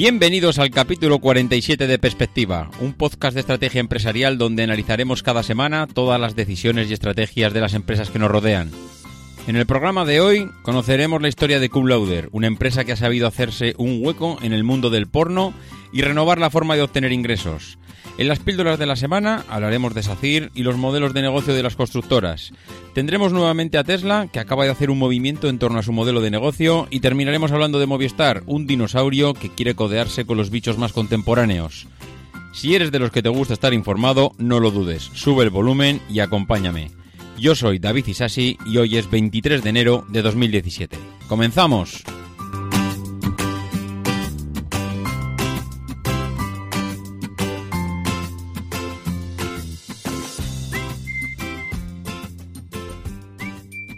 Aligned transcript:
Bienvenidos 0.00 0.60
al 0.60 0.70
capítulo 0.70 1.18
47 1.18 1.88
de 1.88 1.98
Perspectiva, 1.98 2.70
un 2.78 2.92
podcast 2.92 3.34
de 3.34 3.40
estrategia 3.40 3.80
empresarial 3.80 4.38
donde 4.38 4.62
analizaremos 4.62 5.24
cada 5.24 5.42
semana 5.42 5.88
todas 5.88 6.20
las 6.20 6.36
decisiones 6.36 6.88
y 6.88 6.92
estrategias 6.92 7.52
de 7.52 7.60
las 7.60 7.74
empresas 7.74 8.08
que 8.08 8.20
nos 8.20 8.30
rodean. 8.30 8.70
En 9.48 9.56
el 9.56 9.66
programa 9.66 10.04
de 10.04 10.20
hoy 10.20 10.48
conoceremos 10.62 11.20
la 11.20 11.26
historia 11.26 11.58
de 11.58 11.68
Cum 11.68 11.88
una 12.30 12.46
empresa 12.46 12.84
que 12.84 12.92
ha 12.92 12.96
sabido 12.96 13.26
hacerse 13.26 13.74
un 13.76 13.98
hueco 14.00 14.38
en 14.40 14.52
el 14.52 14.62
mundo 14.62 14.88
del 14.88 15.08
porno 15.08 15.52
y 15.92 16.02
renovar 16.02 16.38
la 16.38 16.50
forma 16.50 16.76
de 16.76 16.82
obtener 16.82 17.10
ingresos. 17.10 17.76
En 18.18 18.26
las 18.26 18.40
píldoras 18.40 18.80
de 18.80 18.86
la 18.86 18.96
semana 18.96 19.44
hablaremos 19.48 19.94
de 19.94 20.02
SACIR 20.02 20.50
y 20.52 20.64
los 20.64 20.76
modelos 20.76 21.14
de 21.14 21.22
negocio 21.22 21.54
de 21.54 21.62
las 21.62 21.76
constructoras. 21.76 22.52
Tendremos 22.92 23.32
nuevamente 23.32 23.78
a 23.78 23.84
Tesla, 23.84 24.26
que 24.32 24.40
acaba 24.40 24.64
de 24.64 24.70
hacer 24.70 24.90
un 24.90 24.98
movimiento 24.98 25.48
en 25.48 25.60
torno 25.60 25.78
a 25.78 25.84
su 25.84 25.92
modelo 25.92 26.20
de 26.20 26.32
negocio, 26.32 26.88
y 26.90 26.98
terminaremos 26.98 27.52
hablando 27.52 27.78
de 27.78 27.86
Movistar, 27.86 28.42
un 28.46 28.66
dinosaurio 28.66 29.34
que 29.34 29.50
quiere 29.50 29.76
codearse 29.76 30.24
con 30.24 30.36
los 30.36 30.50
bichos 30.50 30.78
más 30.78 30.92
contemporáneos. 30.92 31.86
Si 32.52 32.74
eres 32.74 32.90
de 32.90 32.98
los 32.98 33.12
que 33.12 33.22
te 33.22 33.28
gusta 33.28 33.54
estar 33.54 33.72
informado, 33.72 34.32
no 34.36 34.58
lo 34.58 34.72
dudes, 34.72 35.10
sube 35.14 35.44
el 35.44 35.50
volumen 35.50 36.00
y 36.10 36.18
acompáñame. 36.18 36.90
Yo 37.38 37.54
soy 37.54 37.78
David 37.78 38.08
Isasi 38.08 38.58
y 38.66 38.78
hoy 38.78 38.96
es 38.96 39.08
23 39.08 39.62
de 39.62 39.70
enero 39.70 40.04
de 40.08 40.22
2017. 40.22 40.98
¡Comenzamos! 41.28 42.02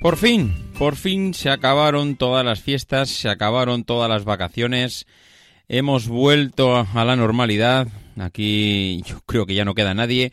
Por 0.01 0.17
fin, 0.17 0.55
por 0.79 0.97
fin 0.97 1.35
se 1.35 1.51
acabaron 1.51 2.17
todas 2.17 2.43
las 2.43 2.63
fiestas, 2.63 3.11
se 3.11 3.29
acabaron 3.29 3.85
todas 3.85 4.09
las 4.09 4.25
vacaciones, 4.25 5.07
hemos 5.69 6.09
vuelto 6.09 6.75
a 6.75 7.05
la 7.05 7.17
normalidad, 7.17 7.87
aquí 8.19 9.03
yo 9.05 9.21
creo 9.27 9.45
que 9.45 9.55
ya 9.55 9.67
no 9.67 9.75
queda 9.75 9.93
nadie 9.93 10.33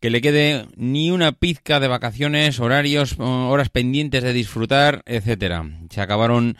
que 0.00 0.10
le 0.10 0.20
quede 0.20 0.66
ni 0.76 1.10
una 1.10 1.32
pizca 1.32 1.80
de 1.80 1.88
vacaciones, 1.88 2.60
horarios, 2.60 3.16
horas 3.18 3.68
pendientes 3.70 4.22
de 4.22 4.32
disfrutar, 4.32 5.02
etcétera. 5.06 5.68
Se 5.90 6.00
acabaron 6.00 6.56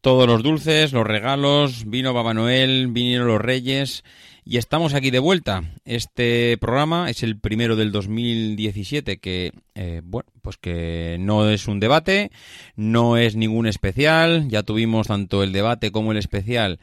todos 0.00 0.26
los 0.26 0.42
dulces, 0.42 0.92
los 0.92 1.06
regalos, 1.06 1.84
vino 1.86 2.14
Papá 2.14 2.32
Noel, 2.32 2.86
vinieron 2.88 3.28
los 3.28 3.40
Reyes 3.40 4.04
y 4.44 4.56
estamos 4.56 4.94
aquí 4.94 5.10
de 5.10 5.18
vuelta. 5.18 5.64
Este 5.84 6.56
programa 6.58 7.10
es 7.10 7.22
el 7.22 7.38
primero 7.38 7.76
del 7.76 7.92
2017 7.92 9.18
que, 9.18 9.52
eh, 9.74 10.02
bueno, 10.04 10.30
pues 10.42 10.56
que 10.56 11.16
no 11.20 11.48
es 11.48 11.68
un 11.68 11.80
debate, 11.80 12.30
no 12.76 13.16
es 13.16 13.36
ningún 13.36 13.66
especial, 13.66 14.48
ya 14.48 14.62
tuvimos 14.62 15.08
tanto 15.08 15.42
el 15.42 15.52
debate 15.52 15.92
como 15.92 16.12
el 16.12 16.18
especial 16.18 16.78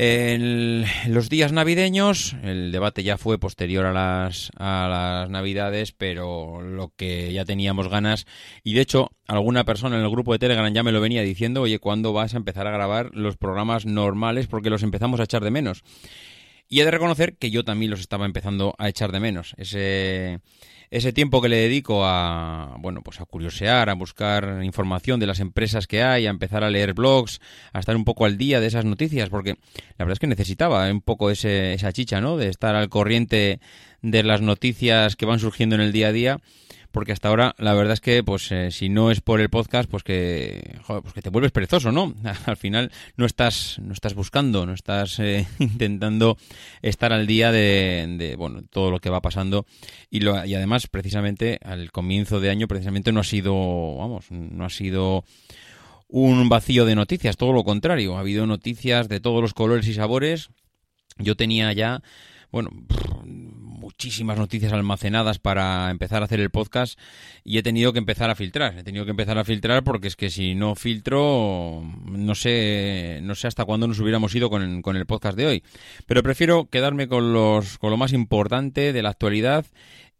en 0.00 0.84
los 1.08 1.28
días 1.28 1.50
navideños, 1.50 2.36
el 2.44 2.70
debate 2.70 3.02
ya 3.02 3.18
fue 3.18 3.36
posterior 3.36 3.84
a 3.84 3.92
las, 3.92 4.52
a 4.56 4.86
las 4.88 5.28
navidades, 5.28 5.90
pero 5.90 6.62
lo 6.62 6.92
que 6.96 7.32
ya 7.32 7.44
teníamos 7.44 7.88
ganas, 7.88 8.24
y 8.62 8.74
de 8.74 8.82
hecho 8.82 9.10
alguna 9.26 9.64
persona 9.64 9.96
en 9.96 10.04
el 10.04 10.10
grupo 10.10 10.32
de 10.32 10.38
Telegram 10.38 10.72
ya 10.72 10.84
me 10.84 10.92
lo 10.92 11.00
venía 11.00 11.22
diciendo, 11.22 11.62
oye, 11.62 11.80
¿cuándo 11.80 12.12
vas 12.12 12.34
a 12.34 12.36
empezar 12.36 12.68
a 12.68 12.70
grabar 12.70 13.10
los 13.12 13.36
programas 13.36 13.86
normales? 13.86 14.46
Porque 14.46 14.70
los 14.70 14.84
empezamos 14.84 15.18
a 15.18 15.24
echar 15.24 15.42
de 15.42 15.50
menos. 15.50 15.82
Y 16.68 16.80
he 16.80 16.84
de 16.84 16.90
reconocer 16.90 17.36
que 17.36 17.50
yo 17.50 17.64
también 17.64 17.90
los 17.90 18.00
estaba 18.00 18.26
empezando 18.26 18.74
a 18.78 18.88
echar 18.88 19.10
de 19.10 19.20
menos. 19.20 19.54
Ese, 19.56 20.40
ese 20.90 21.12
tiempo 21.14 21.40
que 21.40 21.48
le 21.48 21.56
dedico 21.56 22.04
a, 22.04 22.76
bueno, 22.78 23.02
pues 23.02 23.20
a 23.20 23.24
curiosear, 23.24 23.88
a 23.88 23.94
buscar 23.94 24.62
información 24.62 25.18
de 25.18 25.26
las 25.26 25.40
empresas 25.40 25.86
que 25.86 26.02
hay, 26.02 26.26
a 26.26 26.30
empezar 26.30 26.64
a 26.64 26.70
leer 26.70 26.92
blogs, 26.92 27.40
a 27.72 27.80
estar 27.80 27.96
un 27.96 28.04
poco 28.04 28.26
al 28.26 28.36
día 28.36 28.60
de 28.60 28.66
esas 28.66 28.84
noticias, 28.84 29.30
porque 29.30 29.56
la 29.96 30.04
verdad 30.04 30.12
es 30.12 30.18
que 30.18 30.26
necesitaba 30.26 30.90
un 30.90 31.00
poco 31.00 31.30
ese, 31.30 31.72
esa 31.72 31.92
chicha, 31.92 32.20
¿no? 32.20 32.36
De 32.36 32.48
estar 32.48 32.74
al 32.74 32.90
corriente 32.90 33.60
de 34.02 34.22
las 34.22 34.42
noticias 34.42 35.16
que 35.16 35.26
van 35.26 35.40
surgiendo 35.40 35.74
en 35.74 35.80
el 35.80 35.92
día 35.92 36.08
a 36.08 36.12
día 36.12 36.40
porque 36.98 37.12
hasta 37.12 37.28
ahora 37.28 37.54
la 37.58 37.74
verdad 37.74 37.92
es 37.92 38.00
que 38.00 38.24
pues 38.24 38.50
eh, 38.50 38.72
si 38.72 38.88
no 38.88 39.12
es 39.12 39.20
por 39.20 39.40
el 39.40 39.50
podcast 39.50 39.88
pues 39.88 40.02
que 40.02 40.80
joder, 40.82 41.00
pues 41.00 41.14
que 41.14 41.22
te 41.22 41.30
vuelves 41.30 41.52
perezoso 41.52 41.92
no 41.92 42.12
al 42.46 42.56
final 42.56 42.90
no 43.16 43.24
estás 43.24 43.78
no 43.80 43.92
estás 43.92 44.14
buscando 44.14 44.66
no 44.66 44.72
estás 44.72 45.20
eh, 45.20 45.46
intentando 45.60 46.36
estar 46.82 47.12
al 47.12 47.28
día 47.28 47.52
de, 47.52 48.16
de, 48.18 48.34
bueno 48.34 48.62
todo 48.68 48.90
lo 48.90 48.98
que 48.98 49.10
va 49.10 49.20
pasando. 49.20 49.64
Y 50.10 50.18
lo, 50.18 50.44
y 50.44 50.56
además 50.56 50.88
precisamente 50.88 51.60
al 51.62 51.92
comienzo 51.92 52.40
de 52.40 52.50
año 52.50 52.66
precisamente 52.66 53.12
no 53.12 53.20
ha 53.20 53.24
sido 53.24 53.54
vamos 53.94 54.32
no 54.32 54.64
ha 54.64 54.70
sido 54.70 55.22
un 56.08 56.48
vacío 56.48 56.84
de 56.84 56.96
noticias 56.96 57.36
todo 57.36 57.52
lo 57.52 57.62
contrario. 57.62 58.16
Ha 58.16 58.20
habido 58.20 58.44
noticias 58.44 59.08
de 59.08 59.20
todos 59.20 59.40
los 59.40 59.54
colores 59.54 59.86
y 59.86 59.94
sabores. 59.94 60.48
Yo 61.16 61.36
tenía 61.36 61.72
ya 61.72 62.02
bueno, 62.50 62.70
muchísimas 63.98 64.38
noticias 64.38 64.72
almacenadas 64.72 65.40
para 65.40 65.90
empezar 65.90 66.22
a 66.22 66.26
hacer 66.26 66.38
el 66.38 66.50
podcast 66.50 66.96
y 67.42 67.58
he 67.58 67.64
tenido 67.64 67.92
que 67.92 67.98
empezar 67.98 68.30
a 68.30 68.36
filtrar. 68.36 68.78
He 68.78 68.84
tenido 68.84 69.04
que 69.04 69.10
empezar 69.10 69.38
a 69.38 69.44
filtrar 69.44 69.82
porque 69.82 70.06
es 70.06 70.14
que 70.14 70.30
si 70.30 70.54
no 70.54 70.76
filtro, 70.76 71.82
no 72.06 72.34
sé, 72.36 73.18
no 73.24 73.34
sé 73.34 73.48
hasta 73.48 73.64
cuándo 73.64 73.88
nos 73.88 73.98
hubiéramos 73.98 74.32
ido 74.36 74.50
con, 74.50 74.82
con 74.82 74.96
el 74.96 75.04
podcast 75.04 75.36
de 75.36 75.46
hoy. 75.46 75.62
Pero 76.06 76.22
prefiero 76.22 76.66
quedarme 76.66 77.08
con 77.08 77.32
los, 77.32 77.76
con 77.78 77.90
lo 77.90 77.96
más 77.96 78.12
importante 78.12 78.92
de 78.92 79.02
la 79.02 79.08
actualidad 79.08 79.66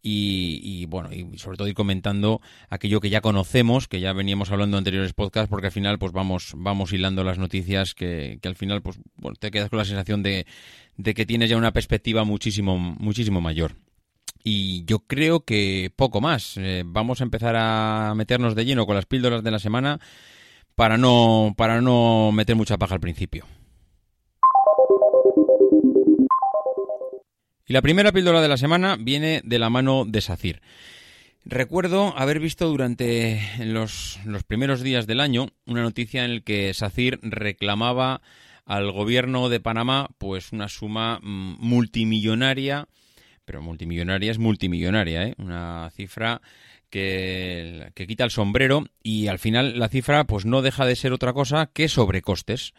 y, 0.01 0.85
bueno, 0.85 1.11
y 1.13 1.37
sobre 1.37 1.57
todo 1.57 1.67
ir 1.67 1.73
comentando 1.73 2.41
aquello 2.69 2.99
que 2.99 3.09
ya 3.09 3.21
conocemos, 3.21 3.87
que 3.87 3.99
ya 3.99 4.13
veníamos 4.13 4.51
hablando 4.51 4.77
en 4.77 4.79
anteriores 4.79 5.13
podcasts, 5.13 5.49
porque 5.49 5.67
al 5.67 5.73
final 5.73 5.99
pues 5.99 6.13
vamos, 6.13 6.53
vamos 6.55 6.93
hilando 6.93 7.23
las 7.23 7.37
noticias 7.37 7.95
que, 7.95 8.39
que 8.41 8.47
al 8.47 8.55
final 8.55 8.81
pues 8.81 8.99
bueno, 9.17 9.35
te 9.37 9.51
quedas 9.51 9.69
con 9.69 9.77
la 9.77 9.85
sensación 9.85 10.23
de, 10.23 10.45
de 10.99 11.13
que 11.13 11.25
tienes 11.25 11.49
ya 11.49 11.55
una 11.55 11.71
perspectiva 11.71 12.25
muchísimo, 12.25 12.77
muchísimo 12.77 13.39
mayor. 13.39 13.77
Y 14.43 14.83
yo 14.83 14.99
creo 14.99 15.45
que 15.45 15.93
poco 15.95 16.19
más. 16.19 16.57
Eh, 16.57 16.83
vamos 16.85 17.21
a 17.21 17.23
empezar 17.23 17.55
a 17.57 18.13
meternos 18.17 18.53
de 18.53 18.65
lleno 18.65 18.85
con 18.85 18.95
las 18.95 19.05
píldoras 19.05 19.41
de 19.41 19.49
la 19.49 19.59
semana 19.59 20.01
para 20.75 20.97
no, 20.97 21.53
para 21.55 21.79
no 21.79 22.31
meter 22.33 22.57
mucha 22.57 22.77
paja 22.77 22.95
al 22.95 22.99
principio. 22.99 23.45
Y 27.65 27.71
la 27.71 27.81
primera 27.81 28.11
píldora 28.11 28.41
de 28.41 28.49
la 28.49 28.57
semana 28.57 28.97
viene 28.99 29.41
de 29.45 29.59
la 29.59 29.69
mano 29.69 30.03
de 30.05 30.19
SACIR. 30.19 30.61
Recuerdo 31.45 32.13
haber 32.17 32.41
visto 32.41 32.67
durante 32.67 33.41
los, 33.59 34.19
los 34.25 34.43
primeros 34.43 34.81
días 34.81 35.07
del 35.07 35.21
año 35.21 35.47
una 35.65 35.81
noticia 35.81 36.25
en 36.25 36.35
la 36.35 36.41
que 36.41 36.73
SACIR 36.73 37.19
reclamaba 37.21 38.21
al 38.69 38.89
gobierno 38.91 39.49
de 39.49 39.59
Panamá 39.59 40.07
pues 40.19 40.53
una 40.53 40.69
suma 40.69 41.19
mm, 41.23 41.55
multimillonaria, 41.59 42.87
pero 43.43 43.63
multimillonaria 43.63 44.31
es 44.31 44.37
multimillonaria, 44.37 45.23
¿eh? 45.23 45.33
una 45.39 45.89
cifra 45.89 46.39
que, 46.91 47.89
que, 47.95 48.05
quita 48.05 48.25
el 48.25 48.29
sombrero 48.29 48.85
y 49.01 49.25
al 49.25 49.39
final 49.39 49.79
la 49.79 49.89
cifra 49.89 50.25
pues 50.25 50.45
no 50.45 50.61
deja 50.61 50.85
de 50.85 50.95
ser 50.95 51.13
otra 51.13 51.33
cosa 51.33 51.71
que 51.73 51.89
sobrecostes. 51.89 52.75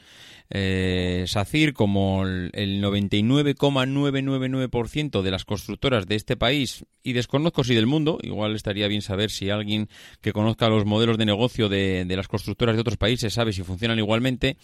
Eh, 0.48 1.24
SACIR, 1.26 1.72
como 1.72 2.24
el, 2.24 2.52
el 2.54 2.80
99,999% 2.82 5.22
de 5.22 5.30
las 5.32 5.44
constructoras 5.44 6.06
de 6.06 6.14
este 6.14 6.36
país, 6.36 6.84
y 7.02 7.14
desconozco 7.14 7.64
si 7.64 7.74
del 7.74 7.86
mundo, 7.86 8.20
igual 8.22 8.54
estaría 8.54 8.86
bien 8.86 9.02
saber 9.02 9.30
si 9.30 9.50
alguien 9.50 9.88
que 10.20 10.32
conozca 10.32 10.68
los 10.68 10.84
modelos 10.84 11.18
de 11.18 11.26
negocio 11.26 11.68
de, 11.68 12.04
de 12.04 12.16
las 12.16 12.28
constructoras 12.28 12.76
de 12.76 12.80
otros 12.80 12.96
países 12.96 13.34
sabe 13.34 13.52
si 13.52 13.64
funcionan 13.64 13.98
igualmente, 13.98 14.56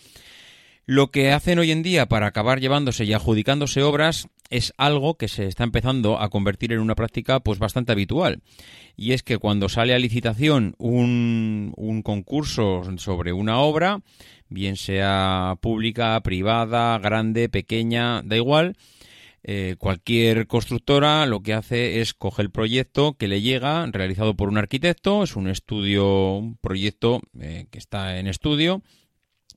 lo 0.86 1.10
que 1.10 1.32
hacen 1.32 1.58
hoy 1.58 1.72
en 1.72 1.82
día 1.82 2.06
para 2.06 2.28
acabar 2.28 2.60
llevándose 2.60 3.04
y 3.04 3.12
adjudicándose 3.12 3.82
obras 3.82 4.28
es 4.50 4.72
algo 4.76 5.16
que 5.16 5.26
se 5.26 5.46
está 5.46 5.64
empezando 5.64 6.20
a 6.20 6.30
convertir 6.30 6.72
en 6.72 6.78
una 6.78 6.94
práctica 6.94 7.40
pues 7.40 7.58
bastante 7.58 7.90
habitual. 7.90 8.40
Y 8.96 9.12
es 9.12 9.24
que 9.24 9.38
cuando 9.38 9.68
sale 9.68 9.94
a 9.94 9.98
licitación 9.98 10.76
un, 10.78 11.72
un 11.76 12.02
concurso 12.02 12.82
sobre 12.98 13.32
una 13.32 13.58
obra, 13.58 14.00
bien 14.48 14.76
sea 14.76 15.58
pública, 15.60 16.20
privada, 16.20 16.96
grande, 16.98 17.48
pequeña, 17.48 18.22
da 18.22 18.36
igual, 18.36 18.76
eh, 19.42 19.74
cualquier 19.78 20.46
constructora 20.46 21.26
lo 21.26 21.40
que 21.40 21.54
hace 21.54 22.00
es 22.00 22.14
coge 22.14 22.42
el 22.42 22.50
proyecto 22.50 23.14
que 23.14 23.26
le 23.26 23.42
llega 23.42 23.86
realizado 23.86 24.36
por 24.36 24.48
un 24.48 24.58
arquitecto, 24.58 25.24
es 25.24 25.34
un 25.34 25.48
estudio, 25.48 26.34
un 26.34 26.56
proyecto 26.56 27.22
eh, 27.40 27.66
que 27.72 27.78
está 27.78 28.18
en 28.18 28.28
estudio 28.28 28.82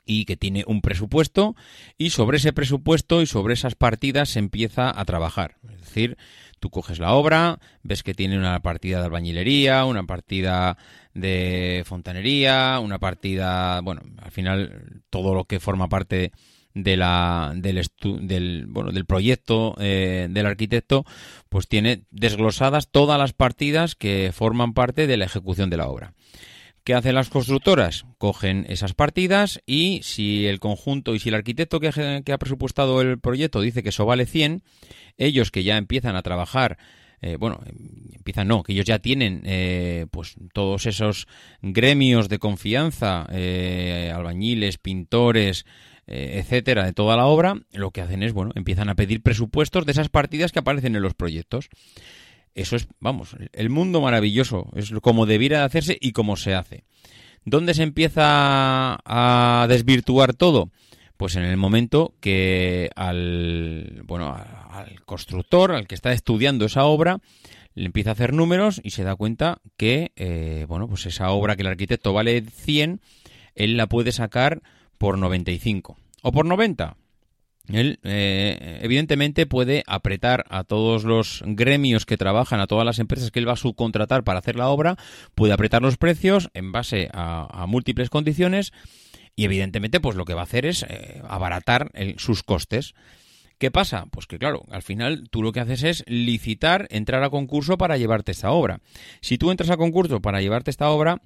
y 0.09 0.25
que 0.25 0.38
tiene 0.38 0.63
un 0.65 0.81
presupuesto 0.81 1.56
y 1.95 2.09
sobre 2.09 2.38
ese 2.38 2.51
presupuesto 2.51 3.21
y 3.21 3.27
sobre 3.27 3.53
esas 3.53 3.75
partidas 3.75 4.29
se 4.29 4.39
empieza 4.39 5.00
a 5.00 5.06
trabajar. 5.06 5.57
Es 5.71 5.81
decir, 5.81 6.17
tú 6.59 6.71
coges 6.71 6.97
la 6.97 7.13
obra, 7.13 7.59
ves 7.83 8.01
que 8.01 8.15
tiene 8.15 8.35
una 8.35 8.59
partida 8.61 8.97
de 9.00 9.06
albañilería, 9.06 9.85
una 9.85 10.03
partida 10.03 10.77
de 11.13 11.83
fontanería, 11.85 12.79
una 12.79 12.97
partida, 12.97 13.81
bueno, 13.81 14.01
al 14.17 14.31
final 14.31 15.03
todo 15.11 15.35
lo 15.35 15.45
que 15.45 15.59
forma 15.59 15.89
parte 15.89 16.31
de 16.73 16.97
la, 16.97 17.53
del, 17.56 17.77
estu- 17.77 18.19
del, 18.19 18.65
bueno, 18.67 18.91
del 18.91 19.06
proyecto 19.06 19.75
eh, 19.79 20.27
del 20.31 20.47
arquitecto, 20.47 21.06
pues 21.50 21.67
tiene 21.67 22.01
desglosadas 22.09 22.89
todas 22.89 23.19
las 23.19 23.33
partidas 23.33 23.94
que 23.94 24.31
forman 24.33 24.73
parte 24.73 25.06
de 25.06 25.17
la 25.17 25.25
ejecución 25.25 25.69
de 25.69 25.77
la 25.77 25.88
obra. 25.88 26.13
¿Qué 26.89 26.95
hacen 26.95 27.13
las 27.13 27.30
constructoras? 27.30 28.06
Cogen 28.18 28.65
esas 28.68 28.95
partidas 28.95 29.62
y 29.68 30.00
si 30.01 30.47
el 30.47 30.59
conjunto 30.59 31.13
y 31.13 31.19
si 31.19 31.30
el 31.30 31.36
arquitecto 31.36 31.80
que, 31.80 31.89
ha- 31.89 32.21
que 32.24 32.33
ha 32.33 32.38
presupuestado 32.39 33.00
el 33.01 33.19
proyecto 33.19 33.62
dice 33.62 33.83
que 33.83 33.89
eso 33.89 34.07
vale 34.07 34.25
100, 34.25 34.63
ellos 35.15 35.51
que 35.51 35.63
ya 35.63 35.77
empiezan 35.77 36.15
a 36.15 36.24
trabajar, 36.24 36.80
eh, 37.21 37.36
bueno, 37.36 37.62
em, 37.68 37.75
empiezan 38.15 38.47
no, 38.47 38.63
que 38.63 38.74
ellos 38.74 38.86
ya 38.88 38.97
tienen 38.97 39.44
eh, 39.45 40.07
pues 40.09 40.33
todos 40.51 40.88
esos 40.88 41.27
gremios 41.62 42.27
de 42.27 42.39
confianza, 42.39 43.27
eh, 43.31 44.12
albañiles, 44.12 44.80
pintores, 44.80 45.68
eh, 46.07 46.39
etcétera, 46.39 46.85
de 46.85 46.94
toda 46.94 47.15
la 47.15 47.27
obra, 47.27 47.53
lo 47.71 47.92
que 47.92 48.01
hacen 48.01 48.24
es, 48.24 48.33
bueno, 48.33 48.51
empiezan 48.56 48.89
a 48.89 48.95
pedir 48.95 49.21
presupuestos 49.21 49.85
de 49.85 49.92
esas 49.92 50.09
partidas 50.09 50.51
que 50.51 50.57
aparecen 50.57 50.95
en 50.95 51.03
los 51.03 51.13
proyectos. 51.13 51.69
Eso 52.56 52.75
es, 52.75 52.88
vamos, 53.00 53.36
el 53.54 53.69
mundo 53.69 54.01
maravilloso, 54.01 54.69
es 54.75 54.92
como 55.01 55.25
debiera 55.25 55.60
de 55.60 55.66
hacerse 55.66 55.98
y 56.00 56.12
como 56.12 56.36
se 56.36 56.56
hace. 56.56 56.84
¿Dónde 57.46 57.74
se 57.74 57.84
empieza 57.84 59.00
a 59.06 59.66
desvirtuar 59.68 60.34
todo? 60.34 60.72
Pues 61.18 61.36
en 61.36 61.44
el 61.44 61.57
momento 61.57 62.13
que 62.22 62.90
al, 62.96 64.04
bueno, 64.06 64.36
al 64.36 65.04
constructor, 65.06 65.74
al 65.74 65.88
que 65.88 65.96
está 65.96 66.12
estudiando 66.12 66.66
esa 66.66 66.86
obra, 66.86 67.19
le 67.75 67.86
empieza 67.86 68.12
a 68.12 68.13
hacer 68.13 68.34
números 68.34 68.81
y 68.84 68.92
se 68.92 69.04
da 69.04 69.16
cuenta 69.16 69.62
que, 69.78 70.12
eh, 70.16 70.66
bueno, 70.68 70.88
pues 70.88 71.06
esa 71.06 71.30
obra 71.31 71.56
que 71.56 71.62
el 71.62 71.68
arquitecto 71.68 72.13
vale 72.13 72.42
100, 72.42 73.02
él 73.56 73.78
la 73.78 73.88
puede 73.88 74.12
sacar 74.12 74.62
por 74.98 75.18
95 75.18 75.98
o 76.22 76.31
por 76.31 76.45
90. 76.45 76.98
Él, 77.71 78.00
eh, 78.04 78.80
evidentemente, 78.81 79.45
puede 79.45 79.83
apretar 79.88 80.45
a 80.50 80.63
todos 80.63 81.04
los 81.04 81.44
gremios 81.45 82.06
que 82.06 82.18
trabajan, 82.18 82.60
a 82.60 82.68
todas 82.68 82.86
las 82.86 83.00
empresas 83.00 83.31
que 83.31 83.39
él 83.39 83.48
va 83.48 83.54
a 83.54 83.57
subcontratar 83.57 84.24
para 84.24 84.39
hacer 84.39 84.56
la 84.56 84.69
obra, 84.69 84.98
puede 85.36 85.54
apretar 85.54 85.81
los 85.81 85.98
precios 85.98 86.50
en 86.54 86.71
base 86.71 87.10
a, 87.13 87.66
múltiples 87.68 88.10
condiciones 88.10 88.74
y, 89.36 89.45
evidentemente, 89.45 90.00
pues 90.00 90.16
lo 90.16 90.25
que 90.25 90.33
va 90.33 90.42
a 90.42 90.45
hacer 90.45 90.66
es 90.66 90.83
eh, 90.83 91.21
abaratar 91.27 91.92
sus 92.18 92.44
costes. 92.44 92.94
¿Qué 93.60 93.71
pasa? 93.71 94.06
Pues 94.10 94.25
que 94.25 94.39
claro, 94.39 94.63
al 94.71 94.81
final 94.81 95.25
tú 95.30 95.44
lo 95.44 95.51
que 95.51 95.60
haces 95.60 95.83
es 95.83 96.04
licitar, 96.07 96.88
entrar 96.92 97.24
a 97.24 97.30
concurso 97.30 97.77
para 97.77 97.98
llevarte 97.98 98.31
esta 98.31 98.51
obra. 98.51 98.80
Si 99.19 99.38
tú 99.38 99.51
entras 99.51 99.69
a 99.69 99.75
concurso 99.75 100.21
para 100.21 100.39
llevarte 100.39 100.71
esta 100.71 100.89
obra, 100.89 101.21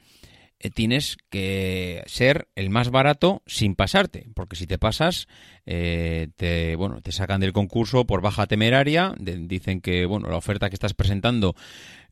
tienes 0.74 1.18
que 1.30 2.04
ser 2.06 2.48
el 2.56 2.70
más 2.70 2.90
barato 2.90 3.42
sin 3.46 3.76
pasarte, 3.76 4.28
porque 4.34 4.56
si 4.56 4.68
te 4.68 4.78
pasas, 4.78 5.28
eh, 5.66 6.30
te, 6.36 6.76
bueno, 6.76 7.02
te 7.02 7.12
sacan 7.12 7.42
del 7.42 7.54
concurso 7.54 8.06
por 8.06 8.22
baja 8.22 8.48
temeraria, 8.48 9.14
dicen 9.20 9.82
que 9.82 10.06
bueno, 10.06 10.30
la 10.30 10.38
oferta 10.38 10.70
que 10.70 10.76
estás 10.76 10.94
presentando 10.94 11.56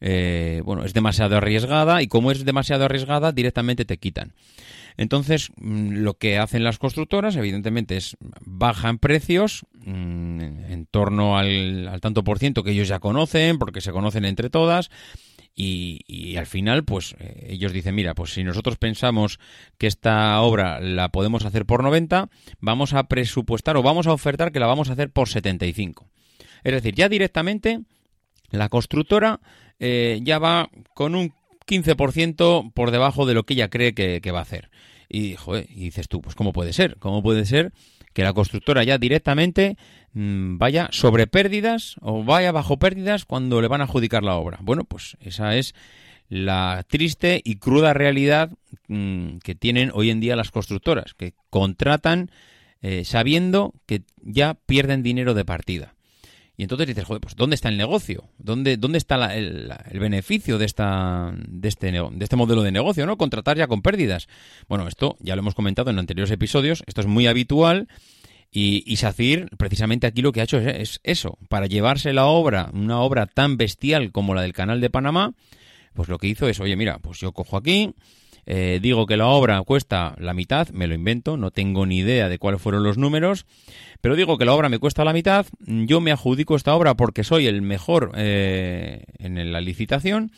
eh, 0.01 0.61
bueno, 0.65 0.83
es 0.83 0.93
demasiado 0.93 1.37
arriesgada 1.37 2.01
y 2.01 2.07
como 2.07 2.31
es 2.31 2.43
demasiado 2.43 2.85
arriesgada, 2.85 3.31
directamente 3.31 3.85
te 3.85 3.97
quitan. 3.97 4.33
Entonces, 4.97 5.51
mm, 5.55 5.93
lo 5.97 6.15
que 6.15 6.37
hacen 6.37 6.63
las 6.63 6.77
constructoras, 6.77 7.35
evidentemente, 7.35 7.97
es 7.97 8.17
bajan 8.41 8.97
precios 8.97 9.65
mm, 9.85 10.41
en 10.41 10.87
torno 10.89 11.37
al 11.37 11.99
tanto 12.01 12.23
por 12.23 12.39
ciento 12.39 12.63
que 12.63 12.71
ellos 12.71 12.87
ya 12.87 12.99
conocen, 12.99 13.57
porque 13.57 13.81
se 13.81 13.91
conocen 13.91 14.25
entre 14.25 14.49
todas, 14.49 14.89
y, 15.53 16.37
al 16.37 16.45
final, 16.45 16.83
pues 16.83 17.15
eh, 17.19 17.47
ellos 17.49 17.73
dicen, 17.73 17.95
mira, 17.95 18.15
pues 18.15 18.33
si 18.33 18.43
nosotros 18.43 18.77
pensamos 18.77 19.39
que 19.77 19.87
esta 19.87 20.39
obra 20.41 20.79
la 20.79 21.09
podemos 21.09 21.45
hacer 21.45 21.65
por 21.65 21.83
90, 21.83 22.29
vamos 22.59 22.93
a 22.93 23.03
presupuestar 23.03 23.77
o 23.77 23.83
vamos 23.83 24.07
a 24.07 24.13
ofertar 24.13 24.51
que 24.51 24.59
la 24.59 24.67
vamos 24.67 24.89
a 24.89 24.93
hacer 24.93 25.11
por 25.11 25.29
75. 25.29 26.09
Es 26.63 26.73
decir, 26.73 26.95
ya 26.95 27.09
directamente 27.09 27.81
la 28.49 28.69
constructora 28.69 29.39
eh, 29.79 30.19
ya 30.23 30.39
va 30.39 30.69
con 30.93 31.15
un 31.15 31.33
15% 31.67 32.73
por 32.73 32.91
debajo 32.91 33.25
de 33.25 33.33
lo 33.33 33.43
que 33.43 33.53
ella 33.53 33.69
cree 33.69 33.93
que, 33.93 34.31
va 34.31 34.39
a 34.39 34.43
hacer. 34.43 34.69
Y, 35.09 35.35
y 35.69 35.83
dices 35.83 36.07
tú, 36.07 36.21
pues 36.21 36.35
¿cómo 36.35 36.53
puede 36.53 36.73
ser? 36.73 36.97
¿Cómo 36.97 37.21
puede 37.21 37.45
ser 37.45 37.73
que 38.13 38.23
la 38.23 38.33
constructora 38.33 38.83
ya 38.83 38.97
directamente 38.97 39.77
vaya 40.13 40.89
sobre 40.91 41.27
pérdidas 41.27 41.95
o 42.01 42.23
vaya 42.23 42.51
bajo 42.51 42.77
pérdidas 42.77 43.25
cuando 43.25 43.61
le 43.61 43.67
van 43.67 43.81
a 43.81 43.85
adjudicar 43.85 44.23
la 44.23 44.35
obra? 44.35 44.59
Bueno, 44.61 44.83
pues 44.83 45.17
esa 45.21 45.55
es 45.55 45.73
la 46.29 46.83
triste 46.87 47.41
y 47.43 47.55
cruda 47.55 47.93
realidad 47.93 48.51
mm, 48.87 49.37
que 49.37 49.55
tienen 49.55 49.91
hoy 49.93 50.09
en 50.09 50.19
día 50.19 50.35
las 50.35 50.51
constructoras, 50.51 51.13
que 51.13 51.33
contratan 51.49 52.31
eh, 52.81 53.03
sabiendo 53.05 53.73
que 53.85 54.01
ya 54.23 54.55
pierden 54.65 55.03
dinero 55.03 55.33
de 55.33 55.45
partida. 55.45 55.93
Y 56.57 56.63
entonces 56.63 56.87
dices, 56.87 57.05
joder, 57.05 57.21
pues 57.21 57.35
¿dónde 57.35 57.55
está 57.55 57.69
el 57.69 57.77
negocio? 57.77 58.25
¿Dónde, 58.37 58.77
dónde 58.77 58.97
está 58.99 59.17
la- 59.17 59.35
el, 59.35 59.73
el 59.89 59.99
beneficio 59.99 60.57
de, 60.57 60.65
esta, 60.65 61.33
de, 61.47 61.67
este, 61.67 61.91
de 61.91 62.09
este 62.19 62.35
modelo 62.35 62.61
de 62.61 62.71
negocio? 62.71 63.05
¿no? 63.05 63.17
Contratar 63.17 63.57
ya 63.57 63.67
con 63.67 63.81
pérdidas. 63.81 64.27
Bueno, 64.67 64.87
esto 64.87 65.17
ya 65.21 65.35
lo 65.35 65.39
hemos 65.41 65.55
comentado 65.55 65.89
en 65.89 65.97
anteriores 65.97 66.31
episodios, 66.31 66.83
esto 66.85 67.01
es 67.01 67.07
muy 67.07 67.25
habitual 67.27 67.87
y, 68.51 68.83
y 68.85 68.97
SACIR 68.97 69.49
precisamente 69.57 70.07
aquí 70.07 70.21
lo 70.21 70.31
que 70.31 70.41
ha 70.41 70.43
hecho 70.43 70.57
es, 70.57 70.67
es 70.67 70.99
eso, 71.03 71.37
para 71.49 71.67
llevarse 71.67 72.13
la 72.13 72.25
obra, 72.25 72.69
una 72.73 72.99
obra 72.99 73.25
tan 73.25 73.57
bestial 73.57 74.11
como 74.11 74.35
la 74.35 74.41
del 74.41 74.53
Canal 74.53 74.81
de 74.81 74.89
Panamá, 74.89 75.33
pues 75.93 76.09
lo 76.09 76.17
que 76.17 76.27
hizo 76.27 76.47
es, 76.47 76.59
oye, 76.59 76.75
mira, 76.75 76.99
pues 76.99 77.19
yo 77.19 77.31
cojo 77.31 77.57
aquí, 77.57 77.93
eh, 78.45 78.79
digo 78.81 79.05
que 79.05 79.17
la 79.17 79.27
obra 79.27 79.61
cuesta 79.61 80.15
la 80.17 80.33
mitad, 80.33 80.69
me 80.69 80.87
lo 80.87 80.95
invento, 80.95 81.37
no 81.37 81.51
tengo 81.51 81.85
ni 81.85 81.99
idea 81.99 82.27
de 82.27 82.39
cuáles 82.39 82.61
fueron 82.61 82.83
los 82.83 82.97
números, 82.97 83.45
pero 84.01 84.15
digo 84.15 84.37
que 84.37 84.45
la 84.45 84.53
obra 84.53 84.69
me 84.69 84.79
cuesta 84.79 85.05
la 85.05 85.13
mitad, 85.13 85.45
yo 85.59 86.01
me 86.01 86.11
adjudico 86.11 86.55
esta 86.55 86.75
obra 86.75 86.95
porque 86.95 87.23
soy 87.23 87.47
el 87.47 87.61
mejor 87.61 88.11
eh, 88.15 89.03
en 89.19 89.51
la 89.51 89.61
licitación, 89.61 90.31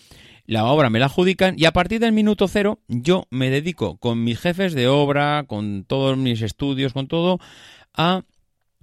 la 0.45 0.65
obra 0.65 0.89
me 0.89 0.99
la 0.99 1.05
adjudican 1.05 1.55
y 1.57 1.65
a 1.65 1.71
partir 1.71 2.01
del 2.01 2.11
minuto 2.11 2.49
cero 2.49 2.79
yo 2.89 3.27
me 3.29 3.49
dedico 3.49 3.95
con 3.97 4.23
mis 4.25 4.39
jefes 4.39 4.73
de 4.73 4.89
obra, 4.89 5.45
con 5.47 5.85
todos 5.85 6.17
mis 6.17 6.41
estudios, 6.41 6.91
con 6.91 7.07
todo, 7.07 7.39
a 7.95 8.23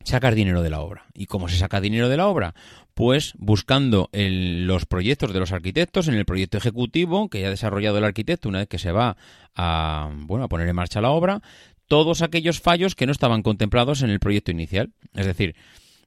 sacar 0.05 0.35
dinero 0.35 0.62
de 0.62 0.71
la 0.71 0.81
obra. 0.81 1.07
¿Y 1.14 1.26
cómo 1.26 1.49
se 1.49 1.57
saca 1.57 1.81
dinero 1.81 2.09
de 2.09 2.17
la 2.17 2.26
obra? 2.26 2.55
Pues 2.95 3.35
buscando 3.38 4.09
en 4.12 4.67
los 4.67 4.87
proyectos 4.87 5.33
de 5.33 5.40
los 5.40 5.52
arquitectos, 5.52 6.09
en 6.09 6.14
el 6.14 6.25
proyecto 6.25 6.59
ejecutivo 6.59 7.29
que 7.29 7.40
ya 7.40 7.49
ha 7.49 7.50
desarrollado 7.50 7.99
el 7.99 8.05
arquitecto 8.05 8.49
una 8.49 8.59
vez 8.61 8.69
que 8.69 8.79
se 8.79 8.93
va 8.93 9.17
a, 9.55 10.11
bueno, 10.12 10.45
a 10.45 10.49
poner 10.49 10.69
en 10.69 10.76
marcha 10.76 11.00
la 11.00 11.11
obra, 11.11 11.43
todos 11.87 12.23
aquellos 12.23 12.61
fallos 12.61 12.95
que 12.95 13.07
no 13.07 13.12
estaban 13.12 13.43
contemplados 13.43 14.02
en 14.02 14.11
el 14.11 14.21
proyecto 14.21 14.52
inicial. 14.52 14.90
Es 15.14 15.26
decir, 15.26 15.57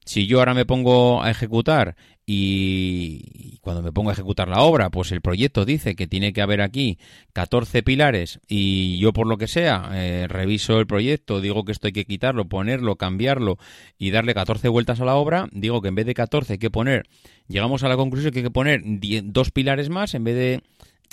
si 0.04 0.26
yo 0.26 0.38
ahora 0.38 0.54
me 0.54 0.66
pongo 0.66 1.22
a 1.22 1.30
ejecutar 1.30 1.96
y 2.26 3.58
cuando 3.60 3.82
me 3.82 3.92
pongo 3.92 4.10
a 4.10 4.14
ejecutar 4.14 4.48
la 4.48 4.62
obra, 4.62 4.90
pues 4.90 5.12
el 5.12 5.20
proyecto 5.20 5.64
dice 5.64 5.94
que 5.94 6.06
tiene 6.06 6.32
que 6.32 6.40
haber 6.40 6.62
aquí 6.62 6.98
14 7.34 7.82
pilares 7.82 8.40
y 8.48 8.98
yo 8.98 9.12
por 9.12 9.26
lo 9.26 9.36
que 9.36 9.46
sea 9.46 9.90
eh, 9.92 10.26
reviso 10.28 10.78
el 10.78 10.86
proyecto, 10.86 11.40
digo 11.40 11.64
que 11.64 11.72
esto 11.72 11.88
hay 11.88 11.92
que 11.92 12.06
quitarlo, 12.06 12.46
ponerlo, 12.46 12.96
cambiarlo 12.96 13.58
y 13.98 14.10
darle 14.10 14.34
14 14.34 14.68
vueltas 14.68 15.00
a 15.00 15.04
la 15.04 15.16
obra, 15.16 15.48
digo 15.52 15.82
que 15.82 15.88
en 15.88 15.96
vez 15.96 16.06
de 16.06 16.14
14 16.14 16.54
hay 16.54 16.58
que 16.58 16.70
poner, 16.70 17.06
llegamos 17.46 17.82
a 17.82 17.88
la 17.88 17.96
conclusión 17.96 18.32
que 18.32 18.38
hay 18.38 18.44
que 18.44 18.50
poner 18.50 18.80
10 18.84 19.24
dos 19.26 19.50
pilares 19.50 19.90
más 19.90 20.14
en 20.14 20.24
vez 20.24 20.34
de 20.34 20.62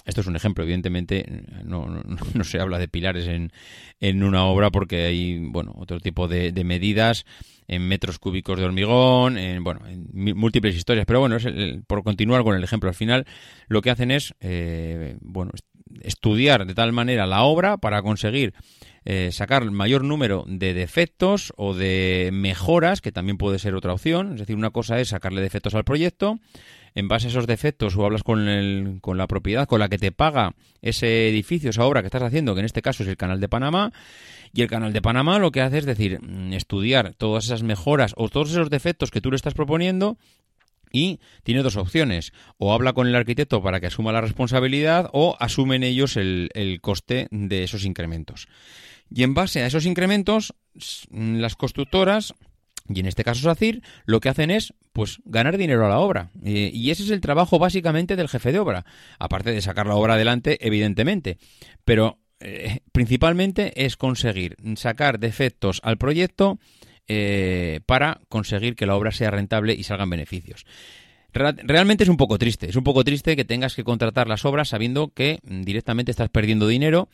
esto 0.05 0.21
es 0.21 0.27
un 0.27 0.35
ejemplo, 0.35 0.63
evidentemente 0.63 1.25
no, 1.65 1.87
no, 1.87 2.01
no 2.33 2.43
se 2.45 2.59
habla 2.59 2.79
de 2.79 2.87
pilares 2.87 3.27
en, 3.27 3.51
en 3.99 4.23
una 4.23 4.45
obra 4.45 4.71
porque 4.71 5.03
hay 5.03 5.39
bueno 5.39 5.73
otro 5.77 5.99
tipo 5.99 6.29
de 6.29 6.63
medidas 6.63 7.25
en 7.71 7.87
metros 7.87 8.19
cúbicos 8.19 8.59
de 8.59 8.65
hormigón, 8.65 9.37
en, 9.37 9.63
bueno, 9.63 9.79
en 9.87 10.07
múltiples 10.37 10.75
historias. 10.75 11.05
Pero 11.07 11.21
bueno, 11.21 11.37
es 11.37 11.45
el- 11.45 11.83
por 11.87 12.03
continuar 12.03 12.43
con 12.43 12.55
el 12.55 12.63
ejemplo, 12.63 12.89
al 12.89 12.95
final 12.95 13.25
lo 13.67 13.81
que 13.81 13.89
hacen 13.89 14.11
es 14.11 14.35
eh, 14.41 15.17
bueno 15.21 15.51
est- 15.55 15.65
estudiar 16.03 16.65
de 16.67 16.75
tal 16.75 16.91
manera 16.93 17.25
la 17.25 17.43
obra 17.43 17.77
para 17.77 18.01
conseguir 18.01 18.53
eh, 19.03 19.29
sacar 19.31 19.63
el 19.63 19.71
mayor 19.71 20.03
número 20.03 20.45
de 20.47 20.73
defectos 20.73 21.53
o 21.57 21.73
de 21.73 22.29
mejoras, 22.31 23.01
que 23.01 23.11
también 23.11 23.37
puede 23.37 23.57
ser 23.57 23.73
otra 23.73 23.93
opción. 23.93 24.33
Es 24.33 24.39
decir, 24.39 24.55
una 24.55 24.69
cosa 24.69 24.99
es 24.99 25.09
sacarle 25.09 25.41
defectos 25.41 25.73
al 25.73 25.83
proyecto, 25.83 26.39
en 26.95 27.07
base 27.07 27.27
a 27.27 27.29
esos 27.29 27.47
defectos 27.47 27.95
o 27.95 28.05
hablas 28.05 28.23
con, 28.23 28.47
el, 28.47 28.97
con 29.01 29.17
la 29.17 29.27
propiedad 29.27 29.67
con 29.67 29.79
la 29.79 29.89
que 29.89 29.97
te 29.97 30.11
paga 30.11 30.55
ese 30.81 31.29
edificio, 31.29 31.69
esa 31.69 31.85
obra 31.85 32.01
que 32.01 32.07
estás 32.07 32.23
haciendo, 32.23 32.53
que 32.53 32.59
en 32.59 32.65
este 32.65 32.81
caso 32.81 33.03
es 33.03 33.09
el 33.09 33.17
Canal 33.17 33.39
de 33.39 33.47
Panamá, 33.49 33.91
y 34.53 34.61
el 34.61 34.67
Canal 34.67 34.91
de 34.91 35.01
Panamá 35.01 35.39
lo 35.39 35.51
que 35.51 35.61
hace 35.61 35.77
es 35.77 35.85
decir, 35.85 36.19
mm, 36.21 36.53
estudiar 36.53 37.13
todas 37.15 37.45
esas 37.45 37.63
mejoras 37.63 38.13
o 38.17 38.27
todos 38.29 38.51
esos 38.51 38.69
defectos 38.69 39.11
que 39.11 39.21
tú 39.21 39.29
le 39.29 39.37
estás 39.37 39.53
proponiendo 39.53 40.17
y 40.91 41.21
tiene 41.43 41.63
dos 41.63 41.77
opciones. 41.77 42.33
O 42.57 42.73
habla 42.73 42.91
con 42.91 43.07
el 43.07 43.15
arquitecto 43.15 43.63
para 43.63 43.79
que 43.79 43.87
asuma 43.87 44.11
la 44.11 44.19
responsabilidad 44.19 45.09
o 45.13 45.37
asumen 45.39 45.83
ellos 45.83 46.17
el, 46.17 46.49
el 46.53 46.81
coste 46.81 47.27
de 47.31 47.63
esos 47.63 47.85
incrementos. 47.85 48.49
Y 49.09 49.23
en 49.23 49.33
base 49.33 49.61
a 49.61 49.67
esos 49.67 49.85
incrementos, 49.85 50.53
s- 50.75 51.07
las 51.11 51.55
constructoras, 51.55 52.33
y 52.87 52.99
en 52.99 53.05
este 53.05 53.23
caso 53.23 53.41
SACIR, 53.41 53.81
lo 54.05 54.19
que 54.19 54.29
hacen 54.29 54.51
es 54.51 54.73
pues 54.93 55.19
ganar 55.25 55.57
dinero 55.57 55.85
a 55.85 55.89
la 55.89 55.99
obra. 55.99 56.31
Eh, 56.43 56.71
y 56.73 56.91
ese 56.91 57.03
es 57.03 57.09
el 57.11 57.21
trabajo 57.21 57.59
básicamente 57.59 58.15
del 58.15 58.29
jefe 58.29 58.51
de 58.51 58.59
obra. 58.59 58.85
Aparte 59.19 59.51
de 59.51 59.61
sacar 59.61 59.87
la 59.87 59.95
obra 59.95 60.15
adelante, 60.15 60.57
evidentemente. 60.65 61.37
Pero 61.85 62.19
eh, 62.39 62.79
principalmente 62.91 63.85
es 63.85 63.97
conseguir 63.97 64.57
sacar 64.75 65.19
defectos 65.19 65.79
al 65.83 65.97
proyecto 65.97 66.59
eh, 67.07 67.81
para 67.85 68.21
conseguir 68.29 68.75
que 68.75 68.85
la 68.85 68.95
obra 68.95 69.11
sea 69.11 69.31
rentable 69.31 69.73
y 69.73 69.83
salgan 69.83 70.09
beneficios. 70.09 70.65
Realmente 71.33 72.03
es 72.03 72.09
un 72.09 72.17
poco 72.17 72.37
triste, 72.37 72.69
es 72.69 72.75
un 72.75 72.83
poco 72.83 73.05
triste 73.05 73.37
que 73.37 73.45
tengas 73.45 73.73
que 73.73 73.85
contratar 73.85 74.27
las 74.27 74.43
obras 74.43 74.69
sabiendo 74.69 75.13
que 75.13 75.39
mm, 75.43 75.61
directamente 75.61 76.11
estás 76.11 76.29
perdiendo 76.29 76.67
dinero. 76.67 77.07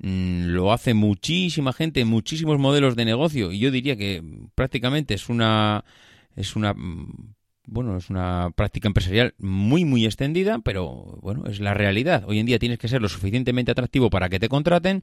Mm, 0.00 0.46
Lo 0.48 0.72
hace 0.72 0.94
muchísima 0.94 1.72
gente, 1.72 2.04
muchísimos 2.04 2.58
modelos 2.58 2.94
de 2.96 3.04
negocio 3.04 3.50
y 3.52 3.58
yo 3.58 3.70
diría 3.70 3.96
que 3.96 4.22
prácticamente 4.54 5.14
es 5.14 5.28
una 5.28 5.84
es 6.36 6.54
una 6.56 6.72
mm, 6.74 7.34
bueno, 7.66 7.96
es 7.98 8.08
una 8.08 8.50
práctica 8.56 8.88
empresarial 8.88 9.34
muy 9.38 9.84
muy 9.84 10.06
extendida, 10.06 10.58
pero 10.60 11.18
bueno, 11.20 11.46
es 11.46 11.60
la 11.60 11.74
realidad. 11.74 12.24
Hoy 12.26 12.38
en 12.38 12.46
día 12.46 12.58
tienes 12.58 12.78
que 12.78 12.88
ser 12.88 13.02
lo 13.02 13.08
suficientemente 13.08 13.72
atractivo 13.72 14.08
para 14.08 14.28
que 14.28 14.40
te 14.40 14.48
contraten. 14.48 15.02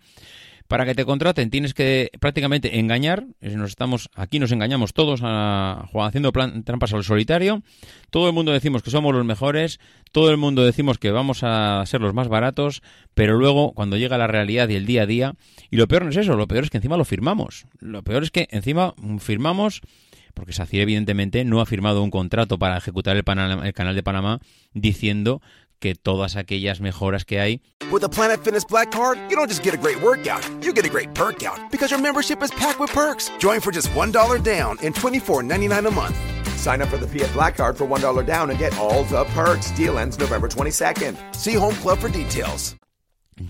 Para 0.67 0.85
que 0.85 0.95
te 0.95 1.05
contraten 1.05 1.51
tienes 1.51 1.73
que 1.75 2.09
prácticamente 2.19 2.79
engañar. 2.79 3.25
Nos 3.39 3.69
estamos 3.69 4.09
aquí 4.15 4.39
nos 4.39 4.51
engañamos 4.51 4.93
todos 4.93 5.21
a, 5.23 5.87
haciendo 6.01 6.31
plan- 6.31 6.63
trampas 6.63 6.93
al 6.93 7.03
solitario. 7.03 7.61
Todo 8.09 8.27
el 8.27 8.33
mundo 8.33 8.51
decimos 8.51 8.81
que 8.81 8.89
somos 8.89 9.13
los 9.13 9.25
mejores, 9.25 9.79
todo 10.11 10.31
el 10.31 10.37
mundo 10.37 10.63
decimos 10.65 10.97
que 10.97 11.11
vamos 11.11 11.43
a 11.43 11.83
ser 11.85 12.01
los 12.01 12.13
más 12.15 12.29
baratos, 12.29 12.81
pero 13.13 13.37
luego 13.37 13.73
cuando 13.73 13.97
llega 13.97 14.17
la 14.17 14.27
realidad 14.27 14.67
y 14.69 14.75
el 14.75 14.85
día 14.87 15.03
a 15.03 15.05
día, 15.05 15.35
y 15.69 15.77
lo 15.77 15.87
peor 15.87 16.03
no 16.03 16.09
es 16.09 16.17
eso, 16.17 16.35
lo 16.35 16.47
peor 16.47 16.63
es 16.63 16.69
que 16.71 16.77
encima 16.77 16.97
lo 16.97 17.05
firmamos. 17.05 17.65
Lo 17.79 18.01
peor 18.03 18.23
es 18.23 18.31
que 18.31 18.47
encima 18.49 18.95
mm, 18.97 19.17
firmamos 19.17 19.81
porque 20.33 20.51
SACIR 20.51 20.81
evidentemente 20.81 21.45
no 21.45 21.61
ha 21.61 21.65
firmado 21.65 22.03
un 22.03 22.11
contrato 22.11 22.59
para 22.59 22.75
ejecutar 22.75 23.15
el, 23.15 23.23
el 23.63 23.73
canal 23.73 23.95
de 23.95 24.03
Panamá 24.03 24.41
diciendo 24.73 25.41
que 25.79 25.95
todas 25.95 26.35
aquellas 26.35 26.81
mejoras 26.81 27.25
que 27.25 27.39
hay 27.39 27.61
With 27.91 28.03
a 28.03 28.09
Planet 28.09 28.43
Fitness 28.43 28.65
Black 28.65 28.91
Card, 28.91 29.19
you 29.29 29.35
don't 29.35 29.47
just 29.47 29.63
get 29.63 29.73
a 29.73 29.77
great 29.77 30.01
workout, 30.01 30.43
you 30.63 30.73
get 30.73 30.85
a 30.85 30.89
great 30.89 31.13
perk 31.13 31.43
out 31.43 31.59
because 31.71 31.91
your 31.91 32.01
membership 32.01 32.41
is 32.41 32.51
packed 32.51 32.79
with 32.79 32.91
perks. 32.91 33.31
Join 33.37 33.61
for 33.61 33.71
just 33.71 33.89
$1 33.89 34.43
down 34.43 34.77
and 34.81 34.93
$24.99 34.93 35.87
a 35.87 35.91
month. 35.91 36.17
Sign 36.57 36.81
up 36.81 36.89
for 36.89 36.97
the 36.97 37.07
Fiat 37.07 37.31
Black 37.33 37.55
Card 37.55 37.77
for 37.77 37.85
$1 37.85 38.25
down 38.25 38.49
and 38.49 38.57
get 38.57 38.77
all 38.77 39.03
the 39.03 39.23
perks. 39.35 39.71
Deal 39.71 39.99
ends 39.99 40.17
November 40.17 40.47
22nd. 40.47 41.15
See 41.35 41.53
Home 41.53 41.75
Club 41.75 41.99
for 41.99 42.09
details. 42.09 42.75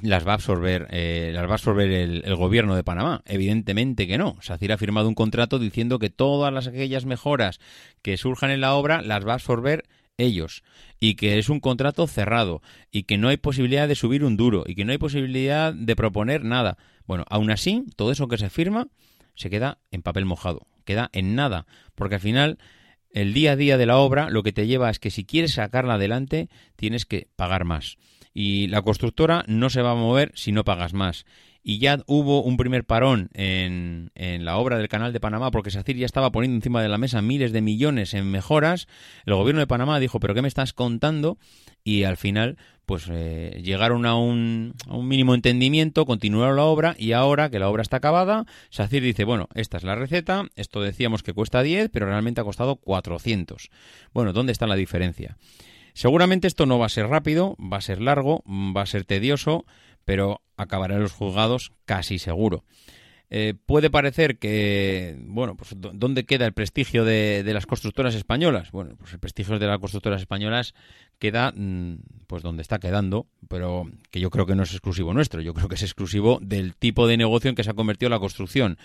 las 0.02 0.28
va 0.28 0.32
a 0.32 0.36
absorber, 0.36 0.88
eh, 0.92 1.32
las 1.34 1.46
va 1.46 1.52
a 1.52 1.54
absorber 1.54 1.92
el, 1.92 2.24
el 2.26 2.36
gobierno 2.36 2.76
de 2.76 2.84
Panamá. 2.84 3.22
Evidentemente 3.26 4.08
que 4.08 4.18
no. 4.18 4.36
SACIR 4.42 4.74
ha 4.74 4.78
firmado 4.78 5.08
un 5.08 5.16
contrato 5.16 5.60
diciendo 5.60 6.00
que 6.00 6.10
todas 6.10 6.52
las 6.52 6.68
aquellas 6.68 7.06
mejoras 7.06 7.60
que 8.02 8.18
surjan 8.18 8.52
en 8.52 8.62
la 8.62 8.74
obra 8.74 9.02
las 9.02 9.26
va 9.26 9.32
a 9.32 9.36
absorber 9.36 9.84
ellos 10.18 10.64
y 11.00 11.16
que 11.16 11.38
es 11.38 11.50
un 11.50 11.60
contrato 11.60 12.08
cerrado 12.08 12.62
y 12.92 13.04
que 13.04 13.18
no 13.18 13.28
hay 13.28 13.38
posibilidad 13.38 13.88
de 13.88 13.96
subir 13.96 14.24
un 14.24 14.38
duro 14.38 14.64
y 14.66 14.76
que 14.76 14.86
no 14.86 14.92
hay 14.92 14.98
posibilidad 14.98 15.74
de 15.74 15.96
proponer 15.96 16.44
nada. 16.44 16.78
Bueno, 17.06 17.26
aún 17.30 17.52
así, 17.52 17.84
todo 17.96 18.12
eso 18.12 18.28
que 18.28 18.38
se 18.38 18.50
firma 18.50 18.88
se 19.36 19.50
queda 19.50 19.80
en 19.92 20.02
papel 20.02 20.26
mojado, 20.26 20.68
queda 20.86 21.10
en 21.14 21.36
nada, 21.36 21.66
porque 21.94 22.16
al 22.16 22.22
final 22.22 22.58
el 23.12 23.34
día 23.34 23.54
a 23.54 23.56
día 23.56 23.78
de 23.78 23.86
la 23.86 23.98
obra 23.98 24.30
lo 24.30 24.44
que 24.44 24.54
te 24.54 24.68
lleva 24.68 24.90
es 24.90 25.00
que 25.00 25.12
si 25.12 25.26
quieres 25.26 25.54
sacarla 25.54 25.96
adelante 25.96 26.50
tienes 26.76 27.06
que 27.06 27.28
pagar 27.36 27.66
más. 27.66 27.98
Y 28.34 28.68
la 28.68 28.82
constructora 28.82 29.46
no 29.48 29.70
se 29.70 29.82
va 29.82 29.92
a 29.92 29.96
mover 29.96 30.34
si 30.36 30.52
no 30.52 30.66
pagas 30.66 30.94
más. 30.94 31.26
Y 31.68 31.80
ya 31.80 31.98
hubo 32.06 32.44
un 32.44 32.58
primer 32.58 32.84
parón 32.84 33.32
en, 33.34 34.12
en 34.14 34.46
la 34.46 34.58
obra 34.58 34.78
del 34.78 34.88
Canal 34.88 35.14
de 35.14 35.20
Panamá 35.20 35.50
porque 35.50 35.72
SACIR 35.72 35.98
ya 35.98 36.06
estaba 36.06 36.32
poniendo 36.32 36.58
encima 36.58 36.80
de 36.84 36.90
la 36.90 37.00
mesa 37.00 37.24
miles 37.24 37.52
de 37.54 37.64
millones 37.64 38.14
en 38.14 38.30
mejoras. 38.30 38.88
El 39.26 39.34
gobierno 39.34 39.62
de 39.62 39.66
Panamá 39.66 40.00
dijo, 40.00 40.20
pero 40.20 40.36
¿qué 40.36 40.44
me 40.44 40.48
estás 40.48 40.74
contando? 40.74 41.40
Y 41.84 42.04
al 42.04 42.18
final, 42.18 42.60
pues 42.86 43.08
eh, 43.10 43.62
llegaron 43.64 44.06
a 44.06 44.16
un, 44.16 44.76
a 44.88 44.96
un 44.96 45.08
mínimo 45.08 45.34
entendimiento, 45.34 46.06
continuaron 46.06 46.58
la 46.58 46.66
obra 46.66 46.96
y 47.00 47.14
ahora 47.14 47.50
que 47.50 47.58
la 47.58 47.68
obra 47.68 47.82
está 47.82 47.98
acabada, 47.98 48.46
SACIR 48.70 49.02
dice, 49.02 49.24
bueno, 49.24 49.50
esta 49.56 49.78
es 49.78 49.84
la 49.84 49.96
receta, 49.96 50.46
esto 50.56 50.84
decíamos 50.84 51.24
que 51.24 51.34
cuesta 51.34 51.64
10, 51.64 51.90
pero 51.92 52.06
realmente 52.06 52.42
ha 52.42 52.44
costado 52.44 52.76
400. 52.76 53.72
Bueno, 54.14 54.34
¿dónde 54.34 54.52
está 54.52 54.68
la 54.68 54.76
diferencia? 54.76 55.36
Seguramente 55.96 56.46
esto 56.46 56.68
no 56.68 56.78
va 56.78 56.86
a 56.86 56.90
ser 56.90 57.08
rápido, 57.08 57.56
va 57.58 57.78
a 57.78 57.82
ser 57.82 58.02
largo, 58.02 58.44
va 58.46 58.84
a 58.84 58.86
ser 58.86 59.04
tedioso, 59.06 59.66
pero 60.06 60.42
acabará 60.58 60.96
en 60.96 61.02
los 61.02 61.12
juzgados 61.12 61.72
casi 61.86 62.20
seguro. 62.20 62.64
Eh, 63.32 63.56
puede 63.66 63.90
parecer 63.90 64.38
que, 64.38 65.18
bueno, 65.20 65.56
pues 65.58 65.72
¿dó- 65.76 65.92
¿dónde 65.96 66.26
queda 66.26 66.46
el 66.46 66.54
prestigio 66.54 67.04
de, 67.04 67.42
de 67.44 67.54
las 67.56 67.66
constructoras 67.66 68.14
españolas? 68.14 68.72
Bueno, 68.72 68.96
pues 69.00 69.14
el 69.14 69.20
prestigio 69.20 69.58
de 69.58 69.66
las 69.66 69.80
constructoras 69.80 70.22
españolas 70.22 70.76
queda, 71.18 71.52
mm, 71.56 71.96
pues 72.28 72.44
donde 72.44 72.62
está 72.62 72.78
quedando, 72.78 73.26
pero 73.50 73.90
que 74.12 74.20
yo 74.20 74.30
creo 74.30 74.46
que 74.46 74.54
no 74.56 74.62
es 74.62 74.72
exclusivo 74.72 75.12
nuestro, 75.14 75.42
yo 75.42 75.56
creo 75.56 75.68
que 75.68 75.76
es 75.76 75.82
exclusivo 75.84 76.38
del 76.42 76.76
tipo 76.76 77.08
de 77.08 77.18
negocio 77.18 77.50
en 77.50 77.56
que 77.56 77.64
se 77.64 77.72
ha 77.72 77.74
convertido 77.74 78.10
la 78.10 78.20
construcción. 78.20 78.78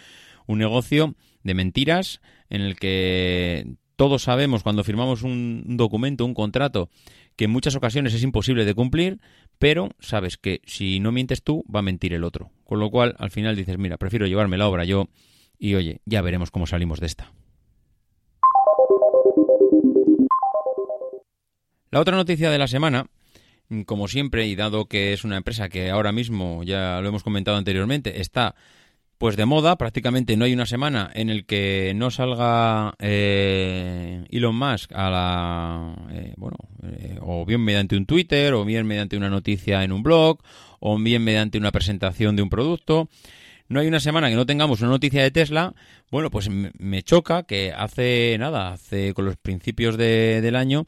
Un 0.47 0.59
negocio 0.59 1.15
de 1.43 1.55
mentiras 1.55 2.23
en 2.49 2.63
el 2.63 2.77
que 2.77 3.75
todos 3.97 4.23
sabemos 4.23 4.63
cuando 4.63 4.85
firmamos 4.85 5.23
un 5.23 5.77
documento, 5.77 6.25
un 6.25 6.33
contrato, 6.33 6.89
que 7.37 7.45
en 7.45 7.51
muchas 7.51 7.75
ocasiones 7.77 8.15
es 8.15 8.23
imposible 8.23 8.65
de 8.65 8.75
cumplir, 8.75 9.21
pero 9.61 9.91
sabes 10.01 10.39
que 10.39 10.63
si 10.65 11.01
no 11.01 11.13
mientes 11.13 11.43
tú, 11.43 11.65
va 11.73 11.81
a 11.81 11.83
mentir 11.83 12.15
el 12.15 12.25
otro. 12.25 12.51
Con 12.65 12.81
lo 12.81 12.91
cual, 12.91 13.15
al 13.19 13.31
final 13.31 13.57
dices, 13.57 13.77
mira, 13.77 13.99
prefiero 13.99 14.27
llevarme 14.27 14.57
la 14.57 14.67
obra 14.67 14.87
yo 14.87 15.11
y 15.59 15.75
oye, 15.75 16.01
ya 16.07 16.23
veremos 16.23 16.51
cómo 16.51 16.67
salimos 16.67 16.99
de 16.99 17.07
esta. 17.07 17.31
La 21.91 22.01
otra 22.01 22.17
noticia 22.17 22.51
de 22.51 22.57
la 22.57 22.69
semana, 22.69 23.09
como 23.85 24.09
siempre, 24.09 24.47
y 24.47 24.57
dado 24.57 24.87
que 24.87 25.13
es 25.13 25.25
una 25.25 25.37
empresa 25.37 25.69
que 25.69 25.91
ahora 25.91 26.11
mismo, 26.11 26.63
ya 26.65 27.03
lo 27.03 27.09
hemos 27.09 27.23
comentado 27.23 27.59
anteriormente, 27.59 28.23
está 28.23 28.55
pues 29.21 29.37
de 29.37 29.45
moda, 29.45 29.77
prácticamente 29.77 30.35
no 30.39 30.47
hay 30.47 30.55
una 30.55 30.65
semana 30.65 31.11
en 31.13 31.29
el 31.29 31.45
que 31.45 31.93
no 31.95 32.11
salga 32.11 32.95
eh, 32.99 34.25
Elon 34.31 34.57
Musk 34.57 34.93
a 34.95 35.11
la 35.11 35.95
eh, 36.11 36.33
bueno 36.39 36.57
eh, 36.85 37.19
o 37.21 37.45
bien 37.45 37.61
mediante 37.63 37.99
un 37.99 38.07
Twitter 38.07 38.55
o 38.55 38.65
bien 38.65 38.87
mediante 38.87 39.19
una 39.19 39.29
noticia 39.29 39.85
en 39.85 39.93
un 39.93 40.03
blog 40.03 40.39
o 40.79 40.97
bien 40.99 41.23
mediante 41.23 41.59
una 41.59 41.71
presentación 41.71 42.35
de 42.35 42.41
un 42.41 42.49
producto. 42.49 43.11
No 43.69 43.81
hay 43.81 43.89
una 43.89 44.01
semana 44.01 44.31
que 44.31 44.37
no 44.37 44.47
tengamos 44.47 44.81
una 44.81 44.89
noticia 44.89 45.23
de 45.23 45.31
Tesla. 45.31 45.75
Bueno, 46.11 46.31
pues 46.31 46.49
me 46.49 47.03
choca 47.03 47.43
que 47.43 47.75
hace 47.77 48.37
nada, 48.41 48.73
hace 48.73 49.13
con 49.13 49.27
los 49.27 49.37
principios 49.37 49.99
de- 49.99 50.41
del 50.41 50.57
año, 50.57 50.87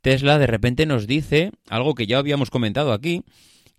Tesla 0.00 0.38
de 0.38 0.46
repente 0.46 0.86
nos 0.86 1.06
dice 1.06 1.50
algo 1.68 1.94
que 1.94 2.06
ya 2.06 2.16
habíamos 2.16 2.48
comentado 2.48 2.94
aquí, 2.94 3.22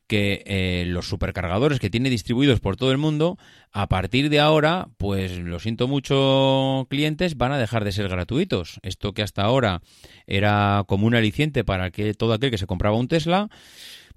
que 0.07 0.43
eh, 0.45 0.85
los 0.87 1.07
supercargadores 1.07 1.79
que 1.79 1.89
tiene 1.89 2.09
distribuidos 2.09 2.59
por 2.59 2.77
todo 2.77 2.91
el 2.91 2.97
mundo, 2.97 3.37
a 3.71 3.87
partir 3.87 4.29
de 4.29 4.39
ahora, 4.39 4.87
pues 4.97 5.37
lo 5.37 5.59
siento 5.59 5.87
mucho, 5.87 6.87
clientes, 6.89 7.37
van 7.37 7.51
a 7.51 7.57
dejar 7.57 7.83
de 7.83 7.91
ser 7.91 8.07
gratuitos. 8.07 8.79
Esto 8.83 9.13
que 9.13 9.21
hasta 9.21 9.43
ahora 9.43 9.81
era 10.25 10.85
como 10.87 11.07
un 11.07 11.15
aliciente 11.15 11.63
para 11.63 11.91
que 11.91 12.13
todo 12.13 12.33
aquel 12.33 12.51
que 12.51 12.57
se 12.57 12.67
compraba 12.67 12.95
un 12.95 13.07
Tesla, 13.07 13.49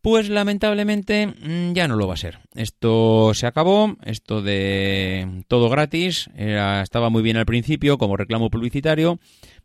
pues 0.03 0.29
lamentablemente 0.29 1.27
mm, 1.27 1.73
ya 1.73 1.87
no 1.89 1.97
lo 1.97 2.07
va 2.07 2.15
a 2.15 2.19
ser. 2.19 2.39
Esto 2.55 3.33
se 3.35 3.47
acabó, 3.47 3.97
esto 4.05 4.43
de 4.43 5.45
todo 5.49 5.69
gratis, 5.69 6.29
estaba 6.37 7.11
muy 7.11 7.23
bien 7.23 7.37
al 7.37 7.47
principio 7.47 7.99
como 7.99 8.17
reclamo 8.17 8.51
publicitario, 8.51 9.19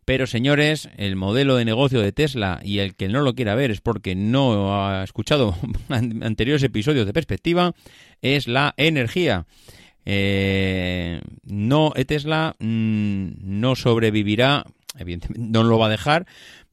pero 0.04 0.26
señores, 0.26 0.88
el 0.98 1.16
modelo 1.16 1.56
de 1.56 1.64
negocio 1.64 2.00
de 2.00 2.12
Tesla 2.12 2.60
y 2.62 2.78
el 2.78 2.94
que 2.94 3.08
no 3.08 3.22
lo 3.22 3.34
quiera 3.34 3.54
ver 3.54 3.70
es 3.70 3.80
porque 3.80 4.14
no 4.14 4.80
ha 4.84 5.02
escuchado 5.02 5.56
an- 5.88 6.22
anteriores 6.22 6.62
episodios 6.62 7.06
de 7.06 7.12
perspectiva, 7.12 7.74
es 8.22 8.46
la 8.46 8.74
energía. 8.76 9.46
Eh, 10.04 11.20
no, 11.42 11.92
Tesla 12.06 12.54
mm, 12.60 13.28
no 13.42 13.74
sobrevivirá, 13.74 14.64
evidentemente 14.96 15.40
no 15.50 15.64
lo 15.64 15.78
va 15.78 15.86
a 15.86 15.90
dejar, 15.90 16.26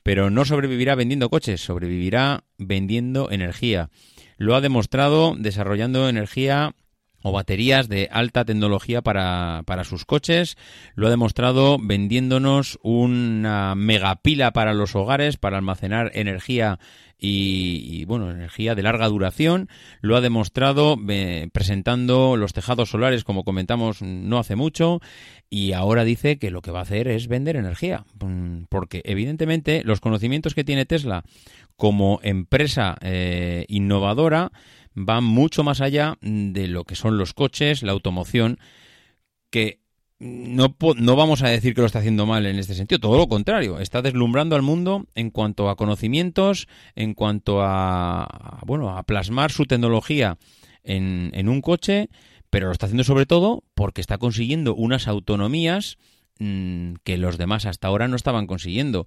pero 0.04 0.30
no 0.30 0.46
sobrevivirá 0.46 0.96
vendiendo 0.96 1.30
coches, 1.30 1.62
sobrevivirá 1.62 2.44
vendiendo 2.58 3.32
energía. 3.32 3.90
Lo 4.38 4.56
ha 4.56 4.62
demostrado 4.62 5.36
desarrollando 5.38 6.10
energía 6.10 6.76
o 7.24 7.32
baterías 7.32 7.88
de 7.88 8.10
alta 8.12 8.46
tecnología 8.46 9.02
para, 9.02 9.64
para 9.66 9.86
sus 9.86 10.06
coches. 10.06 10.58
Lo 10.94 11.08
ha 11.08 11.10
demostrado 11.10 11.78
vendiéndonos 11.82 12.78
una 12.84 13.76
megapila 13.76 14.52
para 14.52 14.74
los 14.74 14.96
hogares 14.96 15.38
para 15.38 15.58
almacenar 15.58 16.12
energía 16.14 16.80
y, 17.26 18.06
bueno, 18.06 18.30
energía 18.32 18.76
de 18.76 18.84
larga 18.84 19.08
duración. 19.08 19.70
Lo 20.02 20.16
ha 20.16 20.22
demostrado 20.22 20.98
eh, 21.08 21.48
presentando 21.54 22.36
los 22.36 22.54
tejados 22.54 22.90
solares, 22.90 23.24
como 23.24 23.44
comentamos 23.44 24.02
no 24.02 24.40
hace 24.40 24.56
mucho, 24.56 25.00
y 25.50 25.72
ahora 25.72 26.04
dice 26.04 26.38
que 26.38 26.52
lo 26.52 26.62
que 26.62 26.72
va 26.72 26.80
a 26.80 26.84
hacer 26.84 27.08
es 27.08 27.28
vender 27.28 27.56
energía, 27.56 28.06
Mm, 28.24 28.66
porque 28.70 29.02
evidentemente 29.06 29.84
los 29.84 30.00
conocimientos 30.00 30.54
que 30.56 30.64
tiene 30.64 30.86
Tesla 30.86 31.24
como 31.76 32.20
empresa 32.24 32.98
eh, 33.02 33.66
innovadora 33.68 34.52
van 34.94 35.24
mucho 35.24 35.64
más 35.64 35.82
allá 35.82 36.18
de 36.22 36.68
lo 36.68 36.84
que 36.84 36.96
son 36.96 37.18
los 37.18 37.34
coches, 37.34 37.84
la 37.84 37.92
automoción, 37.92 38.60
que 39.50 39.80
no, 40.20 40.76
no 40.98 41.16
vamos 41.16 41.44
a 41.44 41.50
decir 41.50 41.74
que 41.74 41.82
lo 41.82 41.88
está 41.88 42.00
haciendo 42.00 42.26
mal 42.26 42.46
en 42.46 42.58
este 42.58 42.74
sentido, 42.74 43.00
todo 43.00 43.18
lo 43.18 43.28
contrario, 43.28 43.80
está 43.80 44.02
deslumbrando 44.02 44.56
al 44.56 44.62
mundo 44.62 45.06
en 45.16 45.32
cuanto 45.32 45.70
a 45.70 45.76
conocimientos, 45.76 46.68
en 46.96 47.14
cuanto 47.14 47.62
a, 47.62 48.60
bueno, 48.66 48.98
a 48.98 49.04
plasmar 49.04 49.52
su 49.52 49.66
tecnología 49.66 50.38
en, 50.84 51.32
en 51.34 51.50
un 51.50 51.62
coche, 51.62 52.10
pero 52.50 52.68
lo 52.68 52.72
está 52.72 52.86
haciendo 52.86 53.04
sobre 53.04 53.26
todo 53.26 53.64
porque 53.74 54.02
está 54.02 54.18
consiguiendo 54.18 54.76
unas 54.76 55.08
autonomías 55.08 55.98
mm, 56.40 56.94
que 57.04 57.18
los 57.18 57.38
demás 57.38 57.66
hasta 57.66 57.88
ahora 57.88 58.08
no 58.08 58.16
estaban 58.16 58.48
consiguiendo. 58.48 59.06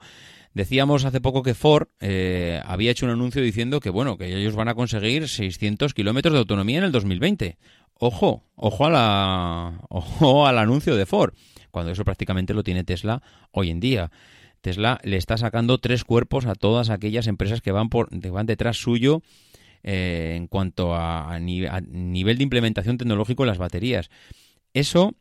Decíamos 0.54 1.04
hace 1.04 1.20
poco 1.20 1.42
que 1.42 1.54
Ford 1.54 1.88
eh, 2.00 2.60
había 2.64 2.90
hecho 2.90 3.04
un 3.06 3.12
anuncio 3.12 3.42
diciendo 3.42 3.78
que 3.80 3.90
bueno 3.90 4.16
que 4.16 4.34
ellos 4.34 4.54
van 4.54 4.68
a 4.68 4.74
conseguir 4.74 5.28
600 5.28 5.92
kilómetros 5.92 6.32
de 6.32 6.38
autonomía 6.38 6.78
en 6.78 6.84
el 6.84 6.92
2020. 6.92 7.58
Ojo, 7.98 8.44
ojo 8.54 8.86
a 8.86 8.90
la, 8.90 9.80
ojo 9.90 10.46
al 10.46 10.58
anuncio 10.58 10.96
de 10.96 11.06
Ford, 11.06 11.34
cuando 11.70 11.92
eso 11.92 12.04
prácticamente 12.04 12.54
lo 12.54 12.62
tiene 12.62 12.84
Tesla 12.84 13.22
hoy 13.52 13.70
en 13.70 13.80
día. 13.80 14.10
Tesla 14.62 14.98
le 15.04 15.16
está 15.18 15.36
sacando 15.36 15.78
tres 15.78 16.04
cuerpos 16.04 16.46
a 16.46 16.54
todas 16.54 16.90
aquellas 16.90 17.26
empresas 17.26 17.60
que 17.60 17.70
van 17.72 17.88
por, 17.88 18.08
que 18.20 18.30
van 18.30 18.46
detrás 18.46 18.78
suyo 18.78 19.22
eh, 19.82 20.34
en 20.36 20.46
cuanto 20.48 20.94
a, 20.94 21.32
a 21.34 21.38
ni- 21.38 21.66
a 21.66 21.80
nivel 21.82 22.38
de 22.38 22.42
implementación 22.44 22.96
tecnológico 22.98 23.44
en 23.44 23.48
las 23.48 23.58
baterías. 23.58 24.10
Eso 24.74 25.14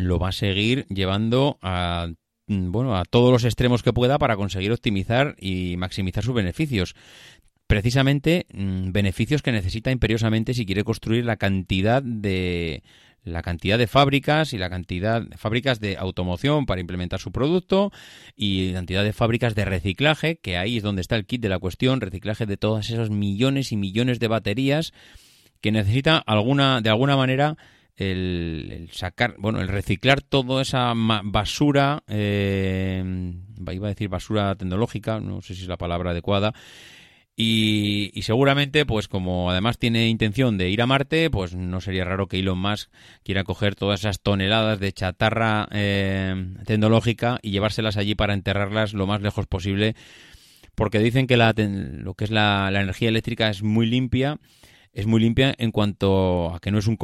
lo 0.00 0.18
va 0.18 0.28
a 0.28 0.32
seguir 0.32 0.86
llevando 0.88 1.58
a 1.62 2.08
mm, 2.46 2.70
bueno, 2.70 2.96
a 2.96 3.04
todos 3.04 3.32
los 3.32 3.44
extremos 3.44 3.82
que 3.82 3.92
pueda 3.92 4.18
para 4.18 4.36
conseguir 4.36 4.72
optimizar 4.72 5.36
y 5.38 5.76
maximizar 5.76 6.24
sus 6.24 6.34
beneficios. 6.34 6.94
Precisamente 7.66 8.46
mm, 8.52 8.92
beneficios 8.92 9.42
que 9.42 9.52
necesita 9.52 9.90
imperiosamente 9.90 10.54
si 10.54 10.66
quiere 10.66 10.84
construir 10.84 11.24
la 11.24 11.36
cantidad 11.36 12.02
de 12.02 12.82
la 13.22 13.42
cantidad 13.42 13.78
de 13.78 13.86
fábricas 13.86 14.52
y 14.52 14.58
la 14.58 14.70
cantidad 14.70 15.22
de 15.22 15.36
fábricas 15.36 15.78
de 15.78 15.96
automoción 15.98 16.66
para 16.66 16.80
implementar 16.80 17.20
su 17.20 17.32
producto 17.32 17.92
y 18.34 18.68
la 18.68 18.78
cantidad 18.78 19.04
de 19.04 19.12
fábricas 19.12 19.54
de 19.54 19.66
reciclaje, 19.66 20.36
que 20.36 20.56
ahí 20.56 20.78
es 20.78 20.82
donde 20.82 21.02
está 21.02 21.16
el 21.16 21.26
kit 21.26 21.42
de 21.42 21.50
la 21.50 21.58
cuestión, 21.58 22.00
reciclaje 22.00 22.46
de 22.46 22.56
todos 22.56 22.88
esos 22.88 23.10
millones 23.10 23.72
y 23.72 23.76
millones 23.76 24.20
de 24.20 24.28
baterías 24.28 24.92
que 25.60 25.72
necesita 25.72 26.16
alguna 26.18 26.80
de 26.80 26.90
alguna 26.90 27.16
manera 27.16 27.56
el, 28.00 28.88
sacar, 28.92 29.34
bueno, 29.38 29.60
el 29.60 29.68
reciclar 29.68 30.22
toda 30.22 30.62
esa 30.62 30.94
basura, 30.96 32.02
eh, 32.08 33.04
iba 33.70 33.86
a 33.86 33.90
decir 33.90 34.08
basura 34.08 34.54
tecnológica, 34.54 35.20
no 35.20 35.42
sé 35.42 35.54
si 35.54 35.62
es 35.62 35.68
la 35.68 35.76
palabra 35.76 36.12
adecuada, 36.12 36.54
y, 37.36 38.20
seguramente, 38.22 38.84
pues 38.84 39.08
como 39.08 39.50
además 39.50 39.78
tiene 39.78 40.08
intención 40.08 40.58
de 40.58 40.68
ir 40.68 40.82
a 40.82 40.86
Marte, 40.86 41.30
pues 41.30 41.54
no 41.54 41.80
sería 41.80 42.04
raro 42.04 42.26
que 42.26 42.38
Elon 42.38 42.58
Musk 42.58 42.90
quiera 43.22 43.44
coger 43.44 43.74
todas 43.74 44.00
esas 44.00 44.20
toneladas 44.20 44.78
de 44.78 44.92
chatarra 44.92 45.68
eh, 45.70 46.54
tecnológica 46.66 47.38
y 47.42 47.50
llevárselas 47.50 47.96
allí 47.96 48.14
para 48.14 48.34
enterrarlas 48.34 48.92
lo 48.92 49.06
más 49.06 49.22
lejos 49.22 49.46
posible, 49.46 49.94
porque 50.74 50.98
dicen 50.98 51.26
que 51.26 51.36
la, 51.36 51.54
lo 51.56 52.14
que 52.14 52.24
es 52.24 52.30
la 52.30 52.68
energía 52.70 53.08
eléctrica 53.08 53.48
es 53.48 53.62
muy 53.62 53.86
limpia 53.86 54.38
es 54.92 55.06
muy 55.06 55.20
limpia 55.20 55.54
en 55.58 55.70
cuanto 55.70 56.52
a 56.54 56.60
que 56.60 56.70
no 56.70 56.78
es 56.78 56.86
un, 56.86 56.98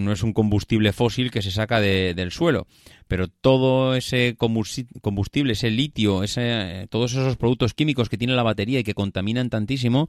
no 0.00 0.12
es 0.12 0.22
un 0.22 0.32
combustible 0.32 0.92
fósil 0.92 1.30
que 1.30 1.42
se 1.42 1.50
saca 1.50 1.80
de- 1.80 2.14
del 2.14 2.32
suelo, 2.32 2.66
pero 3.06 3.28
todo 3.28 3.94
ese 3.94 4.36
combusti- 4.36 4.88
combustible, 5.00 5.52
ese 5.52 5.70
litio, 5.70 6.22
ese, 6.24 6.86
todos 6.90 7.12
esos 7.12 7.36
productos 7.36 7.74
químicos 7.74 8.08
que 8.08 8.18
tiene 8.18 8.34
la 8.34 8.42
batería 8.42 8.80
y 8.80 8.84
que 8.84 8.94
contaminan 8.94 9.48
tantísimo, 9.48 10.08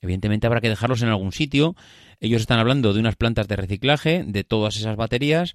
evidentemente 0.00 0.46
habrá 0.46 0.60
que 0.60 0.68
dejarlos 0.68 1.02
en 1.02 1.08
algún 1.08 1.32
sitio. 1.32 1.76
Ellos 2.20 2.40
están 2.40 2.58
hablando 2.58 2.92
de 2.94 3.00
unas 3.00 3.16
plantas 3.16 3.48
de 3.48 3.56
reciclaje 3.56 4.24
de 4.26 4.44
todas 4.44 4.76
esas 4.76 4.96
baterías. 4.96 5.54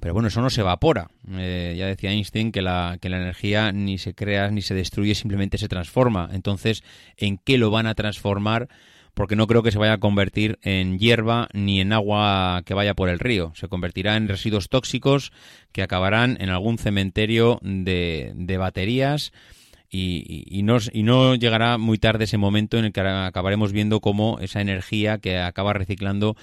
Pero 0.00 0.12
bueno, 0.12 0.28
eso 0.28 0.42
no 0.42 0.50
se 0.50 0.60
evapora. 0.60 1.08
Eh, 1.38 1.74
ya 1.78 1.86
decía 1.86 2.10
Einstein 2.10 2.52
que 2.52 2.60
la, 2.60 2.98
que 3.00 3.08
la 3.08 3.16
energía 3.16 3.72
ni 3.72 3.96
se 3.96 4.14
crea 4.14 4.50
ni 4.50 4.60
se 4.60 4.74
destruye, 4.74 5.14
simplemente 5.14 5.56
se 5.56 5.68
transforma. 5.68 6.28
Entonces, 6.32 6.82
¿en 7.16 7.38
qué 7.38 7.56
lo 7.56 7.70
van 7.70 7.86
a 7.86 7.94
transformar? 7.94 8.68
Porque 9.16 9.34
no 9.34 9.46
creo 9.46 9.62
que 9.62 9.72
se 9.72 9.78
vaya 9.78 9.94
a 9.94 9.98
convertir 9.98 10.58
en 10.60 10.98
hierba 10.98 11.48
ni 11.54 11.80
en 11.80 11.94
agua 11.94 12.60
que 12.66 12.74
vaya 12.74 12.92
por 12.92 13.08
el 13.08 13.18
río. 13.18 13.50
Se 13.54 13.66
convertirá 13.66 14.14
en 14.16 14.28
residuos 14.28 14.68
tóxicos 14.68 15.32
que 15.72 15.82
acabarán 15.82 16.36
en 16.38 16.50
algún 16.50 16.76
cementerio 16.76 17.58
de, 17.62 18.34
baterías 18.58 19.32
y, 19.88 20.22
y- 20.28 20.58
y 20.58 20.62
no, 20.64 20.76
y 20.92 21.02
no 21.02 21.34
llegará 21.34 21.78
muy 21.78 21.96
tarde 21.96 22.24
ese 22.24 22.36
momento 22.36 22.76
en 22.76 22.84
el 22.84 22.92
que 22.92 23.00
acabaremos 23.00 23.72
viendo 23.72 24.00
cómo 24.00 24.38
esa 24.40 24.60
energía 24.60 25.16
que 25.16 25.38
acaba 25.38 25.72
reciclando 25.72 26.36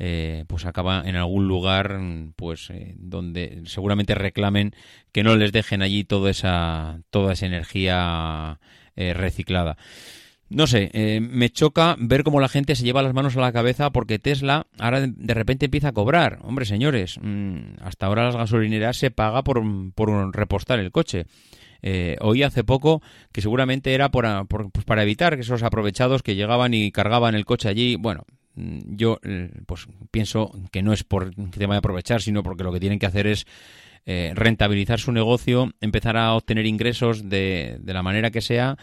eh, 0.00 0.44
pues 0.48 0.66
acaba 0.66 1.04
en 1.06 1.14
algún 1.14 1.46
lugar 1.46 2.00
pues 2.34 2.70
eh, 2.70 2.94
donde 2.98 3.62
seguramente 3.66 4.16
reclamen 4.16 4.72
que 5.12 5.22
no 5.22 5.36
les 5.36 5.52
dejen 5.52 5.80
allí 5.80 6.02
toda 6.02 6.30
esa 6.32 6.98
toda 7.10 7.34
esa 7.34 7.46
energía 7.46 8.58
eh, 8.96 9.14
reciclada. 9.14 9.76
No 10.48 10.68
sé, 10.68 10.90
eh, 10.92 11.20
me 11.20 11.50
choca 11.50 11.96
ver 11.98 12.22
cómo 12.22 12.38
la 12.40 12.48
gente 12.48 12.76
se 12.76 12.84
lleva 12.84 13.02
las 13.02 13.14
manos 13.14 13.36
a 13.36 13.40
la 13.40 13.52
cabeza 13.52 13.90
porque 13.90 14.20
Tesla 14.20 14.66
ahora 14.78 15.00
de- 15.00 15.12
de 15.16 15.34
repente 15.34 15.64
empieza 15.64 15.88
a 15.88 15.92
cobrar. 15.92 16.38
Hombre, 16.42 16.64
señores, 16.66 17.18
mm, 17.20 17.78
hasta 17.82 18.06
ahora 18.06 18.24
las 18.26 18.36
gasolineras 18.36 18.96
se 18.96 19.10
paga 19.10 19.42
por, 19.42 19.60
por 19.94 20.34
repostar 20.36 20.78
el 20.78 20.92
coche. 20.92 21.26
Eh, 21.82 22.16
oí 22.20 22.42
hace 22.44 22.62
poco 22.62 23.02
que 23.32 23.42
seguramente 23.42 23.92
era 23.92 24.10
por, 24.10 24.46
por- 24.46 24.70
pues 24.70 24.84
para 24.86 25.02
evitar 25.02 25.34
que 25.34 25.42
esos 25.42 25.62
aprovechados 25.64 26.22
que 26.22 26.36
llegaban 26.36 26.74
y 26.74 26.92
cargaban 26.92 27.34
el 27.34 27.44
coche 27.44 27.68
allí, 27.68 27.96
bueno, 27.96 28.24
mm, 28.54 28.78
yo 28.96 29.18
eh, 29.24 29.50
pues 29.66 29.88
pienso 30.12 30.52
que 30.70 30.82
no 30.82 30.92
es 30.92 31.02
por 31.02 31.34
que 31.34 31.58
te 31.58 31.66
vaya 31.66 31.76
a 31.76 31.80
aprovechar, 31.80 32.22
sino 32.22 32.44
porque 32.44 32.62
lo 32.64 32.72
que 32.72 32.80
tienen 32.80 33.00
que 33.00 33.06
hacer 33.06 33.26
es 33.26 33.46
eh, 34.08 34.30
rentabilizar 34.36 35.00
su 35.00 35.10
negocio, 35.10 35.72
empezar 35.80 36.16
a 36.16 36.34
obtener 36.34 36.66
ingresos 36.66 37.28
de, 37.28 37.78
de 37.80 37.92
la 37.92 38.04
manera 38.04 38.30
que 38.30 38.40
sea 38.40 38.76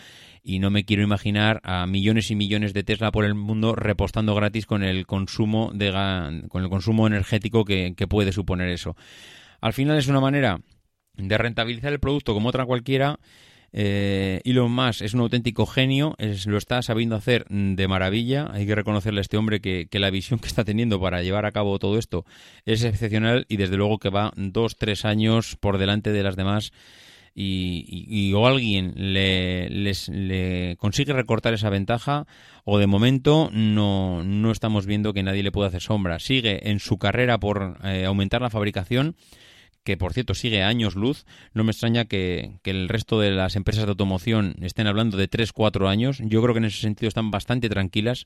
y 0.43 0.59
no 0.59 0.69
me 0.69 0.83
quiero 0.83 1.03
imaginar 1.03 1.61
a 1.63 1.87
millones 1.87 2.29
y 2.29 2.35
millones 2.35 2.73
de 2.73 2.83
Tesla 2.83 3.11
por 3.11 3.23
el 3.23 3.33
mundo 3.33 3.75
repostando 3.75 4.35
gratis 4.35 4.65
con 4.65 4.83
el 4.83 5.07
consumo 5.07 5.71
de 5.73 5.91
con 6.49 6.63
el 6.63 6.69
consumo 6.69 7.07
energético 7.07 7.63
que, 7.63 7.95
puede 8.09 8.33
suponer 8.33 8.69
eso. 8.69 8.95
Al 9.61 9.71
final 9.71 9.97
es 9.97 10.07
una 10.07 10.19
manera 10.19 10.59
de 11.15 11.37
rentabilizar 11.37 11.93
el 11.93 11.99
producto 11.99 12.33
como 12.33 12.49
otra 12.49 12.65
cualquiera. 12.65 13.17
Eh, 13.75 14.41
Elon 14.43 14.71
Musk 14.71 15.01
es 15.01 15.15
un 15.15 15.21
auténtico 15.21 15.65
genio, 15.65 16.15
lo 16.45 16.57
está 16.57 16.81
sabiendo 16.81 17.15
hacer 17.15 17.45
de 17.47 17.87
maravilla. 17.87 18.49
Hay 18.51 18.67
que 18.67 18.75
reconocerle 18.75 19.21
a 19.21 19.21
este 19.21 19.37
hombre 19.37 19.61
que 19.61 19.87
la 19.93 20.09
visión 20.09 20.39
que 20.39 20.47
está 20.47 20.65
teniendo 20.65 20.99
para 20.99 21.23
llevar 21.23 21.45
a 21.45 21.51
cabo 21.53 21.79
todo 21.79 21.97
esto 21.97 22.25
es 22.65 22.83
excepcional 22.83 23.45
y 23.47 23.55
desde 23.55 23.77
luego 23.77 23.97
que 23.97 24.09
va 24.09 24.33
dos, 24.35 24.75
tres 24.75 25.05
años 25.05 25.55
por 25.55 25.77
delante 25.77 26.11
de 26.11 26.23
las 26.23 26.35
demás 26.35 26.73
y, 27.35 27.85
y- 27.87 28.29
y 28.29 28.33
o 28.33 28.45
alguien 28.47 28.93
le, 28.95 29.69
les- 29.69 30.09
le 30.09 30.75
consigue 30.79 31.13
recortar 31.13 31.53
esa 31.53 31.69
ventaja 31.69 32.25
o 32.63 32.77
de 32.77 32.87
momento 32.87 33.49
no, 33.51 34.23
no 34.23 34.51
estamos 34.51 34.85
viendo 34.85 35.13
que 35.13 35.23
nadie 35.23 35.43
le 35.43 35.51
pueda 35.51 35.67
hacer 35.69 35.81
sombra. 35.81 36.19
Sigue 36.19 36.69
en 36.69 36.79
su 36.79 36.97
carrera 36.97 37.39
por 37.39 37.77
eh, 37.83 38.05
aumentar 38.05 38.41
la 38.41 38.49
fabricación 38.49 39.15
que 39.83 39.97
por 39.97 40.13
cierto 40.13 40.33
sigue 40.33 40.63
a 40.63 40.67
años 40.67 40.95
luz, 40.95 41.25
no 41.53 41.63
me 41.63 41.71
extraña 41.71 42.05
que, 42.05 42.59
que 42.61 42.71
el 42.71 42.89
resto 42.89 43.19
de 43.19 43.31
las 43.31 43.55
empresas 43.55 43.85
de 43.85 43.91
automoción 43.91 44.55
estén 44.61 44.87
hablando 44.87 45.17
de 45.17 45.29
3-4 45.29 45.87
años. 45.89 46.19
Yo 46.23 46.41
creo 46.41 46.53
que 46.53 46.59
en 46.59 46.65
ese 46.65 46.81
sentido 46.81 47.07
están 47.07 47.31
bastante 47.31 47.69
tranquilas. 47.69 48.25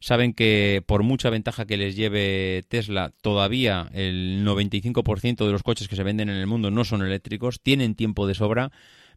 Saben 0.00 0.34
que 0.34 0.82
por 0.86 1.02
mucha 1.02 1.30
ventaja 1.30 1.66
que 1.66 1.76
les 1.76 1.96
lleve 1.96 2.64
Tesla, 2.68 3.12
todavía 3.22 3.90
el 3.94 4.44
95% 4.44 5.46
de 5.46 5.52
los 5.52 5.62
coches 5.62 5.88
que 5.88 5.96
se 5.96 6.02
venden 6.02 6.28
en 6.28 6.36
el 6.36 6.46
mundo 6.46 6.70
no 6.70 6.84
son 6.84 7.02
eléctricos, 7.02 7.60
tienen 7.60 7.94
tiempo 7.94 8.26
de 8.26 8.34
sobra 8.34 8.70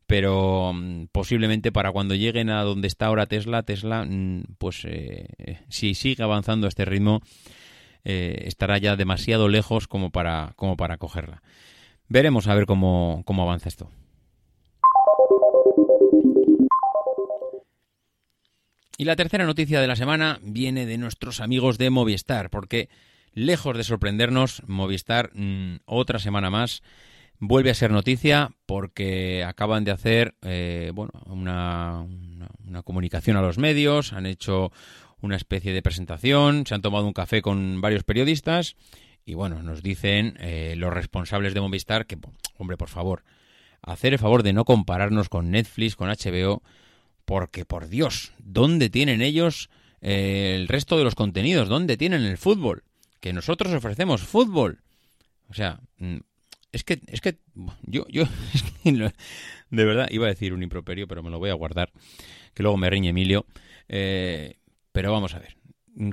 pero 0.10 0.74
mm, 0.74 1.06
posiblemente 1.12 1.72
para 1.72 1.92
cuando 1.92 2.16
lleguen 2.16 2.50
a 2.50 2.64
donde 2.64 2.88
está 2.88 3.06
ahora 3.06 3.28
Tesla, 3.28 3.62
Tesla, 3.62 4.06
mm, 4.10 4.56
pues 4.58 4.82
eh, 4.86 5.60
si 5.70 5.94
sigue 5.94 6.24
avanzando 6.24 6.66
a 6.66 6.70
este 6.70 6.84
ritmo, 6.84 7.22
eh, 8.04 8.46
estará 8.48 8.80
ya 8.80 8.96
demasiado 8.96 9.48
lejos 9.50 9.88
como 9.88 10.10
para, 10.10 10.54
como 10.56 10.78
para 10.78 10.98
cogerla. 10.98 11.44
Veremos 12.10 12.48
a 12.48 12.56
ver 12.56 12.66
cómo, 12.66 13.22
cómo 13.26 13.44
avanza 13.44 13.70
esto. 13.70 13.90
Y 18.98 19.06
la 19.06 19.16
tercera 19.16 19.46
noticia 19.46 19.80
de 19.80 19.88
la 19.88 19.96
semana 19.96 20.40
viene 20.44 20.86
de 20.86 20.98
nuestros 20.98 21.40
amigos 21.40 21.78
de 21.78 21.90
Movistar, 21.90 22.50
porque 22.50 22.90
lejos 23.34 23.78
de 23.78 23.84
sorprendernos, 23.86 24.62
Movistar 24.68 25.32
mm, 25.34 25.78
otra 25.86 26.20
semana 26.20 26.50
más 26.50 26.84
vuelve 27.40 27.70
a 27.70 27.76
ser 27.76 27.92
noticia 27.92 28.52
porque 28.66 29.46
acaban 29.46 29.86
de 29.86 29.92
hacer 29.92 30.36
eh, 30.42 30.92
bueno, 30.94 31.12
una, 31.28 32.02
una- 32.02 32.50
una 32.68 32.84
comunicación 32.84 33.38
a 33.38 33.42
los 33.42 33.58
medios, 33.58 34.12
han 34.12 34.26
hecho 34.26 34.72
una 35.22 35.38
especie 35.38 35.72
de 35.74 35.82
presentación, 35.82 36.66
se 36.66 36.76
han 36.76 36.82
tomado 36.82 37.06
un 37.06 37.14
café 37.14 37.42
con 37.42 37.80
varios 37.82 38.04
periodistas 38.04 38.76
y 39.30 39.36
bueno, 39.36 39.62
nos 39.62 39.84
dicen 39.84 40.36
eh, 40.40 40.74
los 40.76 40.92
responsables 40.92 41.54
de 41.54 41.62
Movistar 41.62 42.08
que, 42.08 42.18
hombre, 42.58 42.78
por 42.78 42.90
favor, 42.90 43.24
hacer 43.84 44.14
el 44.14 44.20
favor 44.20 44.42
de 44.42 44.54
no 44.54 44.66
compararnos 44.66 45.30
con 45.30 45.52
Netflix, 45.52 45.96
con 45.96 46.10
HBO, 46.10 46.64
porque 47.26 47.64
por 47.64 47.90
Dios, 47.90 48.34
¿dónde 48.40 48.90
tienen 48.90 49.22
ellos 49.22 49.70
eh, 50.02 50.56
el 50.56 50.68
resto 50.68 50.98
de 50.98 51.04
los 51.04 51.14
contenidos? 51.14 51.70
¿Dónde 51.70 51.96
tienen 51.96 52.24
el 52.24 52.40
fútbol? 52.40 52.84
Que 53.20 53.32
nosotros 53.32 53.72
ofrecemos 53.72 54.24
fútbol. 54.24 54.82
O 55.48 55.54
sea, 55.54 55.80
mm, 56.00 56.18
es 56.72 56.84
que, 56.84 57.00
es 57.06 57.22
que, 57.22 57.38
yo, 57.84 58.08
yo, 58.10 58.24
es 58.56 58.64
que 58.64 58.92
de 59.70 59.86
verdad, 59.86 60.08
iba 60.10 60.26
a 60.26 60.30
decir 60.30 60.56
un 60.56 60.64
improperio, 60.64 61.08
pero 61.08 61.22
me 61.22 61.30
lo 61.30 61.38
voy 61.38 61.52
a 61.52 61.54
guardar, 61.54 61.92
que 62.56 62.64
luego 62.64 62.78
me 62.78 62.90
riñe 62.90 63.10
Emilio. 63.10 63.46
Eh, 63.90 64.56
pero 64.92 65.12
vamos 65.12 65.36
a 65.36 65.40
ver, 65.40 65.56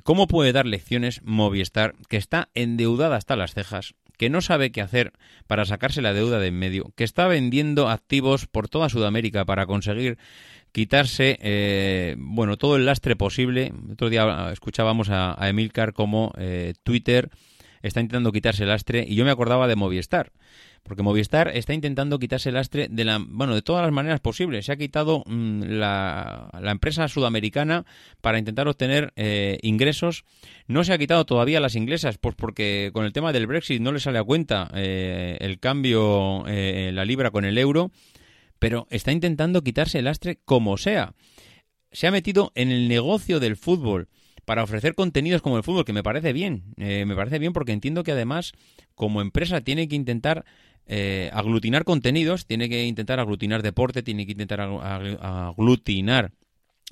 ¿cómo 0.03 0.27
puede 0.27 0.53
dar 0.53 0.67
lecciones 0.67 1.21
Movistar, 1.25 1.95
que 2.09 2.17
está 2.17 2.49
endeudada 2.55 3.17
hasta 3.17 3.37
las 3.37 3.55
cejas, 3.55 3.95
que 4.17 4.31
no 4.31 4.41
sabe 4.41 4.73
qué 4.73 4.81
hacer 4.81 5.13
para 5.47 5.65
sacarse 5.65 6.03
la 6.03 6.13
deuda 6.13 6.39
de 6.39 6.49
en 6.49 6.59
medio, 6.59 6.93
que 6.97 7.05
está 7.05 7.27
vendiendo 7.27 7.89
activos 7.89 8.47
por 8.47 8.69
toda 8.69 8.89
Sudamérica 8.89 9.45
para 9.45 9.67
conseguir 9.67 10.19
quitarse, 10.73 11.39
eh, 11.41 12.17
bueno, 12.19 12.57
todo 12.57 12.77
el 12.77 12.87
lastre 12.87 13.17
posible? 13.17 13.73
Otro 13.91 14.09
día 14.11 14.51
escuchábamos 14.53 15.11
a, 15.11 15.43
a 15.43 15.49
Emilcar 15.49 15.93
como 15.93 16.33
eh, 16.39 16.75
Twitter 16.83 17.31
está 17.87 18.01
intentando 18.01 18.33
quitarse 18.33 18.65
el 18.65 18.71
lastre 18.71 19.05
y 19.07 19.15
yo 19.15 19.25
me 19.25 19.31
acordaba 19.31 19.69
de 19.69 19.77
Movistar. 19.77 20.33
Porque 20.83 21.03
Movistar 21.03 21.49
está 21.49 21.75
intentando 21.75 22.19
quitarse 22.19 22.51
el 22.51 22.55
lastre 22.55 22.87
de 22.89 23.05
la, 23.05 23.19
bueno, 23.21 23.55
de 23.55 23.63
todas 23.63 23.83
las 23.83 23.93
maneras 23.93 24.21
posibles. 24.21 24.67
Se 24.67 24.73
ha 24.73 24.77
quitado 24.77 25.25
mm, 25.27 25.63
la, 25.63 26.49
la 26.61 26.71
empresa 26.71 27.09
sudamericana 27.09 27.85
para 28.21 28.39
intentar 28.39 28.69
obtener 28.69 29.13
eh, 29.17 29.59
ingresos. 29.63 30.25
No 30.69 30.85
se 30.85 30.93
ha 30.93 30.99
quitado 30.99 31.27
todavía 31.27 31.61
las 31.61 31.75
inglesas, 31.75 32.19
pues 32.19 32.37
porque 32.37 32.91
con 32.93 33.05
el 33.05 33.13
tema 33.13 33.33
del 33.33 33.49
Brexit 33.49 33.81
no 33.81 33.91
le 33.91 33.99
sale 33.99 34.19
a 34.19 34.25
cuenta 34.25 34.71
eh, 34.75 35.37
el 35.41 35.59
cambio 35.59 36.45
eh, 36.47 36.91
la 36.93 37.05
libra 37.05 37.33
con 37.33 37.45
el 37.45 37.59
euro, 37.59 37.91
pero 38.61 38.87
está 38.91 39.11
intentando 39.11 39.63
quitarse 39.63 39.99
el 39.99 40.05
lastre 40.05 40.39
como 40.45 40.77
sea. 40.77 41.15
Se 41.91 42.07
ha 42.07 42.13
metido 42.13 42.53
en 42.55 42.71
el 42.71 42.89
negocio 42.89 43.41
del 43.41 43.57
fútbol 43.57 44.09
para 44.47 44.63
ofrecer 44.63 44.95
contenidos 44.95 45.43
como 45.43 45.59
el 45.59 45.63
fútbol, 45.63 45.85
que 45.85 45.93
me 45.93 46.03
parece 46.03 46.33
bien. 46.33 46.63
Eh, 46.79 47.05
me 47.05 47.15
parece 47.15 47.39
bien 47.39 47.53
porque 47.53 47.73
entiendo 47.73 48.03
que 48.03 48.13
además, 48.13 48.53
como 48.95 49.21
empresa, 49.21 49.61
tiene 49.61 49.89
que 49.89 49.97
intentar 49.97 50.47
eh, 50.87 51.31
aglutinar 51.35 51.85
contenidos, 51.85 52.47
tiene 52.47 52.69
que 52.71 52.87
intentar 52.87 53.21
aglutinar 53.21 53.63
deporte, 53.63 54.03
tiene 54.03 54.25
que 54.25 54.33
intentar 54.33 54.61
aglu- 54.61 54.81
aglu- 54.83 55.19
aglutinar 55.21 56.33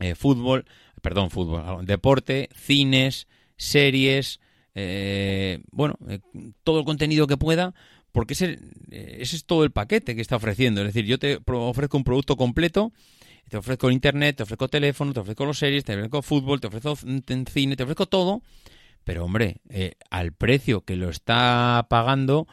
eh, 0.01 0.14
fútbol, 0.17 0.67
perdón, 1.01 1.31
fútbol, 1.31 1.87
deporte, 1.87 2.49
cines, 2.55 3.29
series, 3.57 4.40
eh, 4.75 5.61
bueno, 5.71 5.95
eh, 6.09 6.19
todo 6.64 6.81
el 6.81 6.85
contenido 6.85 7.29
que 7.29 7.37
pueda, 7.37 7.73
porque 8.11 8.35
ese, 8.35 8.59
eh, 8.90 9.19
ese 9.21 9.37
es 9.37 9.45
todo 9.45 9.62
el 9.62 9.71
paquete 9.71 10.17
que 10.17 10.23
está 10.23 10.35
ofreciendo. 10.37 10.81
Es 10.81 10.88
decir, 10.88 11.05
yo 11.05 11.19
te 11.21 11.38
ofrezco 11.47 11.97
un 11.97 12.05
producto 12.05 12.37
completo, 12.37 12.93
te 13.48 13.57
ofrezco 13.57 13.90
internet, 13.90 14.37
te 14.37 14.42
ofrezco 14.42 14.68
teléfono, 14.68 15.12
te 15.12 15.20
ofrezco 15.20 15.44
los 15.44 15.59
series, 15.59 15.85
te 15.85 15.94
ofrezco 15.94 16.22
fútbol, 16.22 16.61
te 16.61 16.66
ofrezco 16.68 16.96
c- 16.96 17.44
cine, 17.52 17.76
te 17.76 17.83
ofrezco 17.83 18.07
todo, 18.07 18.42
pero 19.04 19.24
hombre, 19.24 19.57
eh, 19.68 19.94
al 20.11 20.33
precio 20.33 20.80
que 20.83 20.96
lo 20.96 21.11
está 21.11 21.87
pagando, 21.90 22.46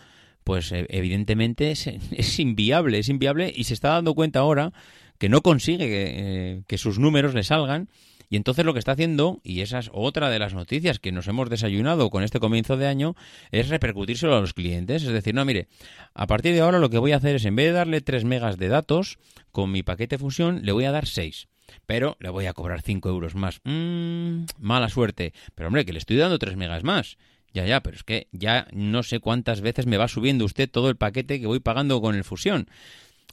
pues 0.43 0.71
eh, 0.71 0.85
evidentemente 0.89 1.71
es, 1.71 1.87
es 2.11 2.39
inviable, 2.39 2.99
es 2.99 3.09
inviable. 3.09 3.51
Y 3.55 3.63
se 3.65 3.73
está 3.73 3.89
dando 3.89 4.13
cuenta 4.15 4.39
ahora 4.39 4.73
que 5.17 5.29
no 5.29 5.41
consigue 5.41 5.87
que, 5.87 6.13
eh, 6.15 6.63
que 6.67 6.77
sus 6.77 6.99
números 6.99 7.33
le 7.33 7.43
salgan 7.43 7.89
y 8.31 8.37
entonces 8.37 8.63
lo 8.63 8.71
que 8.71 8.79
está 8.79 8.93
haciendo, 8.93 9.41
y 9.43 9.59
esa 9.59 9.79
es 9.79 9.91
otra 9.93 10.29
de 10.29 10.39
las 10.39 10.53
noticias 10.53 10.99
que 10.99 11.11
nos 11.11 11.27
hemos 11.27 11.49
desayunado 11.49 12.09
con 12.09 12.23
este 12.23 12.39
comienzo 12.39 12.77
de 12.77 12.87
año, 12.87 13.13
es 13.51 13.67
repercutírselo 13.67 14.37
a 14.37 14.39
los 14.39 14.53
clientes. 14.53 15.03
Es 15.03 15.11
decir, 15.11 15.35
no, 15.35 15.43
mire, 15.43 15.67
a 16.13 16.27
partir 16.27 16.53
de 16.53 16.61
ahora 16.61 16.79
lo 16.79 16.89
que 16.89 16.97
voy 16.97 17.11
a 17.11 17.17
hacer 17.17 17.35
es, 17.35 17.43
en 17.43 17.57
vez 17.57 17.65
de 17.65 17.71
darle 17.73 17.99
3 17.99 18.23
megas 18.23 18.57
de 18.57 18.69
datos, 18.69 19.19
con 19.51 19.69
mi 19.69 19.83
paquete 19.83 20.17
fusión 20.17 20.61
le 20.63 20.71
voy 20.71 20.85
a 20.85 20.93
dar 20.93 21.07
6. 21.07 21.49
Pero 21.85 22.15
le 22.21 22.29
voy 22.29 22.45
a 22.45 22.53
cobrar 22.53 22.81
5 22.81 23.09
euros 23.09 23.35
más. 23.35 23.59
Mm, 23.65 24.45
mala 24.59 24.87
suerte. 24.87 25.33
Pero 25.53 25.67
hombre, 25.67 25.83
que 25.83 25.91
le 25.91 25.99
estoy 25.99 26.15
dando 26.15 26.39
3 26.39 26.55
megas 26.55 26.85
más. 26.85 27.17
Ya, 27.53 27.65
ya, 27.65 27.81
pero 27.81 27.97
es 27.97 28.05
que 28.05 28.29
ya 28.31 28.65
no 28.71 29.03
sé 29.03 29.19
cuántas 29.19 29.59
veces 29.59 29.87
me 29.87 29.97
va 29.97 30.07
subiendo 30.07 30.45
usted 30.45 30.71
todo 30.71 30.87
el 30.87 30.95
paquete 30.95 31.41
que 31.41 31.47
voy 31.47 31.59
pagando 31.59 31.99
con 31.99 32.15
el 32.15 32.23
fusión. 32.23 32.69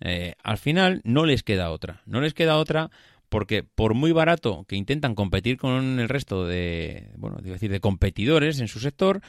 Eh, 0.01 0.35
al 0.43 0.59
final 0.59 1.03
no 1.05 1.25
les 1.25 1.45
queda 1.45 1.71
otra. 1.71 2.03
No 2.05 2.21
les 2.21 2.35
queda 2.35 2.57
otra 2.57 2.91
porque 3.29 3.63
por 3.63 3.95
muy 3.95 4.13
barato 4.13 4.65
que 4.69 4.77
intentan 4.77 5.15
competir 5.15 5.57
con 5.57 6.01
el 6.01 6.09
resto 6.09 6.47
de, 6.47 7.11
bueno, 7.17 7.39
digo 7.43 7.55
decir, 7.55 7.71
de 7.71 7.81
competidores 7.81 8.61
en 8.61 8.69
su 8.69 8.81
sector, 8.81 9.21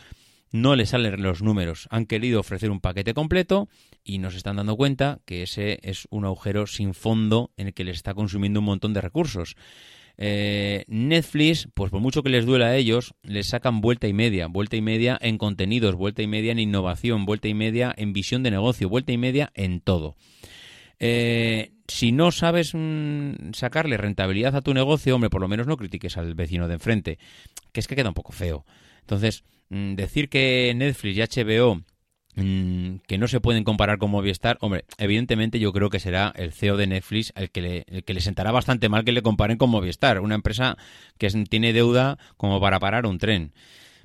no 0.52 0.76
les 0.76 0.90
salen 0.90 1.22
los 1.22 1.42
números. 1.42 1.88
Han 1.92 2.06
querido 2.06 2.40
ofrecer 2.40 2.72
un 2.72 2.80
paquete 2.80 3.14
completo 3.14 3.70
y 4.04 4.18
nos 4.18 4.36
están 4.36 4.56
dando 4.56 4.76
cuenta 4.76 5.20
que 5.26 5.44
ese 5.44 5.80
es 5.84 6.08
un 6.10 6.26
agujero 6.26 6.68
sin 6.68 6.94
fondo 6.94 7.52
en 7.58 7.68
el 7.68 7.74
que 7.74 7.84
les 7.84 7.98
está 7.98 8.14
consumiendo 8.14 8.60
un 8.60 8.66
montón 8.66 8.94
de 8.94 9.02
recursos. 9.02 9.56
Eh, 10.22 10.84
Netflix, 10.88 11.70
pues 11.74 11.92
por 11.92 12.02
mucho 12.02 12.24
que 12.24 12.30
les 12.30 12.46
duela 12.46 12.68
a 12.68 12.76
ellos, 12.76 13.14
les 13.24 13.48
sacan 13.48 13.80
vuelta 13.80 14.08
y 14.08 14.14
media, 14.14 14.48
vuelta 14.48 14.76
y 14.76 14.82
media 14.82 15.18
en 15.22 15.38
contenidos, 15.38 15.96
vuelta 15.96 16.22
y 16.22 16.28
media 16.28 16.52
en 16.52 16.60
innovación, 16.60 17.26
vuelta 17.26 17.48
y 17.48 17.54
media 17.54 17.94
en 17.96 18.12
visión 18.12 18.44
de 18.44 18.52
negocio, 18.52 18.90
vuelta 18.90 19.14
y 19.14 19.18
media 19.18 19.52
en 19.54 19.80
todo. 19.80 20.18
Eh, 21.00 21.72
si 21.88 22.12
no 22.12 22.32
sabes 22.32 22.74
mm, 22.74 23.54
sacarle 23.54 23.98
rentabilidad 23.98 24.56
a 24.56 24.62
tu 24.62 24.74
negocio, 24.74 25.16
hombre, 25.16 25.30
por 25.30 25.42
lo 25.42 25.48
menos 25.48 25.68
no 25.68 25.78
critiques 25.78 26.18
al 26.18 26.36
vecino 26.36 26.68
de 26.68 26.76
enfrente, 26.76 27.20
que 27.72 27.80
es 27.80 27.88
que 27.88 27.96
queda 27.96 28.10
un 28.10 28.16
poco 28.16 28.32
feo. 28.32 28.66
Entonces, 29.02 29.44
mm, 29.70 29.96
decir 29.96 30.30
que 30.30 30.74
Netflix 30.76 31.18
y 31.18 31.22
HBO 31.22 31.82
mm, 32.36 32.98
que 33.08 33.18
no 33.18 33.28
se 33.28 33.40
pueden 33.40 33.64
comparar 33.64 33.98
con 33.98 34.12
Movistar, 34.12 34.58
hombre, 34.62 34.86
evidentemente 34.98 35.60
yo 35.60 35.72
creo 35.74 35.90
que 35.90 36.00
será 36.00 36.32
el 36.36 36.52
CEO 36.54 36.78
de 36.78 36.88
Netflix 36.88 37.34
el 37.36 37.50
que 37.50 37.62
le, 37.62 37.86
el 37.88 38.04
que 38.04 38.14
le 38.14 38.22
sentará 38.22 38.52
bastante 38.52 38.90
mal 38.90 39.04
que 39.04 39.12
le 39.12 39.22
comparen 39.22 39.58
con 39.58 39.70
Movistar, 39.70 40.20
una 40.20 40.36
empresa 40.36 40.78
que 41.18 41.30
tiene 41.50 41.74
deuda 41.74 42.18
como 42.38 42.60
para 42.62 42.80
parar 42.80 43.06
un 43.06 43.18
tren. 43.18 43.54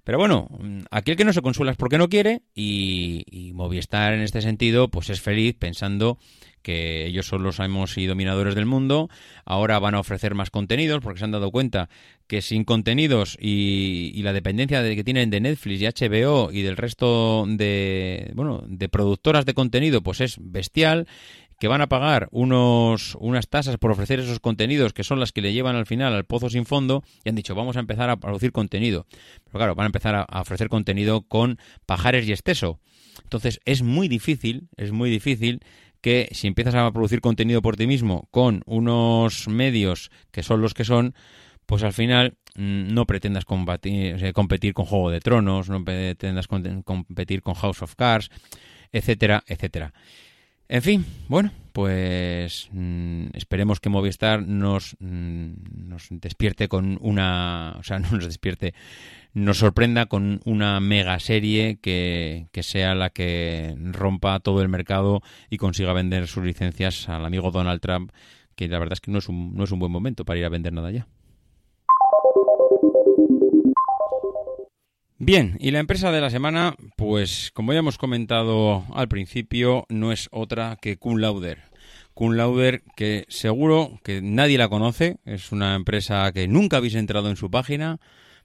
Pero 0.04 0.18
bueno, 0.18 0.48
aquel 0.90 1.16
que 1.16 1.24
no 1.24 1.33
se 1.33 1.40
consuela 1.40 1.72
es 1.72 1.78
porque 1.78 1.96
no 1.96 2.09
quiere 2.09 2.42
y, 2.54 3.24
y 3.30 3.52
Movistar 3.54 4.12
en 4.12 4.20
este 4.20 4.42
sentido 4.42 4.88
pues 4.88 5.11
es 5.11 5.20
feliz 5.20 5.57
pensando 5.59 6.18
que 6.64 7.07
ellos 7.07 7.27
son 7.27 7.42
los 7.42 7.61
amos 7.61 7.96
y 7.98 8.07
dominadores 8.07 8.55
del 8.55 8.64
mundo, 8.64 9.11
ahora 9.44 9.79
van 9.79 9.94
a 9.94 10.00
ofrecer 10.00 10.35
más 10.35 10.50
contenidos 10.50 11.00
porque 11.03 11.18
se 11.18 11.27
han 11.27 11.31
dado 11.31 11.50
cuenta 11.50 11.90
que 12.27 12.40
sin 12.40 12.64
contenidos 12.64 13.37
y, 13.38 14.20
la 14.22 14.33
dependencia 14.33 14.83
de 14.83 14.96
que 14.96 15.05
tienen 15.05 15.29
de 15.29 15.40
Netflix 15.40 15.83
y 15.83 15.87
HBO 15.87 16.50
y 16.50 16.62
del 16.62 16.79
resto 16.79 17.44
de 17.46 18.33
bueno 18.35 18.64
de 18.66 18.88
productoras 18.88 19.44
de 19.44 19.53
contenido 19.53 20.03
pues 20.03 20.22
es 20.22 20.38
bestial 20.40 21.07
que 21.61 21.68
van 21.68 21.83
a 21.83 21.88
pagar 21.88 22.29
unos 22.33 23.14
unas 23.20 23.48
tasas 23.48 23.77
por 23.77 23.90
ofrecer 23.90 24.20
esos 24.20 24.40
contenidos 24.40 24.94
que 24.94 25.05
son 25.05 25.20
las 25.20 25.33
que 25.33 25.42
le 25.42 25.53
llevan 25.53 25.77
al 25.77 25.85
final 25.85 26.14
al 26.14 26.24
pozo 26.24 26.48
sin 26.48 26.64
fondo 26.64 27.05
y 27.22 27.29
han 27.29 27.35
dicho 27.35 27.55
vamos 27.55 27.77
a 27.77 27.81
empezar 27.81 28.09
a 28.09 28.16
producir 28.16 28.53
contenido 28.53 29.07
pero 29.44 29.59
claro 29.59 29.74
van 29.74 29.85
a 29.85 29.88
empezar 29.88 30.14
a, 30.14 30.22
a 30.22 30.40
ofrecer 30.40 30.70
contenido 30.70 31.20
con 31.20 31.59
pajares 31.85 32.27
y 32.27 32.33
exceso. 32.33 32.81
Entonces 33.22 33.61
es 33.66 33.83
muy 33.83 34.09
difícil 34.09 34.68
es 34.79 34.92
muy 34.92 35.11
difícil 35.11 35.61
que 36.05 36.29
si 36.33 36.47
empiezas 36.49 36.75
a 36.75 36.93
producir 36.93 37.23
contenido 37.23 37.62
por 37.62 37.77
ti 37.79 37.87
mismo 37.87 38.29
con 38.31 38.62
unos 38.67 39.49
medios 39.49 40.11
que 40.33 40.43
son 40.43 40.61
los 40.61 40.75
que 40.75 40.85
son, 40.85 41.14
pues 41.64 41.83
al 41.83 41.95
final 41.95 42.37
mm, 42.57 42.93
no 42.93 43.07
pretendas 43.07 43.47
combatir- 43.47 44.35
competir 44.35 44.75
con 44.75 44.85
Juego 44.85 45.09
de 45.09 45.21
Tronos, 45.21 45.71
no 45.71 45.83
pretendas 45.83 46.47
competir 46.47 47.40
con 47.40 47.55
House 47.55 47.81
of 47.81 47.95
Cards, 47.95 48.29
etcétera, 48.93 49.45
etcétera. 49.47 49.95
En 50.68 50.83
fin, 50.83 51.05
bueno, 51.29 51.50
pues 51.72 52.68
mm, 52.72 53.27
esperemos 53.35 53.81
que 53.81 53.90
Movistar 53.90 54.46
nos, 54.46 54.96
mm, 55.00 55.88
nos 55.88 56.07
despierte 56.11 56.68
con 56.68 56.98
una... 57.00 57.74
O 57.79 57.83
sea, 57.83 57.98
no 58.00 58.11
nos 58.12 58.24
despierte, 58.24 58.74
nos 59.35 59.59
sorprenda 59.59 60.07
con 60.07 60.40
una 60.44 60.81
mega 60.81 61.18
serie 61.20 61.79
que, 61.83 62.46
que 62.53 62.62
sea 62.62 62.94
la 62.94 63.11
que 63.11 63.74
rompa 63.79 64.40
todo 64.40 64.62
el 64.62 64.68
mercado 64.68 65.20
y 65.50 65.59
consiga 65.59 65.92
vender 65.92 66.29
sus 66.29 66.44
licencias 66.44 67.09
al 67.09 67.27
amigo 67.27 67.50
Donald 67.50 67.81
Trump, 67.81 68.12
que 68.55 68.68
la 68.68 68.79
verdad 68.79 68.94
es 68.94 69.00
que 69.00 69.11
no 69.11 69.18
es 69.18 69.29
un, 69.29 69.55
no 69.55 69.64
es 69.64 69.72
un 69.72 69.81
buen 69.81 69.92
momento 69.92 70.24
para 70.24 70.38
ir 70.38 70.44
a 70.44 70.50
vender 70.50 70.72
nada 70.72 70.90
ya. 70.90 71.09
Bien, 75.18 75.57
y 75.61 75.70
la 75.70 75.79
empresa 75.79 76.11
de 76.11 76.20
la 76.20 76.29
semana, 76.29 76.74
pues 76.96 77.53
como 77.55 77.72
ya 77.72 77.79
hemos 77.79 77.98
comentado 77.98 78.85
al 78.92 79.07
principio, 79.07 79.87
no 79.88 80.11
es 80.11 80.29
otra 80.33 80.77
que 80.83 80.96
Kun 80.96 81.20
Lauder. 81.20 81.62
Kun 82.14 82.37
Lauder, 82.37 82.83
que 82.96 83.24
seguro 83.29 84.00
que 84.03 84.20
nadie 84.22 84.59
la 84.59 84.68
conoce, 84.68 85.18
es 85.24 85.53
una 85.53 85.77
empresa 85.77 86.33
que 86.33 86.48
nunca 86.48 86.79
habéis 86.79 86.96
entrado 86.96 87.31
en 87.31 87.37
su 87.37 87.48
página, 87.48 88.00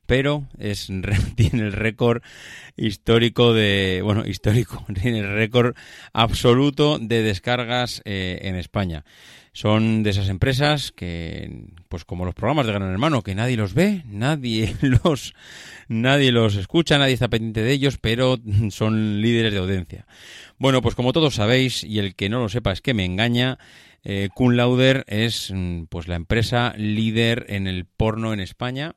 pero 0.05 0.47
es 0.59 0.89
tiene 1.35 1.63
el 1.63 1.73
récord 1.73 2.21
histórico 2.77 3.53
de 3.53 4.01
bueno 4.03 4.25
histórico 4.27 4.85
tiene 5.01 5.19
el 5.19 5.29
récord 5.29 5.75
absoluto 6.13 6.99
de 6.99 7.23
descargas 7.23 8.01
eh, 8.05 8.39
en 8.43 8.55
España 8.55 9.05
son 9.59 10.03
de 10.03 10.11
esas 10.11 10.29
empresas 10.29 10.93
que 10.93 11.65
pues 11.89 12.05
como 12.05 12.23
los 12.23 12.33
programas 12.33 12.65
de 12.65 12.71
Gran 12.71 12.89
Hermano 12.89 13.23
que 13.23 13.35
nadie 13.35 13.57
los 13.57 13.73
ve 13.73 14.03
nadie 14.07 14.73
los 14.81 15.33
nadie 15.89 16.31
los 16.31 16.55
escucha 16.55 16.97
nadie 16.97 17.15
está 17.15 17.27
pendiente 17.27 17.61
de 17.61 17.73
ellos 17.73 17.97
pero 17.99 18.37
son 18.69 19.21
líderes 19.21 19.51
de 19.51 19.59
audiencia. 19.59 20.07
Bueno 20.59 20.81
pues 20.81 20.95
como 20.95 21.11
todos 21.11 21.35
sabéis 21.35 21.83
y 21.83 21.99
el 21.99 22.15
que 22.15 22.29
no 22.29 22.39
lo 22.39 22.47
sepa 22.47 22.71
es 22.71 22.79
que 22.79 22.93
me 22.93 23.03
engaña 23.03 23.57
eh, 24.05 24.29
Lauder 24.39 25.03
es 25.09 25.51
mm, 25.53 25.87
pues 25.89 26.07
la 26.07 26.15
empresa 26.15 26.73
líder 26.77 27.45
en 27.49 27.67
el 27.67 27.83
porno 27.83 28.31
en 28.31 28.39
España. 28.39 28.95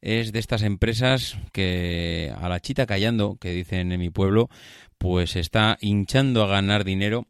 Es 0.00 0.30
de 0.30 0.38
estas 0.38 0.62
empresas 0.62 1.36
que 1.50 2.32
a 2.38 2.48
la 2.48 2.60
chita 2.60 2.86
callando, 2.86 3.38
que 3.40 3.50
dicen 3.50 3.90
en 3.90 3.98
mi 3.98 4.10
pueblo, 4.10 4.50
pues 4.98 5.34
está 5.34 5.78
hinchando 5.80 6.44
a 6.44 6.46
ganar 6.46 6.84
dinero 6.84 7.26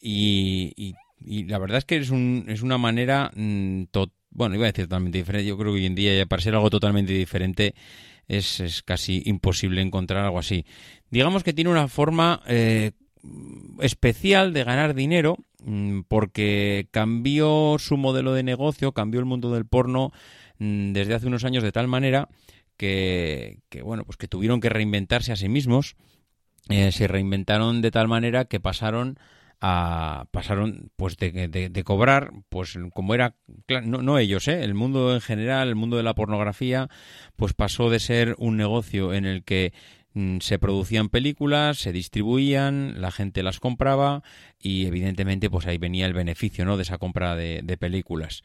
y- 0.00 0.72
y 1.24 1.44
la 1.44 1.58
verdad 1.58 1.78
es 1.78 1.84
que 1.84 1.96
es, 1.98 2.10
un, 2.10 2.44
es 2.48 2.62
una 2.62 2.78
manera, 2.78 3.30
mm, 3.34 3.84
to- 3.90 4.12
bueno, 4.30 4.54
iba 4.54 4.64
a 4.66 4.72
decir 4.72 4.86
totalmente 4.86 5.18
diferente, 5.18 5.46
yo 5.46 5.58
creo 5.58 5.72
que 5.72 5.80
hoy 5.80 5.86
en 5.86 5.94
día 5.94 6.16
ya 6.16 6.26
para 6.26 6.42
ser 6.42 6.54
algo 6.54 6.70
totalmente 6.70 7.12
diferente 7.12 7.74
es, 8.28 8.60
es 8.60 8.82
casi 8.82 9.22
imposible 9.26 9.80
encontrar 9.82 10.24
algo 10.24 10.38
así. 10.38 10.64
Digamos 11.10 11.42
que 11.42 11.52
tiene 11.52 11.70
una 11.70 11.88
forma 11.88 12.42
eh, 12.46 12.92
especial 13.80 14.52
de 14.52 14.64
ganar 14.64 14.94
dinero 14.94 15.36
mm, 15.64 16.00
porque 16.08 16.88
cambió 16.90 17.76
su 17.78 17.96
modelo 17.96 18.32
de 18.32 18.42
negocio, 18.42 18.92
cambió 18.92 19.20
el 19.20 19.26
mundo 19.26 19.52
del 19.52 19.66
porno 19.66 20.12
mm, 20.58 20.92
desde 20.92 21.14
hace 21.14 21.26
unos 21.26 21.44
años 21.44 21.62
de 21.62 21.72
tal 21.72 21.88
manera 21.88 22.28
que, 22.76 23.58
que, 23.68 23.82
bueno, 23.82 24.04
pues 24.04 24.16
que 24.16 24.28
tuvieron 24.28 24.60
que 24.60 24.68
reinventarse 24.70 25.32
a 25.32 25.36
sí 25.36 25.48
mismos. 25.48 25.96
Eh, 26.68 26.92
se 26.92 27.08
reinventaron 27.08 27.82
de 27.82 27.90
tal 27.90 28.06
manera 28.06 28.44
que 28.44 28.60
pasaron 28.60 29.18
a 29.60 30.26
pasaron 30.30 30.90
pues 30.96 31.16
de, 31.18 31.48
de- 31.48 31.84
cobrar 31.84 32.30
pues 32.48 32.78
como 32.94 33.14
era 33.14 33.34
no, 33.84 34.02
no 34.02 34.18
ellos 34.18 34.48
eh, 34.48 34.62
el 34.64 34.74
mundo 34.74 35.14
en 35.14 35.20
general 35.20 35.68
el 35.68 35.74
mundo 35.74 35.96
de 35.98 36.02
la 36.02 36.14
pornografía 36.14 36.88
pues 37.36 37.52
pasó 37.52 37.90
de 37.90 38.00
ser 38.00 38.34
un 38.38 38.56
negocio 38.56 39.12
en 39.12 39.26
el 39.26 39.44
que 39.44 39.72
mm, 40.14 40.38
se 40.40 40.58
producían 40.58 41.08
películas, 41.10 41.78
se 41.78 41.92
distribuían, 41.92 43.00
la 43.00 43.10
gente 43.10 43.42
las 43.42 43.60
compraba 43.60 44.22
y 44.58 44.86
evidentemente 44.86 45.50
pues 45.50 45.66
ahí 45.66 45.78
venía 45.78 46.06
el 46.06 46.14
beneficio 46.14 46.64
¿no? 46.64 46.76
de 46.76 46.82
esa 46.82 46.98
compra 46.98 47.36
de, 47.36 47.60
de 47.62 47.76
películas. 47.76 48.42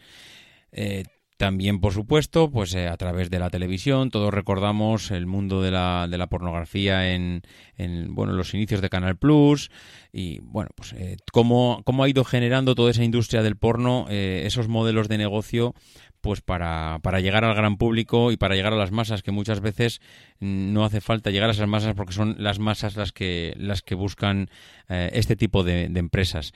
Eh, 0.72 1.06
también, 1.38 1.82
por 1.82 1.92
supuesto, 1.92 2.50
pues 2.50 2.74
eh, 2.76 2.88
a 2.88 2.96
través 2.96 3.30
de 3.30 3.40
la 3.40 3.50
televisión, 3.50 4.10
todos 4.10 4.34
recordamos 4.34 5.12
el 5.12 5.26
mundo 5.26 5.62
de 5.62 5.70
la, 5.70 6.08
de 6.10 6.18
la 6.18 6.28
pornografía 6.28 7.14
en, 7.14 7.42
en, 7.78 8.16
bueno, 8.16 8.32
los 8.32 8.54
inicios 8.54 8.82
de 8.82 8.90
Canal 8.90 9.18
Plus 9.18 9.70
y 10.14 10.40
bueno, 10.40 10.70
pues 10.76 10.94
eh, 10.94 11.18
cómo, 11.34 11.82
cómo 11.84 12.04
ha 12.06 12.10
ido 12.10 12.24
generando 12.24 12.74
toda 12.74 12.92
esa 12.92 13.04
industria 13.04 13.44
del 13.44 13.58
porno, 13.58 14.06
eh, 14.10 14.44
esos 14.46 14.70
modelos 14.70 15.10
de 15.10 15.18
negocio 15.18 15.74
pues 16.22 16.40
para, 16.42 17.00
para 17.04 17.20
llegar 17.20 17.44
al 17.44 17.54
gran 17.54 17.78
público 17.78 18.32
y 18.32 18.38
para 18.38 18.56
llegar 18.56 18.72
a 18.72 18.78
las 18.78 18.92
masas 18.92 19.22
que 19.22 19.32
muchas 19.32 19.60
veces 19.60 20.00
no 20.40 20.86
hace 20.86 21.02
falta 21.02 21.32
llegar 21.32 21.50
a 21.50 21.52
esas 21.52 21.68
masas 21.68 21.96
porque 21.96 22.14
son 22.14 22.36
las 22.40 22.60
masas 22.60 22.96
las 22.96 23.12
que 23.12 23.54
las 23.58 23.84
que 23.84 23.94
buscan 23.94 24.50
este 24.88 25.36
tipo 25.36 25.64
de, 25.64 25.88
de 25.88 26.00
empresas. 26.00 26.52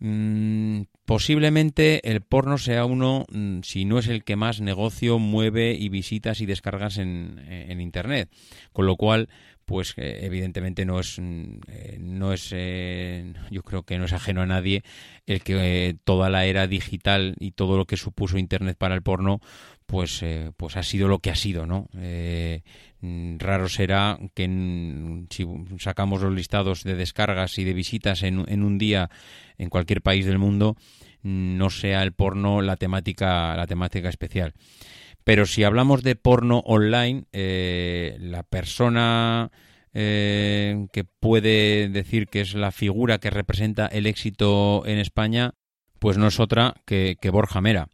Mm, 0.00 0.82
posiblemente 1.08 2.06
el 2.10 2.20
porno 2.20 2.58
sea 2.58 2.84
uno, 2.84 3.24
mm, 3.32 3.60
si 3.62 3.86
no 3.86 3.98
es 3.98 4.08
el 4.08 4.24
que 4.24 4.36
más 4.36 4.60
negocio 4.60 5.18
mueve 5.18 5.72
y 5.72 5.88
visitas 5.88 6.42
y 6.42 6.44
descargas 6.44 6.98
en, 6.98 7.42
en 7.48 7.80
internet, 7.80 8.28
con 8.74 8.84
lo 8.84 8.96
cual 8.96 9.30
pues 9.68 9.92
eh, 9.98 10.20
evidentemente 10.22 10.86
no 10.86 10.98
es 10.98 11.18
mm, 11.18 11.60
eh, 11.68 11.98
no 12.00 12.32
es 12.32 12.48
eh, 12.52 13.34
yo 13.50 13.62
creo 13.62 13.82
que 13.82 13.98
no 13.98 14.06
es 14.06 14.14
ajeno 14.14 14.40
a 14.40 14.46
nadie 14.46 14.82
el 15.26 15.42
que 15.42 15.94
toda 16.04 16.30
la 16.30 16.46
era 16.46 16.66
digital 16.66 17.36
y 17.38 17.50
todo 17.50 17.76
lo 17.76 17.84
que 17.84 17.98
supuso 17.98 18.38
internet 18.38 18.78
para 18.78 18.94
el 18.94 19.02
porno 19.02 19.40
pues 19.84 20.24
pues 20.56 20.76
ha 20.78 20.82
sido 20.82 21.06
lo 21.06 21.18
que 21.18 21.30
ha 21.30 21.34
sido 21.34 21.66
no 21.66 21.86
mm, 21.92 23.38
raro 23.38 23.68
será 23.68 24.18
que 24.34 24.46
si 25.28 25.46
sacamos 25.78 26.22
los 26.22 26.32
listados 26.32 26.82
de 26.82 26.94
descargas 26.94 27.58
y 27.58 27.64
de 27.64 27.74
visitas 27.74 28.22
en, 28.22 28.46
en 28.48 28.64
un 28.64 28.78
día 28.78 29.10
en 29.58 29.68
cualquier 29.68 30.00
país 30.00 30.24
del 30.24 30.38
mundo 30.38 30.76
no 31.22 31.68
sea 31.68 32.02
el 32.02 32.12
porno 32.12 32.62
la 32.62 32.76
temática 32.76 33.54
la 33.54 33.66
temática 33.66 34.08
especial 34.08 34.54
pero 35.28 35.44
si 35.44 35.62
hablamos 35.62 36.02
de 36.02 36.16
porno 36.16 36.60
online, 36.60 37.26
eh, 37.34 38.16
la 38.18 38.44
persona 38.44 39.50
eh, 39.92 40.86
que 40.90 41.04
puede 41.04 41.90
decir 41.90 42.28
que 42.28 42.40
es 42.40 42.54
la 42.54 42.72
figura 42.72 43.18
que 43.18 43.28
representa 43.28 43.86
el 43.88 44.06
éxito 44.06 44.84
en 44.86 44.96
España, 44.96 45.52
pues 45.98 46.16
no 46.16 46.28
es 46.28 46.40
otra 46.40 46.76
que, 46.86 47.18
que 47.20 47.28
Borja 47.28 47.60
Mera. 47.60 47.88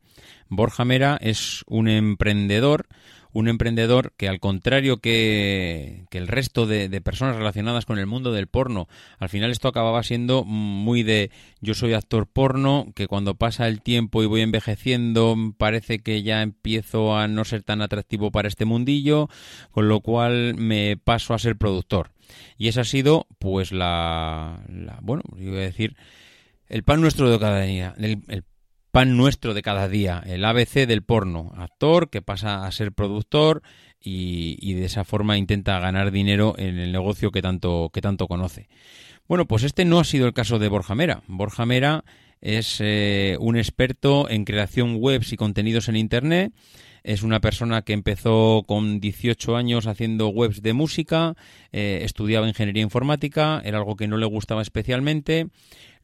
Borja 0.48 0.84
Mera 0.84 1.18
es 1.20 1.64
un 1.66 1.88
emprendedor, 1.88 2.86
un 3.34 3.48
emprendedor 3.48 4.12
que 4.16 4.28
al 4.28 4.38
contrario 4.38 4.98
que, 4.98 6.06
el 6.12 6.28
resto 6.28 6.66
de, 6.66 6.88
personas 7.00 7.36
relacionadas 7.36 7.84
con 7.84 7.98
el 7.98 8.06
mundo 8.06 8.32
del 8.32 8.46
porno, 8.46 8.88
al 9.18 9.28
final 9.28 9.50
esto 9.50 9.68
acababa 9.68 10.02
siendo 10.04 10.44
muy 10.44 11.02
de 11.02 11.30
yo 11.60 11.74
soy 11.74 11.92
actor 11.94 12.28
porno, 12.28 12.86
que 12.94 13.08
cuando 13.08 13.34
pasa 13.34 13.66
el 13.66 13.82
tiempo 13.82 14.22
y 14.22 14.26
voy 14.26 14.40
envejeciendo 14.40 15.36
parece 15.58 15.98
que 15.98 16.22
ya 16.22 16.42
empiezo 16.42 17.16
a 17.16 17.26
no 17.26 17.44
ser 17.44 17.64
tan 17.64 17.82
atractivo 17.82 18.30
para 18.30 18.46
este 18.48 18.64
mundillo, 18.64 19.28
con 19.72 19.88
lo 19.88 20.00
cual 20.00 20.54
me 20.54 20.96
paso 20.96 21.34
a 21.34 21.38
ser 21.40 21.56
productor. 21.56 22.12
Y 22.56 22.68
esa 22.68 22.82
ha 22.82 22.84
sido 22.84 23.26
pues 23.40 23.72
la, 23.72 24.60
la 24.68 24.98
bueno, 25.02 25.22
yo 25.36 25.48
iba 25.48 25.58
a 25.58 25.62
decir 25.62 25.96
el 26.68 26.84
pan 26.84 27.00
nuestro 27.00 27.28
de 27.28 27.38
cada 27.40 27.62
día, 27.62 27.94
el 27.98 28.44
pan 28.94 29.16
nuestro 29.16 29.54
de 29.54 29.62
cada 29.62 29.88
día, 29.88 30.22
el 30.24 30.44
ABC 30.44 30.86
del 30.86 31.02
porno, 31.02 31.50
actor 31.56 32.10
que 32.10 32.22
pasa 32.22 32.64
a 32.64 32.70
ser 32.70 32.92
productor 32.92 33.64
y, 33.98 34.74
de 34.74 34.84
esa 34.84 35.02
forma 35.02 35.36
intenta 35.36 35.80
ganar 35.80 36.12
dinero 36.12 36.54
en 36.58 36.78
el 36.78 36.92
negocio 36.92 37.32
que 37.32 37.42
tanto, 37.42 37.90
que 37.92 38.00
tanto 38.00 38.28
conoce. 38.28 38.68
Bueno, 39.26 39.48
pues 39.48 39.64
este 39.64 39.84
no 39.84 39.98
ha 39.98 40.04
sido 40.04 40.28
el 40.28 40.32
caso 40.32 40.60
de 40.60 40.68
Borja 40.68 40.94
Mera. 40.94 41.24
Borja 41.26 41.66
Mera 41.66 42.04
es 42.40 42.76
eh, 42.78 43.36
un 43.40 43.56
experto 43.56 44.30
en 44.30 44.44
creación 44.44 44.98
webs 45.00 45.32
y 45.32 45.36
contenidos 45.36 45.88
en 45.88 45.96
Internet. 45.96 46.52
Es 47.02 47.24
una 47.24 47.40
persona 47.40 47.82
que 47.82 47.94
empezó 47.94 48.62
con 48.64 49.00
18 49.00 49.56
años 49.56 49.88
haciendo 49.88 50.28
webs 50.28 50.62
de 50.62 50.72
música, 50.72 51.34
eh, 51.72 52.02
estudiaba 52.04 52.46
ingeniería 52.46 52.84
informática, 52.84 53.60
era 53.64 53.78
algo 53.78 53.96
que 53.96 54.06
no 54.06 54.18
le 54.18 54.26
gustaba 54.26 54.62
especialmente, 54.62 55.48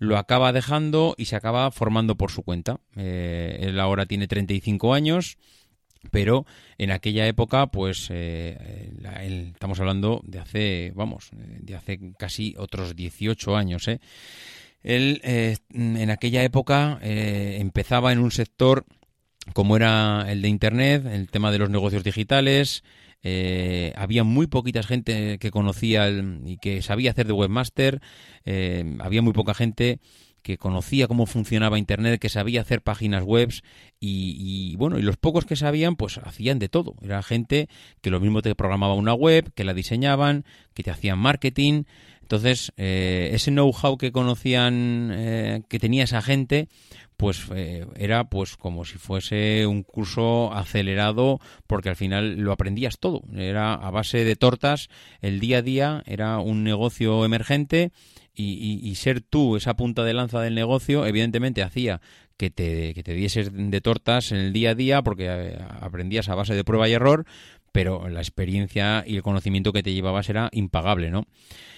lo 0.01 0.17
acaba 0.17 0.53
dejando 0.53 1.15
y 1.17 1.27
se 1.27 1.37
acaba 1.37 1.71
formando 1.71 2.17
por 2.17 2.33
su 2.33 2.43
cuenta. 2.43 2.81
Eh, 2.97 3.59
él 3.61 3.79
ahora 3.79 4.07
tiene 4.07 4.27
35 4.27 4.95
años, 4.95 5.37
pero 6.11 6.47
en 6.79 6.91
aquella 6.91 7.27
época, 7.29 7.67
pues 7.67 8.09
eh, 8.11 8.91
estamos 9.53 9.79
hablando 9.79 10.23
de 10.25 10.39
hace, 10.39 10.93
vamos, 10.97 11.29
de 11.33 11.77
hace 11.77 12.01
casi 12.19 12.55
otros 12.57 12.97
18 12.97 13.55
años, 13.55 13.87
¿eh? 13.89 14.01
Él 14.83 15.21
en 15.23 16.11
aquella 16.11 16.43
época 16.43 16.99
empezaba 17.03 18.13
en 18.13 18.19
un 18.19 18.31
sector 18.31 18.87
como 19.53 19.77
era 19.77 20.25
el 20.29 20.41
de 20.41 20.49
Internet, 20.49 21.05
el 21.05 21.29
tema 21.29 21.53
de 21.53 21.59
los 21.59 21.69
negocios 21.69 22.03
digitales. 22.03 22.83
Eh, 23.23 23.93
había 23.97 24.25
muy 24.25 24.47
poquita 24.47 24.83
gente 24.83 25.39
que 25.39 25.51
conocía 25.51 26.07
el- 26.09 26.41
y 26.47 26.57
que 26.59 26.83
sabía 26.83 27.11
hacer 27.11 27.27
de 27.27 27.33
webmaster. 27.33 28.01
eh, 28.47 28.97
había 29.01 29.21
muy 29.23 29.33
poca 29.33 29.55
gente 29.55 30.01
que 30.43 30.57
conocía 30.57 31.07
cómo 31.07 31.27
funcionaba 31.27 31.79
Internet, 31.79 32.19
que 32.21 32.31
sabía 32.31 32.63
hacer 32.63 32.81
páginas 32.83 33.23
web 33.25 33.53
y, 34.01 34.75
bueno, 34.77 34.99
y 34.99 35.03
los 35.03 35.17
pocos 35.19 35.45
que 35.45 35.57
sabían, 35.57 35.97
pues 35.97 36.19
hacían 36.19 36.59
de 36.59 36.69
todo. 36.69 36.95
Era 37.03 37.23
gente 37.23 37.69
que 38.01 38.11
lo 38.11 38.21
mismo 38.21 38.41
te 38.41 38.55
programaba 38.55 38.95
una 38.95 39.13
web, 39.13 39.53
que 39.55 39.65
la 39.65 39.75
diseñaban, 39.75 40.45
que 40.73 40.83
te 40.83 40.91
hacían 40.91 41.19
marketing. 41.19 41.85
Entonces, 42.23 42.73
eh, 42.77 43.31
ese 43.33 43.51
know-how 43.51 43.99
que 43.99 44.13
conocían, 44.13 45.11
eh, 45.13 45.63
que 45.69 45.79
tenía 45.79 46.05
esa 46.05 46.23
gente, 46.23 46.69
pues 47.21 47.45
eh, 47.55 47.85
era 47.97 48.25
pues 48.31 48.57
como 48.57 48.87
si 48.87 48.97
fuese 48.97 49.67
un 49.67 49.83
curso 49.83 50.55
acelerado 50.55 51.39
porque 51.67 51.91
al 51.91 51.97
final 51.97 52.39
lo 52.39 52.51
aprendías 52.51 52.99
todo. 52.99 53.25
Era 53.37 53.75
a 53.75 53.91
base 53.91 54.25
de 54.25 54.37
tortas 54.37 54.89
el 55.21 55.39
día 55.39 55.59
a 55.59 55.63
día 55.63 56.03
era 56.07 56.39
un 56.39 56.65
negocio 56.65 57.27
emergente 57.27 57.93
y, 58.35 58.95
ser 58.95 59.21
tú 59.21 59.57
esa 59.57 59.77
punta 59.77 60.03
de 60.03 60.15
lanza 60.15 60.41
del 60.41 60.55
negocio 60.55 61.05
evidentemente 61.05 61.63
hacía 61.63 62.01
que 62.39 62.49
te, 62.49 62.95
que 62.95 63.03
te 63.03 63.13
dieses 63.13 63.51
de 63.53 63.81
tortas 63.83 64.33
en 64.33 64.39
el 64.39 64.55
día 64.55 64.71
a 64.71 64.75
día 64.75 65.03
porque 65.03 65.27
eh, 65.29 65.59
aprendías 65.81 66.31
a 66.31 66.35
base 66.35 66.55
de 66.55 66.65
prueba 66.65 66.89
y 66.89 66.95
error 66.95 67.27
pero 67.73 68.09
la 68.09 68.21
experiencia 68.21 69.05
y 69.07 69.17
el 69.17 69.23
conocimiento 69.23 69.73
que 69.73 69.83
te 69.83 69.93
llevabas 69.93 70.29
era 70.29 70.49
impagable, 70.53 71.11
¿no? 71.11 71.27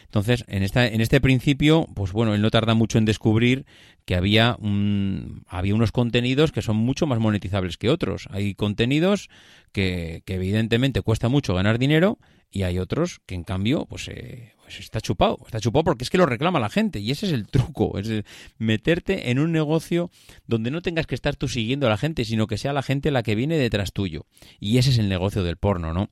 Entonces, 0.04 0.44
en, 0.46 0.62
esta, 0.62 0.86
en 0.86 1.00
este 1.00 1.22
principio, 1.22 1.86
pues 1.94 2.12
bueno, 2.12 2.34
él 2.34 2.42
no 2.42 2.50
tarda 2.50 2.74
mucho 2.74 2.98
en 2.98 3.06
descubrir 3.06 3.64
que 4.04 4.14
había, 4.14 4.56
un, 4.60 5.44
había 5.48 5.74
unos 5.74 5.90
contenidos 5.90 6.52
que 6.52 6.60
son 6.60 6.76
mucho 6.76 7.06
más 7.06 7.18
monetizables 7.18 7.78
que 7.78 7.88
otros. 7.88 8.28
Hay 8.30 8.54
contenidos 8.54 9.30
que, 9.72 10.22
que 10.26 10.34
evidentemente 10.34 11.00
cuesta 11.00 11.30
mucho 11.30 11.54
ganar 11.54 11.78
dinero 11.78 12.18
y 12.50 12.64
hay 12.64 12.78
otros 12.78 13.20
que 13.24 13.34
en 13.34 13.44
cambio, 13.44 13.86
pues, 13.86 14.08
eh, 14.08 14.52
está 14.80 15.00
chupado, 15.00 15.38
está 15.44 15.60
chupado 15.60 15.84
porque 15.84 16.04
es 16.04 16.10
que 16.10 16.18
lo 16.18 16.26
reclama 16.26 16.60
la 16.60 16.68
gente 16.68 17.00
y 17.00 17.10
ese 17.10 17.26
es 17.26 17.32
el 17.32 17.46
truco, 17.48 17.98
es 17.98 18.24
meterte 18.58 19.30
en 19.30 19.38
un 19.38 19.52
negocio 19.52 20.10
donde 20.46 20.70
no 20.70 20.82
tengas 20.82 21.06
que 21.06 21.14
estar 21.14 21.36
tú 21.36 21.48
siguiendo 21.48 21.86
a 21.86 21.90
la 21.90 21.98
gente, 21.98 22.24
sino 22.24 22.46
que 22.46 22.58
sea 22.58 22.72
la 22.72 22.82
gente 22.82 23.10
la 23.10 23.22
que 23.22 23.34
viene 23.34 23.56
detrás 23.56 23.92
tuyo. 23.92 24.26
Y 24.60 24.78
ese 24.78 24.90
es 24.90 24.98
el 24.98 25.08
negocio 25.08 25.42
del 25.42 25.56
porno, 25.56 25.92
¿no? 25.92 26.08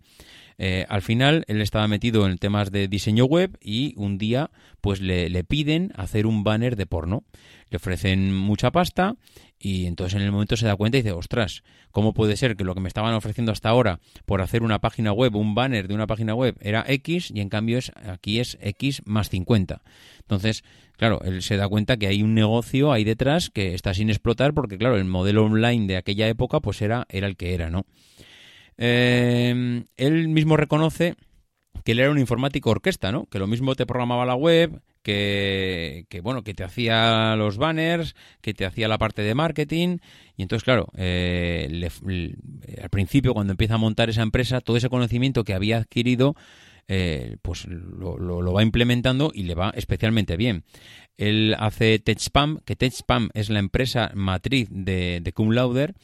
Eh, 0.63 0.85
al 0.91 1.01
final 1.01 1.45
él 1.49 1.63
estaba 1.63 1.89
metido 1.89 2.27
en 2.27 2.37
temas 2.37 2.71
de 2.71 2.87
diseño 2.87 3.25
web 3.25 3.57
y 3.63 3.95
un 3.97 4.19
día 4.19 4.51
pues 4.83 5.01
le, 5.01 5.31
le 5.31 5.43
piden 5.43 5.91
hacer 5.97 6.27
un 6.27 6.45
banner 6.45 6.77
de 6.77 6.85
porno. 6.85 7.25
Le 7.71 7.77
ofrecen 7.77 8.35
mucha 8.37 8.71
pasta 8.71 9.17
y 9.59 9.87
entonces 9.87 10.17
en 10.17 10.23
el 10.23 10.33
momento 10.33 10.57
se 10.57 10.67
da 10.67 10.77
cuenta 10.77 10.99
y 10.99 11.03
dice, 11.03 11.13
ostras, 11.13 11.63
¿cómo 11.93 12.15
puede 12.15 12.37
ser 12.37 12.57
que 12.57 12.65
lo 12.65 12.75
que 12.75 12.81
me 12.81 12.89
estaban 12.89 13.15
ofreciendo 13.15 13.53
hasta 13.53 13.69
ahora 13.69 14.01
por 14.27 14.43
hacer 14.43 14.63
una 14.63 14.81
página 14.81 15.13
web, 15.13 15.37
un 15.37 15.55
banner 15.55 15.87
de 15.87 15.95
una 15.95 16.07
página 16.07 16.35
web 16.35 16.57
era 16.61 16.85
X 16.87 17.31
y 17.35 17.41
en 17.41 17.49
cambio 17.49 17.79
es 17.79 17.93
aquí 18.07 18.41
es 18.41 18.50
X 18.61 19.03
más 19.05 19.29
50? 19.31 19.83
Entonces, 20.21 20.65
claro, 20.97 21.21
él 21.25 21.43
se 21.43 21.57
da 21.57 21.69
cuenta 21.69 21.97
que 21.97 22.07
hay 22.07 22.23
un 22.23 22.35
negocio 22.35 22.93
ahí 22.93 23.05
detrás 23.05 23.51
que 23.51 23.75
está 23.75 23.95
sin 23.95 24.11
explotar 24.11 24.55
porque 24.55 24.79
claro, 24.79 24.97
el 24.97 25.05
modelo 25.05 25.45
online 25.45 25.87
de 25.87 25.97
aquella 25.97 26.29
época 26.29 26.61
pues 26.61 26.81
era, 26.83 27.07
era 27.11 27.27
el 27.27 27.37
que 27.37 27.55
era, 27.55 27.71
¿no? 27.71 27.85
Eh, 28.79 29.85
él 29.97 30.29
mismo 30.29 30.57
reconoce 30.57 31.15
que 31.85 31.93
él 31.93 32.01
era 32.01 32.11
un 32.11 32.19
informático 32.19 32.71
orquesta, 32.71 33.13
¿no? 33.13 33.27
Que 33.27 33.39
lo 33.39 33.47
mismo 33.47 33.75
te 33.75 33.87
programaba 33.87 34.27
la 34.27 34.35
web, 34.35 34.83
que, 35.03 36.05
que, 36.09 36.21
bueno, 36.21 36.43
que 36.43 36.53
te 36.55 36.63
hacía 36.65 37.35
los 37.37 37.57
banners, 37.57 38.15
que 38.43 38.53
te 38.55 38.67
hacía 38.67 38.89
la 38.89 38.99
parte 38.99 39.23
de 39.23 39.35
marketing. 39.35 39.99
Y 40.37 40.43
entonces, 40.43 40.65
claro, 40.65 40.89
eh, 40.97 41.69
le- 41.71 42.35
al 42.83 42.91
principio, 42.91 43.33
cuando 43.35 43.53
empieza 43.53 43.75
a 43.75 43.79
montar 43.79 44.11
esa 44.11 44.23
empresa, 44.23 44.61
todo 44.61 44.77
ese 44.77 44.91
conocimiento 44.91 45.45
que 45.45 45.55
había 45.55 45.79
adquirido, 45.79 46.37
eh, 46.93 47.37
pues 47.43 47.67
lo, 47.69 48.19
lo- 48.19 48.53
va 48.53 48.63
implementando 48.65 49.31
y 49.33 49.45
le 49.45 49.55
va 49.55 49.71
especialmente 49.77 50.37
bien. 50.37 50.65
Él 51.17 51.55
hace 51.57 52.01
TechSpam, 52.01 52.59
que 52.65 52.75
TechSpam 52.75 53.29
es 53.33 53.49
la 53.49 53.61
empresa 53.61 54.11
matriz 54.15 54.67
de, 54.73 55.21
de 55.23 55.33
Cum 55.33 55.51
Lauder, 55.53 55.95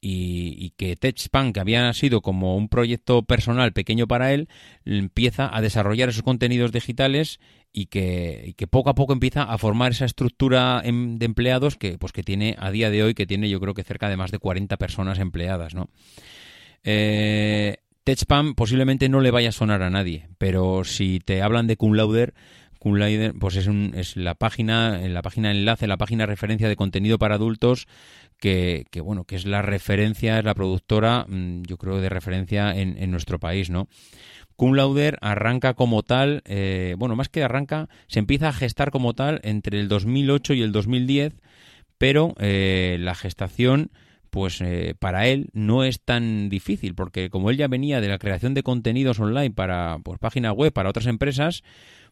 y, 0.00 0.70
que 0.76 0.94
TechSpan, 0.94 1.52
que 1.52 1.58
había 1.58 1.92
sido 1.92 2.20
como 2.22 2.56
un 2.56 2.68
proyecto 2.68 3.24
personal 3.24 3.72
pequeño 3.72 4.06
para 4.06 4.32
él, 4.32 4.48
empieza 4.84 5.50
a 5.52 5.60
desarrollar 5.60 6.10
esos 6.10 6.22
contenidos 6.22 6.70
digitales 6.70 7.40
y 7.72 7.86
que, 7.86 8.54
que 8.56 8.68
poco 8.68 8.90
a 8.90 8.94
poco 8.94 9.12
empieza 9.12 9.42
a 9.42 9.58
formar 9.58 9.90
esa 9.90 10.04
estructura 10.04 10.80
em- 10.84 11.18
de 11.18 11.26
empleados 11.26 11.76
que, 11.76 11.98
pues, 11.98 12.12
que 12.12 12.22
tiene 12.22 12.54
a 12.60 12.70
día 12.70 12.90
de 12.90 13.02
hoy, 13.02 13.14
que 13.14 13.26
tiene 13.26 13.48
yo 13.50 13.58
creo 13.58 13.74
que 13.74 13.82
cerca 13.82 14.08
de 14.08 14.16
más 14.16 14.30
de 14.30 14.38
40 14.38 14.76
personas 14.76 15.18
empleadas, 15.18 15.74
¿no? 15.74 15.90
Eh, 16.84 17.78
TechSpam 18.08 18.54
posiblemente 18.54 19.10
no 19.10 19.20
le 19.20 19.30
vaya 19.30 19.50
a 19.50 19.52
sonar 19.52 19.82
a 19.82 19.90
nadie, 19.90 20.30
pero 20.38 20.82
si 20.84 21.20
te 21.20 21.42
hablan 21.42 21.66
de 21.66 21.76
Cum 21.76 21.92
Lauder, 21.92 22.32
Cum 22.78 22.94
Lauder 22.94 23.34
pues 23.38 23.54
es, 23.56 24.16
la 24.16 24.34
página, 24.34 24.98
la 25.06 25.20
página 25.20 25.50
enlace, 25.50 25.86
la 25.86 25.98
página 25.98 26.24
referencia 26.24 26.70
de 26.70 26.76
contenido 26.76 27.18
para 27.18 27.34
adultos 27.34 27.86
que, 28.38 28.86
bueno, 29.04 29.24
que 29.24 29.36
es 29.36 29.44
la 29.44 29.60
referencia, 29.60 30.38
es 30.38 30.44
la 30.46 30.54
productora, 30.54 31.26
mm, 31.28 31.64
yo 31.64 31.76
creo, 31.76 32.00
de 32.00 32.08
referencia 32.08 32.74
en, 32.74 32.96
en 32.96 33.10
nuestro 33.10 33.38
país, 33.38 33.68
¿no? 33.68 33.88
Cum 34.56 34.72
Lauder 34.72 35.18
arranca 35.20 35.74
como 35.74 36.02
tal, 36.02 36.40
eh, 36.46 36.94
bueno, 36.96 37.14
más 37.14 37.28
que 37.28 37.44
arranca, 37.44 37.90
se 38.06 38.20
empieza 38.20 38.48
a 38.48 38.54
gestar 38.54 38.90
como 38.90 39.12
tal 39.12 39.38
entre 39.44 39.78
el 39.80 39.88
2008 39.88 40.54
y 40.54 40.62
el 40.62 40.72
2010, 40.72 41.34
pero 41.98 42.32
eh, 42.38 42.96
la 43.00 43.14
gestación, 43.14 43.90
pues 44.30 44.60
eh, 44.60 44.94
para 44.98 45.26
él 45.26 45.48
no 45.52 45.84
es 45.84 46.00
tan 46.00 46.48
difícil, 46.48 46.94
porque 46.94 47.30
como 47.30 47.50
él 47.50 47.56
ya 47.56 47.68
venía 47.68 48.00
de 48.00 48.08
la 48.08 48.18
creación 48.18 48.54
de 48.54 48.62
contenidos 48.62 49.20
online 49.20 49.50
para 49.50 49.98
pues, 50.02 50.18
páginas 50.18 50.54
web, 50.54 50.72
para 50.72 50.90
otras 50.90 51.06
empresas, 51.06 51.62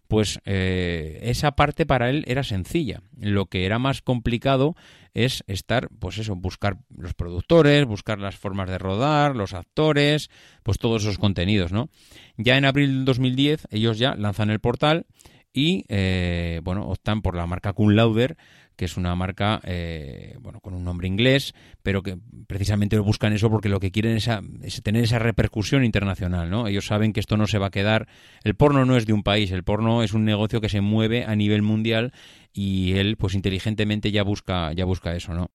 pues 0.08 0.40
eh, 0.44 1.18
esa 1.22 1.52
parte 1.52 1.86
para 1.86 2.10
él 2.10 2.24
era 2.26 2.44
sencilla. 2.44 3.02
Lo 3.18 3.46
que 3.46 3.66
era 3.66 3.78
más 3.78 4.02
complicado 4.02 4.76
es 5.14 5.42
estar, 5.46 5.88
pues 5.98 6.18
eso, 6.18 6.36
buscar 6.36 6.78
los 6.96 7.14
productores, 7.14 7.86
buscar 7.86 8.18
las 8.18 8.36
formas 8.36 8.68
de 8.68 8.78
rodar, 8.78 9.34
los 9.34 9.54
actores, 9.54 10.30
pues 10.62 10.78
todos 10.78 11.02
esos 11.02 11.18
contenidos, 11.18 11.72
¿no? 11.72 11.88
Ya 12.36 12.56
en 12.56 12.64
abril 12.64 12.88
del 12.88 13.04
2010 13.04 13.68
ellos 13.70 13.98
ya 13.98 14.14
lanzan 14.14 14.50
el 14.50 14.60
portal 14.60 15.06
y, 15.52 15.86
eh, 15.88 16.60
bueno, 16.62 16.86
optan 16.86 17.22
por 17.22 17.34
la 17.34 17.46
marca 17.46 17.72
Cum 17.72 17.90
Lauder, 17.90 18.36
que 18.76 18.84
es 18.84 18.96
una 18.96 19.14
marca, 19.14 19.60
eh, 19.64 20.36
bueno, 20.40 20.60
con 20.60 20.74
un 20.74 20.84
nombre 20.84 21.08
inglés, 21.08 21.54
pero 21.82 22.02
que 22.02 22.18
precisamente 22.46 22.98
buscan 22.98 23.32
eso 23.32 23.50
porque 23.50 23.68
lo 23.68 23.80
que 23.80 23.90
quieren 23.90 24.16
es, 24.16 24.28
a- 24.28 24.42
tener 24.82 25.02
esa 25.02 25.18
repercusión 25.18 25.84
internacional, 25.84 26.50
¿no? 26.50 26.68
Ellos 26.68 26.86
saben 26.86 27.12
que 27.12 27.20
esto 27.20 27.36
no 27.36 27.46
se 27.46 27.58
va 27.58 27.66
a 27.66 27.70
quedar. 27.70 28.06
El 28.44 28.54
porno 28.54 28.84
no 28.84 28.96
es 28.96 29.06
de 29.06 29.12
un 29.14 29.22
país, 29.22 29.50
el 29.50 29.64
porno 29.64 30.02
es 30.02 30.12
un 30.12 30.24
negocio 30.24 30.60
que 30.60 30.68
se 30.68 30.80
mueve 30.80 31.24
a 31.24 31.34
nivel 31.34 31.62
mundial 31.62 32.12
y 32.52 32.92
él, 32.92 33.16
pues 33.16 33.34
inteligentemente 33.34 34.12
ya 34.12 34.22
busca, 34.22 34.72
ya 34.72 34.84
busca 34.84 35.14
eso, 35.16 35.32
¿no? 35.34 35.50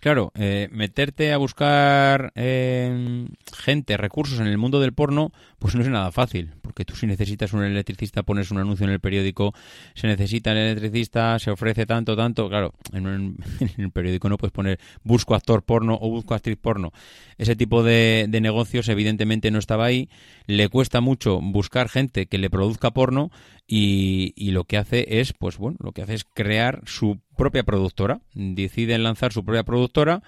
Claro, 0.00 0.32
eh, 0.34 0.68
meterte 0.70 1.32
a 1.32 1.38
buscar 1.38 2.30
eh, 2.34 3.26
gente, 3.56 3.96
recursos 3.96 4.38
en 4.38 4.46
el 4.46 4.58
mundo 4.58 4.78
del 4.78 4.92
porno, 4.92 5.32
pues 5.64 5.74
no 5.76 5.80
es 5.80 5.88
nada 5.88 6.12
fácil, 6.12 6.52
porque 6.60 6.84
tú 6.84 6.94
si 6.94 7.06
necesitas 7.06 7.54
un 7.54 7.64
electricista 7.64 8.22
pones 8.22 8.50
un 8.50 8.58
anuncio 8.58 8.84
en 8.84 8.92
el 8.92 9.00
periódico, 9.00 9.54
se 9.94 10.06
necesita 10.06 10.52
el 10.52 10.58
electricista, 10.58 11.38
se 11.38 11.50
ofrece 11.50 11.86
tanto, 11.86 12.14
tanto, 12.14 12.50
claro, 12.50 12.74
en, 12.92 13.06
un- 13.06 13.38
el 13.78 13.90
periódico 13.90 14.28
no 14.28 14.36
puedes 14.36 14.52
poner 14.52 14.78
busco 15.04 15.34
actor 15.34 15.62
porno 15.62 15.98
o 15.98 16.10
busco 16.10 16.34
actriz 16.34 16.58
porno. 16.60 16.92
Ese 17.38 17.56
tipo 17.56 17.82
de, 17.82 18.26
de 18.28 18.40
negocios 18.42 18.90
evidentemente 18.90 19.50
no 19.50 19.58
estaba 19.58 19.86
ahí, 19.86 20.10
le 20.46 20.68
cuesta 20.68 21.00
mucho 21.00 21.40
buscar 21.40 21.88
gente 21.88 22.26
que 22.26 22.36
le 22.36 22.50
produzca 22.50 22.90
porno 22.90 23.30
y, 23.66 24.34
y 24.36 24.50
lo 24.50 24.64
que 24.64 24.76
hace 24.76 25.18
es, 25.20 25.32
pues 25.32 25.56
bueno, 25.56 25.78
lo 25.80 25.92
que 25.92 26.02
hace 26.02 26.12
es 26.12 26.24
crear 26.24 26.82
su 26.84 27.20
propia 27.38 27.62
productora, 27.62 28.20
deciden 28.34 29.02
lanzar 29.02 29.32
su 29.32 29.42
propia 29.46 29.62
productora 29.64 30.22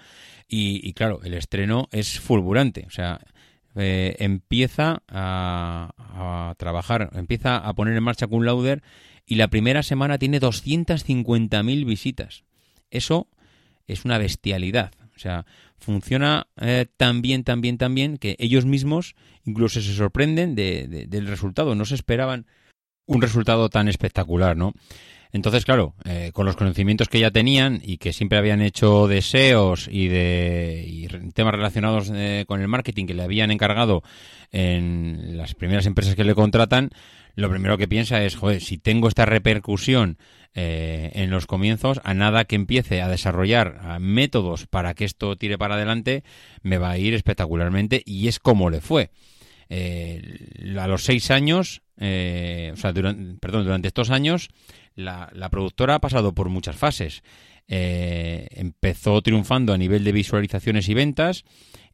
y, 0.49 0.81
y 0.83 0.95
claro, 0.95 1.21
el 1.25 1.35
estreno 1.35 1.89
es 1.93 2.21
fulgurante, 2.21 2.85
o 2.87 2.91
sea, 2.91 3.21
eh, 3.77 4.17
empieza 4.19 5.03
a, 5.09 6.55
trabajar, 6.59 7.11
empieza 7.15 7.57
a 7.59 7.73
poner 7.75 7.97
en 7.97 8.03
marcha 8.03 8.27
Cum 8.27 8.43
Lauder 8.43 8.83
y 9.27 9.35
la 9.37 9.49
primera 9.49 9.83
semana 9.83 10.19
tiene 10.19 10.41
250.000 10.41 11.85
visitas. 11.85 12.45
Eso 12.91 13.29
es 13.87 14.05
una 14.05 14.19
bestialidad. 14.19 14.93
O 15.15 15.19
sea, 15.19 15.47
funciona 15.79 16.47
eh, 16.61 16.87
tan 16.97 17.23
bien, 17.23 17.45
tan 17.45 17.61
bien, 17.61 17.79
tan 17.79 17.95
bien 17.95 18.19
que 18.19 18.37
ellos 18.39 18.65
mismos 18.67 19.15
incluso 19.45 19.81
se 19.81 19.95
sorprenden 19.95 20.55
de- 20.55 20.87
de- 20.89 21.07
del 21.07 21.27
resultado. 21.27 21.75
No 21.75 21.85
se 21.85 21.95
esperaban 21.95 22.47
un 23.07 23.23
resultado 23.23 23.69
tan 23.69 23.89
espectacular, 23.89 24.57
¿no? 24.57 24.73
Entonces, 25.33 25.65
claro, 25.65 25.95
eh, 26.05 26.31
con 26.33 26.47
los 26.47 26.57
conocimientos 26.57 27.09
que 27.09 27.21
ya 27.21 27.31
tenían 27.31 27.81
y 27.85 27.99
que 27.99 28.13
siempre 28.13 28.39
habían 28.39 28.63
hecho 28.63 29.07
deseos 29.07 29.89
y 29.91 30.09
de 30.09 30.85
y 30.87 31.09
temas 31.33 31.55
relacionados 31.55 32.11
eh, 32.15 32.45
con 32.47 32.61
el 32.61 32.69
marketing 32.69 33.07
que 33.07 33.15
le 33.15 33.23
habían 33.23 33.51
encargado 33.51 34.03
en 34.51 35.37
las 35.37 35.55
primeras 35.55 35.87
empresas 35.87 36.15
que 36.15 36.25
le 36.25 36.35
contratan, 36.35 36.91
lo 37.35 37.51
primero 37.51 37.77
que 37.77 37.87
piensa 37.87 38.25
es, 38.25 38.35
joder, 38.35 38.63
si 38.63 38.79
tengo 38.79 39.09
esta 39.09 39.27
repercusión 39.27 40.17
eh, 40.55 41.11
en 41.15 41.29
los 41.29 41.47
comienzos, 41.47 42.01
a 42.03 42.15
nada 42.15 42.47
que 42.47 42.57
empiece 42.57 43.03
a 43.03 43.09
desarrollar 43.09 44.01
métodos 44.01 44.67
para 44.67 44.95
que 44.95 45.05
esto 45.05 45.37
tire 45.37 45.59
para 45.59 45.75
adelante, 45.75 46.25
me 46.63 46.79
va 46.79 46.91
a 46.91 46.99
ir 46.99 47.13
espectacularmente 47.13 48.03
y 48.07 48.29
es 48.29 48.39
como 48.39 48.71
le 48.71 48.81
fue. 48.81 49.11
Eh, 49.69 50.23
a 50.81 50.87
los 50.87 51.05
seis 51.05 51.31
años, 51.31 51.83
eh, 51.99 52.71
o 52.73 52.77
sea, 52.77 52.93
perdón, 52.93 53.65
durante 53.65 53.89
estos 53.89 54.11
años, 54.11 54.49
la, 54.95 55.31
la 55.33 55.51
productora 55.51 55.97
ha 55.97 56.01
pasado 56.01 56.35
por 56.35 56.49
muchas 56.49 56.77
fases. 56.77 57.23
Eh, 57.69 58.47
empezó 58.53 59.21
triunfando 59.23 59.73
a 59.73 59.79
nivel 59.79 60.05
de 60.05 60.13
visualizaciones 60.13 60.89
y 60.89 60.95
ventas 60.95 61.45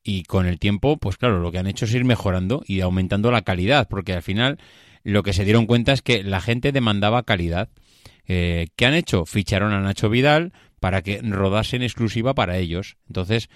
y 0.03 0.25
con 0.25 0.47
el 0.47 0.59
tiempo, 0.59 0.99
pues 0.99 1.17
claro, 1.17 1.41
lo 1.41 1.51
que 1.51 1.59
han 1.59 1.67
hecho 1.67 1.87
es 1.87 1.95
ir 1.95 2.05
mejorando 2.05 2.62
y 2.67 2.81
aumentando 2.81 3.31
la 3.31 3.43
calidad, 3.43 3.88
porque 3.88 4.12
al 4.12 4.23
final 4.23 4.59
lo 5.03 5.23
que 5.23 5.33
se 5.33 5.45
dieron 5.45 5.67
cuenta 5.67 5.93
es 5.93 6.03
que 6.03 6.23
la 6.23 6.41
gente 6.41 6.73
demandaba 6.73 7.23
calidad. 7.23 7.71
Eh, 8.27 8.69
¿Qué 8.77 8.87
han 8.87 8.95
hecho? 8.95 9.25
Ficharon 9.25 9.73
a 9.73 9.81
Nacho 9.81 10.11
Vidal 10.11 10.53
para 10.79 11.03
que 11.03 11.21
rodase 11.23 11.77
en 11.77 11.83
exclusiva 11.83 12.35
para 12.35 12.59
ellos. 12.59 12.97
Entonces, 13.09 13.49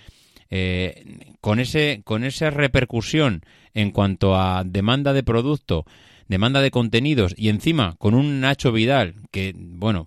eh, 0.48 1.34
con, 1.40 1.60
ese, 1.60 2.00
con 2.04 2.24
esa 2.24 2.50
repercusión 2.50 3.42
en 3.74 3.90
cuanto 3.90 4.36
a 4.36 4.62
demanda 4.64 5.12
de 5.12 5.22
producto, 5.22 5.84
demanda 6.28 6.60
de 6.60 6.70
contenidos 6.70 7.34
y 7.36 7.48
encima 7.48 7.94
con 7.98 8.14
un 8.14 8.40
Nacho 8.40 8.72
Vidal 8.72 9.14
que, 9.30 9.54
bueno, 9.56 10.06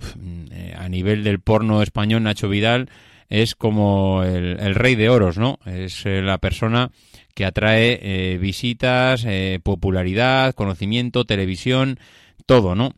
eh, 0.52 0.76
a 0.78 0.90
nivel 0.90 1.24
del 1.24 1.40
porno 1.40 1.82
español, 1.82 2.24
Nacho 2.24 2.50
Vidal 2.50 2.90
es 3.30 3.56
como 3.56 4.24
el, 4.24 4.60
el 4.60 4.76
rey 4.76 4.96
de 4.96 5.10
oros, 5.10 5.38
¿no? 5.38 5.60
Es 5.66 6.06
eh, 6.06 6.22
la 6.22 6.40
persona 6.40 6.92
que 7.36 7.46
atrae 7.46 8.00
eh, 8.02 8.38
visitas, 8.40 9.24
eh, 9.26 9.60
popularidad, 9.64 10.54
conocimiento, 10.56 11.26
televisión, 11.26 12.00
todo, 12.46 12.76
¿no? 12.76 12.92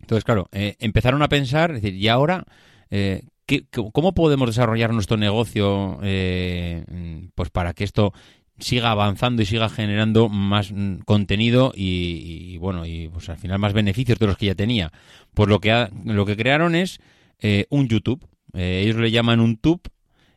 Entonces, 0.00 0.24
claro, 0.24 0.48
eh, 0.52 0.74
empezaron 0.80 1.22
a 1.22 1.28
pensar, 1.28 1.70
es 1.70 1.82
decir, 1.82 1.94
¿y 1.98 2.08
ahora 2.08 2.44
eh, 2.90 3.22
¿qué- 3.46 3.64
qué- 3.70 3.88
cómo 3.92 4.14
podemos 4.14 4.48
desarrollar 4.48 4.92
nuestro 4.92 5.16
negocio 5.16 5.98
eh, 6.02 6.84
pues 7.34 7.50
para 7.50 7.72
que 7.74 7.84
esto 7.84 8.12
siga 8.58 8.90
avanzando 8.90 9.42
y 9.42 9.46
siga 9.46 9.68
generando 9.68 10.28
más 10.28 10.72
mm, 10.72 10.98
contenido 11.04 11.72
y, 11.74 12.56
bueno 12.58 12.86
y 12.86 13.08
pues 13.08 13.28
al 13.28 13.38
final 13.38 13.58
más 13.58 13.72
beneficios 13.72 14.18
de 14.18 14.26
los 14.26 14.36
que 14.36 14.46
ya 14.46 14.54
tenía. 14.54 14.92
Pues 15.34 15.48
lo 15.48 15.60
que 15.60 15.72
ha- 15.72 15.90
lo 16.04 16.26
que 16.26 16.36
crearon 16.36 16.74
es 16.74 17.00
eh, 17.40 17.66
un 17.70 17.88
YouTube. 17.88 18.26
Eh, 18.54 18.82
ellos 18.84 18.96
le 18.96 19.10
llaman 19.10 19.40
un 19.40 19.56
tube 19.56 19.82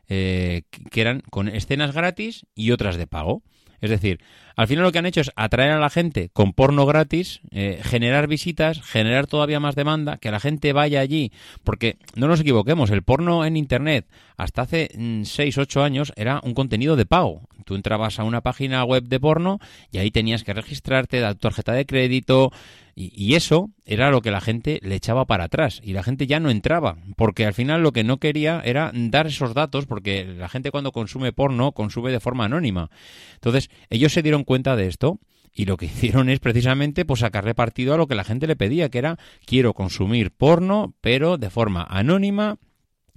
eh, 0.08 0.62
que 0.90 1.00
eran 1.00 1.22
con 1.30 1.48
escenas 1.48 1.92
gratis 1.94 2.46
y 2.54 2.70
otras 2.72 2.96
de 2.96 3.06
pago 3.06 3.42
es 3.82 3.90
decir, 3.90 4.20
al 4.54 4.68
final 4.68 4.84
lo 4.84 4.92
que 4.92 4.98
han 4.98 5.06
hecho 5.06 5.20
es 5.20 5.32
atraer 5.34 5.72
a 5.72 5.80
la 5.80 5.90
gente 5.90 6.30
con 6.32 6.52
porno 6.52 6.86
gratis, 6.86 7.40
eh, 7.50 7.80
generar 7.82 8.28
visitas, 8.28 8.80
generar 8.80 9.26
todavía 9.26 9.58
más 9.58 9.74
demanda, 9.74 10.18
que 10.18 10.30
la 10.30 10.38
gente 10.38 10.72
vaya 10.72 11.00
allí. 11.00 11.32
Porque 11.64 11.96
no 12.14 12.28
nos 12.28 12.40
equivoquemos, 12.40 12.90
el 12.90 13.02
porno 13.02 13.44
en 13.44 13.56
Internet 13.56 14.06
hasta 14.36 14.62
hace 14.62 14.88
6, 15.24 15.58
8 15.58 15.82
años 15.82 16.12
era 16.14 16.40
un 16.44 16.54
contenido 16.54 16.94
de 16.94 17.06
pago. 17.06 17.42
Tú 17.64 17.74
entrabas 17.74 18.20
a 18.20 18.24
una 18.24 18.40
página 18.40 18.84
web 18.84 19.02
de 19.02 19.18
porno 19.18 19.58
y 19.90 19.98
ahí 19.98 20.12
tenías 20.12 20.44
que 20.44 20.54
registrarte, 20.54 21.18
dar 21.18 21.34
tu 21.34 21.40
tarjeta 21.40 21.72
de 21.72 21.84
crédito 21.84 22.52
y, 22.94 23.34
eso 23.34 23.70
era 23.86 24.10
lo 24.10 24.20
que 24.20 24.30
la 24.30 24.40
gente 24.40 24.78
le 24.82 24.96
echaba 24.96 25.24
para 25.24 25.44
atrás 25.44 25.80
y 25.82 25.94
la 25.94 26.02
gente 26.02 26.26
ya 26.26 26.40
no 26.40 26.50
entraba 26.50 26.98
porque 27.16 27.46
al 27.46 27.54
final 27.54 27.82
lo 27.82 27.92
que 27.92 28.04
no 28.04 28.18
quería 28.18 28.60
era 28.64 28.92
dar 28.94 29.26
esos 29.26 29.54
datos 29.54 29.86
porque 29.86 30.24
la 30.24 30.48
gente 30.48 30.70
cuando 30.70 30.92
consume 30.92 31.32
porno 31.32 31.72
consume 31.72 32.12
de 32.12 32.20
forma 32.20 32.44
anónima. 32.44 32.90
Entonces 33.34 33.70
ellos 33.88 34.12
se 34.12 34.22
dieron 34.22 34.44
cuenta 34.44 34.76
de 34.76 34.88
esto 34.88 35.20
y 35.54 35.64
lo 35.64 35.78
que 35.78 35.86
hicieron 35.86 36.28
es 36.28 36.40
precisamente 36.40 37.04
pues 37.06 37.20
sacarle 37.20 37.54
partido 37.54 37.94
a 37.94 37.96
lo 37.96 38.06
que 38.06 38.14
la 38.14 38.24
gente 38.24 38.46
le 38.46 38.56
pedía, 38.56 38.90
que 38.90 38.98
era 38.98 39.18
quiero 39.46 39.72
consumir 39.72 40.30
porno 40.30 40.94
pero 41.00 41.38
de 41.38 41.48
forma 41.48 41.86
anónima 41.88 42.58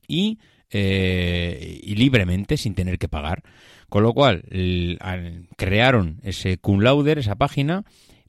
y, 0.08 0.40
eh, 0.70 1.82
libremente 1.84 2.56
sin 2.56 2.76
tener 2.76 2.98
que 2.98 3.10
pagar. 3.10 3.44
Con 3.90 4.04
lo 4.04 4.14
cual 4.14 4.44
crearon 5.58 6.20
ese 6.24 6.58
cum 6.58 6.80
laude, 6.80 7.20
esa 7.20 7.36
página, 7.36 7.84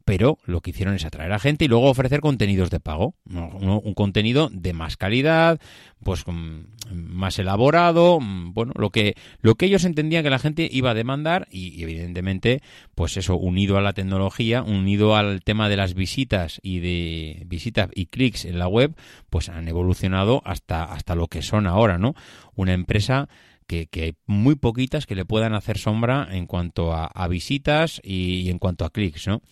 pero 0.07 0.39
lo 0.47 0.61
que 0.61 0.71
hicieron 0.71 0.95
es 0.95 1.05
atraer 1.05 1.33
a 1.33 1.41
gente 1.41 1.65
y 1.65 1.69
luego 1.69 1.91
ofrecer 1.91 2.21
contenidos 2.21 2.71
de 2.71 2.79
pago, 2.79 3.17
un 3.29 3.93
contenido 3.95 4.49
de 4.53 4.73
más 4.73 4.97
calidad, 4.97 5.61
pues 6.05 6.23
con- 6.23 6.69
más 6.93 7.41
elaborado, 7.41 8.21
mm, 8.21 8.55
bueno, 8.55 8.73
lo 8.77 8.91
que 8.91 9.17
lo 9.41 9.57
que 9.57 9.67
ellos 9.67 9.85
entendían 9.85 10.23
que 10.23 10.31
la 10.31 10.39
gente 10.39 10.69
iba 10.71 10.93
a 10.93 10.95
demandar 10.95 11.49
y, 11.51 11.83
evidentemente, 11.83 12.63
pues 12.95 13.17
eso 13.17 13.35
unido 13.37 13.77
a 13.79 13.81
la 13.81 13.95
tecnología, 13.95 14.63
unido 14.63 15.17
al 15.17 15.43
tema 15.43 15.69
de 15.69 15.77
las 15.77 15.95
visitas 15.95 16.61
y 16.63 16.79
de 16.79 17.43
visitas 17.47 17.89
y 17.93 18.07
clics 18.07 18.45
en 18.45 18.61
la 18.61 18.69
web, 18.69 18.95
pues 19.29 19.49
han 19.49 19.67
evolucionado 19.67 20.41
hasta 20.45 20.85
hasta 20.85 21.17
lo 21.17 21.27
que 21.27 21.43
son 21.43 21.67
ahora, 21.67 21.99
¿no? 21.99 22.15
Una 22.55 22.75
empresa 22.75 23.29
que, 23.67 23.89
que 23.89 24.03
hay 24.05 24.15
muy 24.27 24.55
poquitas 24.55 25.05
que 25.07 25.17
le 25.17 25.25
puedan 25.25 25.53
hacer 25.53 25.79
sombra 25.79 26.29
en 26.31 26.47
cuanto 26.47 26.93
a, 26.93 27.07
a 27.07 27.27
visitas 27.27 28.01
y, 28.05 28.43
y 28.43 28.51
en 28.51 28.61
cuanto 28.61 28.85
a 28.85 28.91
clics, 28.91 29.27
¿no? 29.27 29.43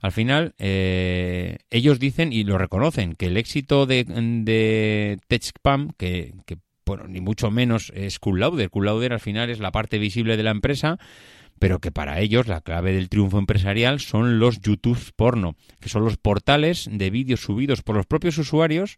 Al 0.00 0.12
final, 0.12 0.54
eh, 0.58 1.58
ellos 1.70 1.98
dicen 1.98 2.32
y 2.32 2.44
lo 2.44 2.58
reconocen 2.58 3.14
que 3.14 3.26
el 3.26 3.36
éxito 3.36 3.86
de, 3.86 4.04
de 4.04 5.18
TechSpam, 5.28 5.90
que, 5.96 6.34
que, 6.46 6.56
bueno, 6.86 7.06
ni 7.06 7.20
mucho 7.20 7.50
menos 7.50 7.92
es 7.94 8.18
Cool 8.18 8.40
Lauder. 8.40 8.70
Cool 8.70 8.86
Lauder 8.86 9.12
al 9.12 9.20
final 9.20 9.50
es 9.50 9.60
la 9.60 9.72
parte 9.72 9.98
visible 9.98 10.36
de 10.36 10.42
la 10.42 10.50
empresa, 10.50 10.98
pero 11.58 11.78
que 11.78 11.92
para 11.92 12.20
ellos 12.20 12.48
la 12.48 12.62
clave 12.62 12.92
del 12.92 13.10
triunfo 13.10 13.38
empresarial 13.38 14.00
son 14.00 14.38
los 14.38 14.60
YouTube 14.60 14.98
porno, 15.14 15.56
que 15.78 15.90
son 15.90 16.02
los 16.02 16.16
portales 16.16 16.88
de 16.90 17.10
vídeos 17.10 17.40
subidos 17.40 17.82
por 17.82 17.96
los 17.96 18.06
propios 18.06 18.38
usuarios, 18.38 18.96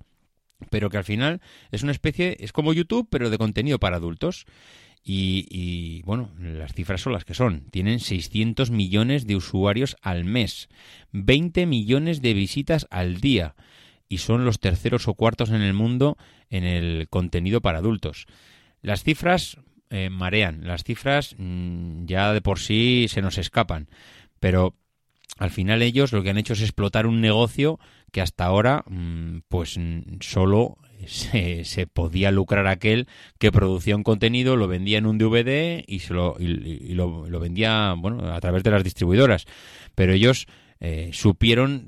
pero 0.70 0.88
que 0.88 0.96
al 0.96 1.04
final 1.04 1.40
es 1.72 1.82
una 1.82 1.90
especie, 1.90 2.36
es 2.38 2.52
como 2.52 2.72
YouTube, 2.72 3.08
pero 3.10 3.30
de 3.30 3.38
contenido 3.38 3.80
para 3.80 3.96
adultos. 3.96 4.46
Y, 5.04 6.00
bueno, 6.04 6.30
las 6.38 6.74
cifras 6.74 7.00
son 7.00 7.12
las 7.12 7.24
que 7.24 7.34
son. 7.34 7.62
Tienen 7.70 7.98
600 7.98 8.70
millones 8.70 9.26
de 9.26 9.34
usuarios 9.34 9.96
al 10.00 10.24
mes, 10.24 10.68
20 11.10 11.66
millones 11.66 12.22
de 12.22 12.34
visitas 12.34 12.86
al 12.90 13.20
día 13.20 13.56
y 14.08 14.18
son 14.18 14.44
los 14.44 14.60
terceros 14.60 15.08
o 15.08 15.14
cuartos 15.14 15.50
en 15.50 15.62
el 15.62 15.74
mundo 15.74 16.16
en 16.50 16.64
el 16.64 17.08
contenido 17.08 17.60
para 17.62 17.78
adultos. 17.78 18.26
Las 18.80 19.02
cifras 19.02 19.56
eh, 19.90 20.10
marean, 20.10 20.66
las 20.66 20.84
cifras 20.84 21.34
mm, 21.38 22.04
ya 22.04 22.32
de 22.32 22.40
por 22.40 22.58
sí 22.58 23.06
se 23.08 23.22
nos 23.22 23.38
escapan, 23.38 23.88
pero 24.38 24.76
al 25.38 25.50
final 25.50 25.82
ellos 25.82 26.12
lo 26.12 26.22
que 26.22 26.30
han 26.30 26.38
hecho 26.38 26.52
es 26.52 26.62
explotar 26.62 27.06
un 27.06 27.20
negocio 27.20 27.80
que 28.10 28.20
hasta 28.20 28.44
ahora 28.44 28.84
mm, 28.86 29.38
pues 29.48 29.78
solo 30.20 30.76
se, 31.06 31.86
podía 31.86 32.30
lucrar 32.30 32.66
aquel 32.66 33.06
que 33.38 33.52
producía 33.52 33.96
un 33.96 34.02
contenido, 34.02 34.56
lo 34.56 34.68
vendía 34.68 34.98
en 34.98 35.06
un 35.06 35.18
DVD 35.18 35.84
y, 35.86 36.00
se 36.00 36.14
lo, 36.14 36.36
y, 36.38 36.44
y 36.44 36.94
lo, 36.94 37.22
vendía 37.40 37.94
bueno, 37.96 38.32
a 38.32 38.40
través 38.40 38.62
de 38.62 38.70
las 38.70 38.84
distribuidoras. 38.84 39.46
Pero 39.94 40.12
ellos 40.12 40.46
eh, 40.84 41.10
supieron 41.12 41.86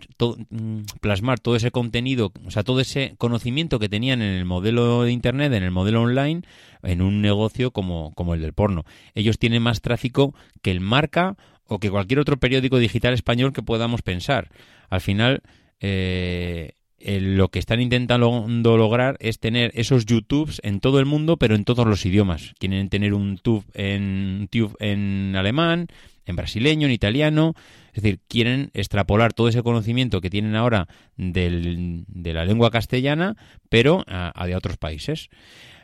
mm, 0.51 0.83
plasmar 1.01 1.41
todo 1.41 1.57
ese 1.57 1.73
contenido, 1.73 2.33
o 2.47 2.51
sea, 2.53 2.63
todo 2.63 2.79
ese 2.79 3.17
conocimiento 3.19 3.81
que 3.81 3.89
tenían 3.89 4.23
en 4.23 4.35
el 4.35 4.45
modelo 4.45 5.03
de 5.03 5.11
Internet, 5.11 5.53
en 5.53 5.65
el 5.65 5.73
modelo 5.73 6.03
online, 6.03 6.43
en 6.85 7.03
un 7.03 7.21
negocio 7.21 7.73
como, 7.73 8.13
como 8.15 8.35
el 8.35 8.41
del 8.41 8.53
porno. 8.53 8.85
Ellos 9.17 9.41
tienen 9.41 9.65
más 9.65 9.81
tráfico 9.81 10.33
que 10.63 10.71
el 10.71 10.79
Marca 10.79 11.37
o 11.67 11.81
que 11.81 11.91
cualquier 11.91 12.21
otro 12.21 12.37
periódico 12.37 12.79
digital 12.79 13.15
español 13.15 13.53
que 13.53 13.63
podamos 13.63 14.03
pensar. 14.03 14.53
Al 14.91 15.01
final, 15.01 15.43
eh, 15.81 16.75
eh, 17.05 17.21
lo 17.21 17.49
que 17.51 17.59
están 17.59 17.81
intentando 17.81 18.47
lograr 18.77 19.17
es 19.21 19.39
tener 19.39 19.71
esos 19.75 20.07
YouTubes 20.07 20.61
en 20.65 20.81
todo 20.81 20.99
el 20.99 21.07
mundo, 21.07 21.37
pero 21.37 21.55
en 21.55 21.65
todos 21.65 21.87
los 21.87 22.05
idiomas. 22.07 22.55
Quieren 22.59 22.89
tener 22.89 23.15
un 23.15 23.39
tube 23.39 23.65
en, 23.75 24.49
tube 24.51 24.75
en 24.81 25.35
alemán, 25.37 25.87
en 26.27 26.37
brasileño, 26.37 26.87
en 26.87 26.93
italiano. 26.93 27.55
Es 27.93 28.03
decir, 28.03 28.21
quieren 28.29 28.71
extrapolar 28.75 29.33
todo 29.35 29.49
ese 29.49 29.63
conocimiento 29.63 30.21
que 30.21 30.31
tienen 30.31 30.57
ahora 30.57 30.89
del- 31.17 32.05
de 32.09 32.33
la 32.33 32.45
lengua 32.45 32.71
castellana, 32.71 33.37
pero 33.69 34.03
a, 34.09 34.33
a 34.35 34.47
de 34.47 34.57
otros 34.57 34.77
países. 34.79 35.29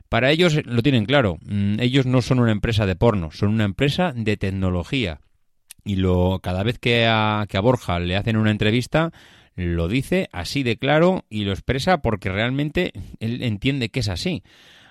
Para 0.09 0.33
ellos 0.33 0.59
lo 0.65 0.83
tienen 0.83 1.05
claro. 1.05 1.39
Mm, 1.43 1.79
Ellos 1.81 2.07
no 2.07 2.21
son 2.23 2.41
una 2.41 2.51
empresa 2.51 2.85
de 2.87 2.97
porno, 2.97 3.31
son 3.31 3.51
una 3.51 3.65
empresa 3.65 4.13
de 4.17 4.37
tecnología. 4.37 5.21
Y 5.85 5.97
lo 5.97 6.41
cada 6.43 6.63
vez 6.63 6.79
que 6.79 7.07
a, 7.07 7.47
que 7.49 7.57
a 7.57 7.61
Borja 7.61 8.01
le 8.01 8.17
hacen 8.17 8.37
una 8.37 8.51
entrevista, 8.51 9.13
lo 9.57 9.89
dice 9.89 10.29
así 10.33 10.63
de 10.63 10.77
claro 10.77 11.25
y 11.29 11.45
lo 11.45 11.53
expresa 11.53 11.99
porque 11.99 12.31
realmente 12.31 12.93
él 13.19 13.43
entiende 13.43 13.91
que 13.91 14.01
es 14.01 14.09
así. 14.09 14.43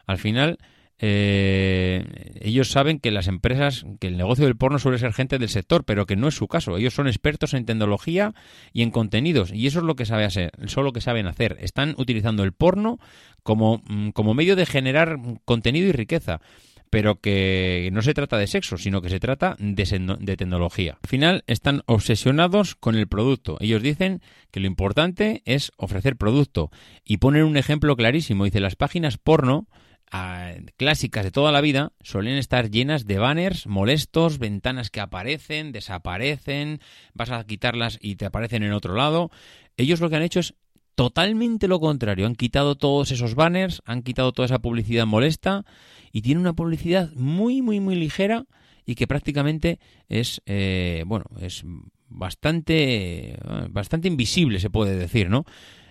Al 0.05 0.17
final, 0.17 0.57
eh, 1.01 2.03
ellos 2.41 2.71
saben 2.71 2.99
que 2.99 3.11
las 3.11 3.27
empresas, 3.27 3.85
que 3.99 4.07
el 4.07 4.17
negocio 4.17 4.45
del 4.45 4.57
porno 4.57 4.79
suele 4.79 4.97
ser 4.97 5.13
gente 5.13 5.39
del 5.39 5.47
sector, 5.47 5.85
pero 5.85 6.05
que 6.05 6.17
no 6.17 6.27
es 6.27 6.35
su 6.35 6.47
caso. 6.47 6.77
Ellos 6.77 6.93
son 6.93 7.07
expertos 7.07 7.53
en 7.53 7.65
tecnología 7.65 8.33
y 8.73 8.81
en 8.81 8.91
contenidos, 8.91 9.51
y 9.53 9.67
eso 9.67 9.79
es 9.79 9.85
lo 9.85 9.95
que 9.95 10.05
sabe 10.05 10.25
hacer, 10.25 10.51
eso 10.61 10.81
es 10.81 10.83
lo 10.83 10.91
que 10.91 11.01
saben 11.01 11.27
hacer. 11.27 11.57
Están 11.61 11.95
utilizando 11.97 12.43
el 12.43 12.51
porno 12.51 12.99
como, 13.43 13.81
mm, 13.87 14.09
como 14.09 14.33
medio 14.33 14.55
de 14.57 14.65
generar 14.65 15.17
contenido 15.45 15.87
y 15.87 15.93
riqueza 15.93 16.41
pero 16.89 17.19
que 17.19 17.89
no 17.93 18.01
se 18.01 18.13
trata 18.13 18.37
de 18.37 18.47
sexo, 18.47 18.77
sino 18.77 19.01
que 19.01 19.09
se 19.09 19.19
trata 19.19 19.55
de, 19.59 20.37
tecnología. 20.37 20.97
Al 21.03 21.09
final 21.09 21.43
están 21.47 21.83
obsesionados 21.85 22.75
con 22.75 22.95
el 22.95 23.07
producto. 23.07 23.57
Ellos 23.59 23.81
dicen 23.81 24.21
que 24.51 24.59
lo 24.59 24.67
importante 24.67 25.41
es 25.45 25.71
ofrecer 25.77 26.15
producto 26.15 26.71
y 27.03 27.17
ponen 27.17 27.43
un 27.43 27.57
ejemplo 27.57 27.95
clarísimo. 27.95 28.45
Dice, 28.45 28.59
las 28.59 28.75
páginas 28.75 29.17
porno 29.17 29.67
ah, 30.11 30.53
clásicas 30.77 31.23
de 31.23 31.31
toda 31.31 31.51
la 31.51 31.61
vida 31.61 31.93
suelen 32.01 32.37
estar 32.37 32.71
llenas 32.71 33.05
de 33.05 33.19
banners 33.19 33.67
molestos, 33.67 34.39
ventanas 34.39 34.89
que 34.89 35.01
aparecen, 35.01 35.71
desaparecen, 35.71 36.79
vas 37.13 37.29
a 37.29 37.43
quitarlas 37.43 37.99
y 38.01 38.15
te 38.15 38.25
aparecen 38.25 38.63
en 38.63 38.73
otro 38.73 38.95
lado. 38.95 39.29
Ellos 39.77 40.01
lo 40.01 40.09
que 40.09 40.15
han 40.15 40.23
hecho 40.23 40.39
es 40.39 40.55
totalmente 40.99 41.69
lo 41.69 41.79
contrario. 41.79 42.25
Han 42.25 42.35
quitado 42.35 42.75
todos 42.75 43.11
esos 43.11 43.33
banners, 43.33 43.81
han 43.85 44.01
quitado 44.01 44.33
toda 44.33 44.47
esa 44.47 44.59
publicidad 44.59 45.05
molesta 45.05 45.63
y 46.11 46.23
tienen 46.23 46.41
una 46.41 46.51
publicidad 46.51 47.09
muy, 47.13 47.61
muy, 47.61 47.79
muy 47.79 47.95
ligera 47.95 48.47
y 48.85 48.95
que 48.95 49.07
prácticamente 49.07 49.79
es, 50.09 50.41
eh, 50.45 51.05
bueno, 51.07 51.23
es 51.39 51.63
bastante, 52.09 53.31
eh, 53.31 53.37
bastante 53.69 54.09
invisible, 54.09 54.59
se 54.59 54.69
puede 54.69 54.97
decir, 54.97 55.29
¿no? 55.29 55.45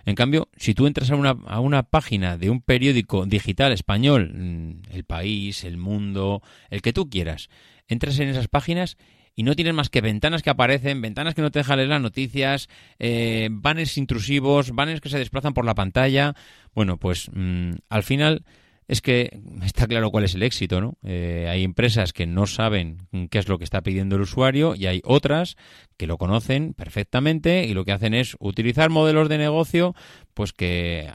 En 0.05 0.13
cambio, 0.13 0.47
si 0.57 0.75
tú 0.75 0.85
entras 0.85 1.09
a 1.09 1.15
una, 1.15 1.31
a 1.47 1.59
una 1.59 1.81
página 1.81 2.37
de 2.37 2.51
un 2.51 2.61
periódico 2.61 3.25
digital 3.25 3.71
español, 3.71 4.31
mm, 4.31 4.91
El 4.91 5.05
País, 5.05 5.63
El 5.63 5.77
Mundo, 5.77 6.43
el 6.69 6.83
que 6.83 6.93
tú 6.93 7.09
quieras, 7.09 7.49
entras 7.87 8.19
en 8.19 8.29
esas 8.29 8.47
páginas 8.47 8.95
y 9.39 9.43
no 9.43 9.55
tienes 9.55 9.73
más 9.73 9.87
que 9.87 10.01
ventanas 10.01 10.43
que 10.43 10.49
aparecen, 10.49 11.01
ventanas 11.01 11.33
que 11.33 11.41
no 11.41 11.49
te 11.49 11.59
dejan 11.59 11.77
leer 11.77 11.87
las 11.87 12.01
noticias, 12.01 12.67
eh, 12.99 13.47
banners 13.49 13.97
intrusivos, 13.97 14.71
banners 14.71 14.99
que 14.99 15.07
se 15.07 15.17
desplazan 15.17 15.53
por 15.53 15.63
la 15.63 15.75
pantalla. 15.75 16.33
Bueno, 16.75 16.97
pues 16.97 17.31
mm, 17.33 17.71
al 17.87 18.03
final 18.03 18.43
es 18.89 18.99
que 19.01 19.39
está 19.63 19.87
claro 19.87 20.11
cuál 20.11 20.25
es 20.25 20.35
el 20.35 20.43
éxito, 20.43 20.81
¿no? 20.81 20.97
Eh, 21.03 21.47
hay 21.49 21.63
empresas 21.63 22.11
que 22.11 22.27
no 22.27 22.47
saben 22.47 23.07
qué 23.31 23.39
es 23.39 23.47
lo 23.47 23.57
que 23.57 23.63
está 23.63 23.79
pidiendo 23.79 24.17
el 24.17 24.23
usuario 24.23 24.75
y 24.75 24.87
hay 24.87 24.99
otras 25.05 25.55
que 25.95 26.05
lo 26.05 26.17
conocen 26.17 26.73
perfectamente 26.73 27.63
y 27.63 27.73
lo 27.73 27.85
que 27.85 27.93
hacen 27.93 28.13
es 28.13 28.35
utilizar 28.41 28.89
modelos 28.89 29.29
de 29.29 29.37
negocio, 29.37 29.95
pues 30.33 30.51
que 30.51 31.09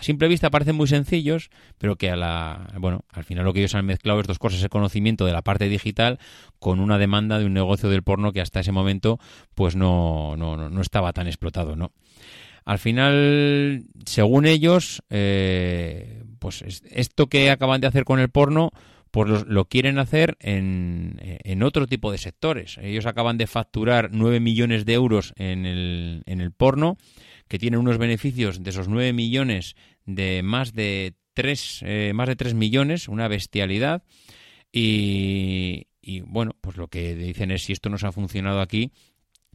a 0.00 0.02
simple 0.02 0.28
vista 0.28 0.50
parecen 0.50 0.76
muy 0.76 0.86
sencillos, 0.88 1.50
pero 1.78 1.96
que 1.96 2.10
a 2.10 2.16
la, 2.16 2.68
bueno, 2.78 3.04
al 3.10 3.24
final 3.24 3.44
lo 3.44 3.52
que 3.52 3.60
ellos 3.60 3.74
han 3.74 3.84
mezclado 3.84 4.20
es 4.20 4.26
dos 4.26 4.38
cosas, 4.38 4.62
el 4.62 4.70
conocimiento 4.70 5.26
de 5.26 5.32
la 5.32 5.42
parte 5.42 5.68
digital 5.68 6.18
con 6.58 6.80
una 6.80 6.96
demanda 6.98 7.38
de 7.38 7.44
un 7.44 7.52
negocio 7.54 7.88
del 7.90 8.02
porno 8.02 8.32
que 8.32 8.40
hasta 8.40 8.60
ese 8.60 8.72
momento, 8.72 9.18
pues 9.54 9.76
no, 9.76 10.36
no, 10.36 10.56
no, 10.70 10.80
estaba 10.80 11.12
tan 11.12 11.26
explotado, 11.26 11.76
¿no? 11.76 11.92
Al 12.64 12.78
final, 12.78 13.84
según 14.06 14.46
ellos, 14.46 15.02
eh, 15.10 16.22
pues 16.38 16.62
es- 16.62 16.82
esto 16.90 17.26
que 17.28 17.50
acaban 17.50 17.80
de 17.80 17.86
hacer 17.86 18.04
con 18.04 18.20
el 18.20 18.28
porno, 18.30 18.70
pues 19.10 19.28
lo, 19.28 19.44
lo 19.44 19.64
quieren 19.64 19.98
hacer 19.98 20.36
en, 20.40 21.16
en 21.20 21.62
otro 21.62 21.86
tipo 21.86 22.12
de 22.12 22.18
sectores. 22.18 22.78
Ellos 22.78 23.06
acaban 23.06 23.38
de 23.38 23.46
facturar 23.46 24.10
9 24.12 24.40
millones 24.40 24.84
de 24.84 24.92
euros 24.92 25.32
en 25.36 25.66
el, 25.66 26.22
en 26.26 26.40
el 26.40 26.52
porno, 26.52 26.96
que 27.48 27.58
tienen 27.58 27.80
unos 27.80 27.98
beneficios 27.98 28.62
de 28.62 28.70
esos 28.70 28.86
9 28.86 29.12
millones 29.12 29.74
de 30.14 30.42
más 30.42 30.72
de 30.72 31.14
3, 31.34 31.80
eh, 31.84 32.12
más 32.14 32.28
de 32.28 32.36
3 32.36 32.54
millones, 32.54 33.08
una 33.08 33.28
bestialidad. 33.28 34.02
Y, 34.72 35.88
y, 36.00 36.20
bueno, 36.20 36.56
pues 36.60 36.76
lo 36.76 36.88
que 36.88 37.14
dicen 37.14 37.50
es 37.50 37.64
si 37.64 37.72
esto 37.72 37.90
nos 37.90 38.04
ha 38.04 38.12
funcionado 38.12 38.60
aquí, 38.60 38.92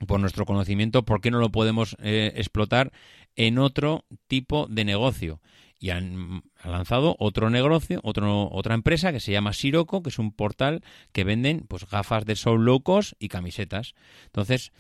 por 0.08 0.20
nuestro 0.20 0.46
conocimiento, 0.46 1.06
¿por 1.06 1.22
qué 1.22 1.32
no 1.32 1.40
lo 1.40 1.52
podemos 1.52 1.96
eh, 2.02 2.34
explotar 2.36 2.92
en 3.36 3.58
otro 3.58 4.06
tipo 4.28 4.68
de 4.68 4.86
negocio? 4.86 5.42
Y 5.80 5.90
han, 5.90 6.44
lanzado 6.64 7.16
otro 7.20 7.50
negocio, 7.50 8.00
otro, 8.04 8.50
otra 8.52 8.76
empresa 8.76 9.12
que 9.12 9.20
se 9.20 9.32
llama 9.32 9.54
Siroco, 9.54 10.02
que 10.02 10.10
es 10.10 10.20
un 10.20 10.32
portal 10.32 10.84
que 11.12 11.24
venden 11.24 11.66
pues 11.68 11.88
gafas 11.90 12.26
de 12.26 12.36
sol 12.36 12.66
low 12.66 12.82
cost 12.82 13.14
y 13.20 13.28
camisetas. 13.28 13.94
Entonces, 14.26 14.72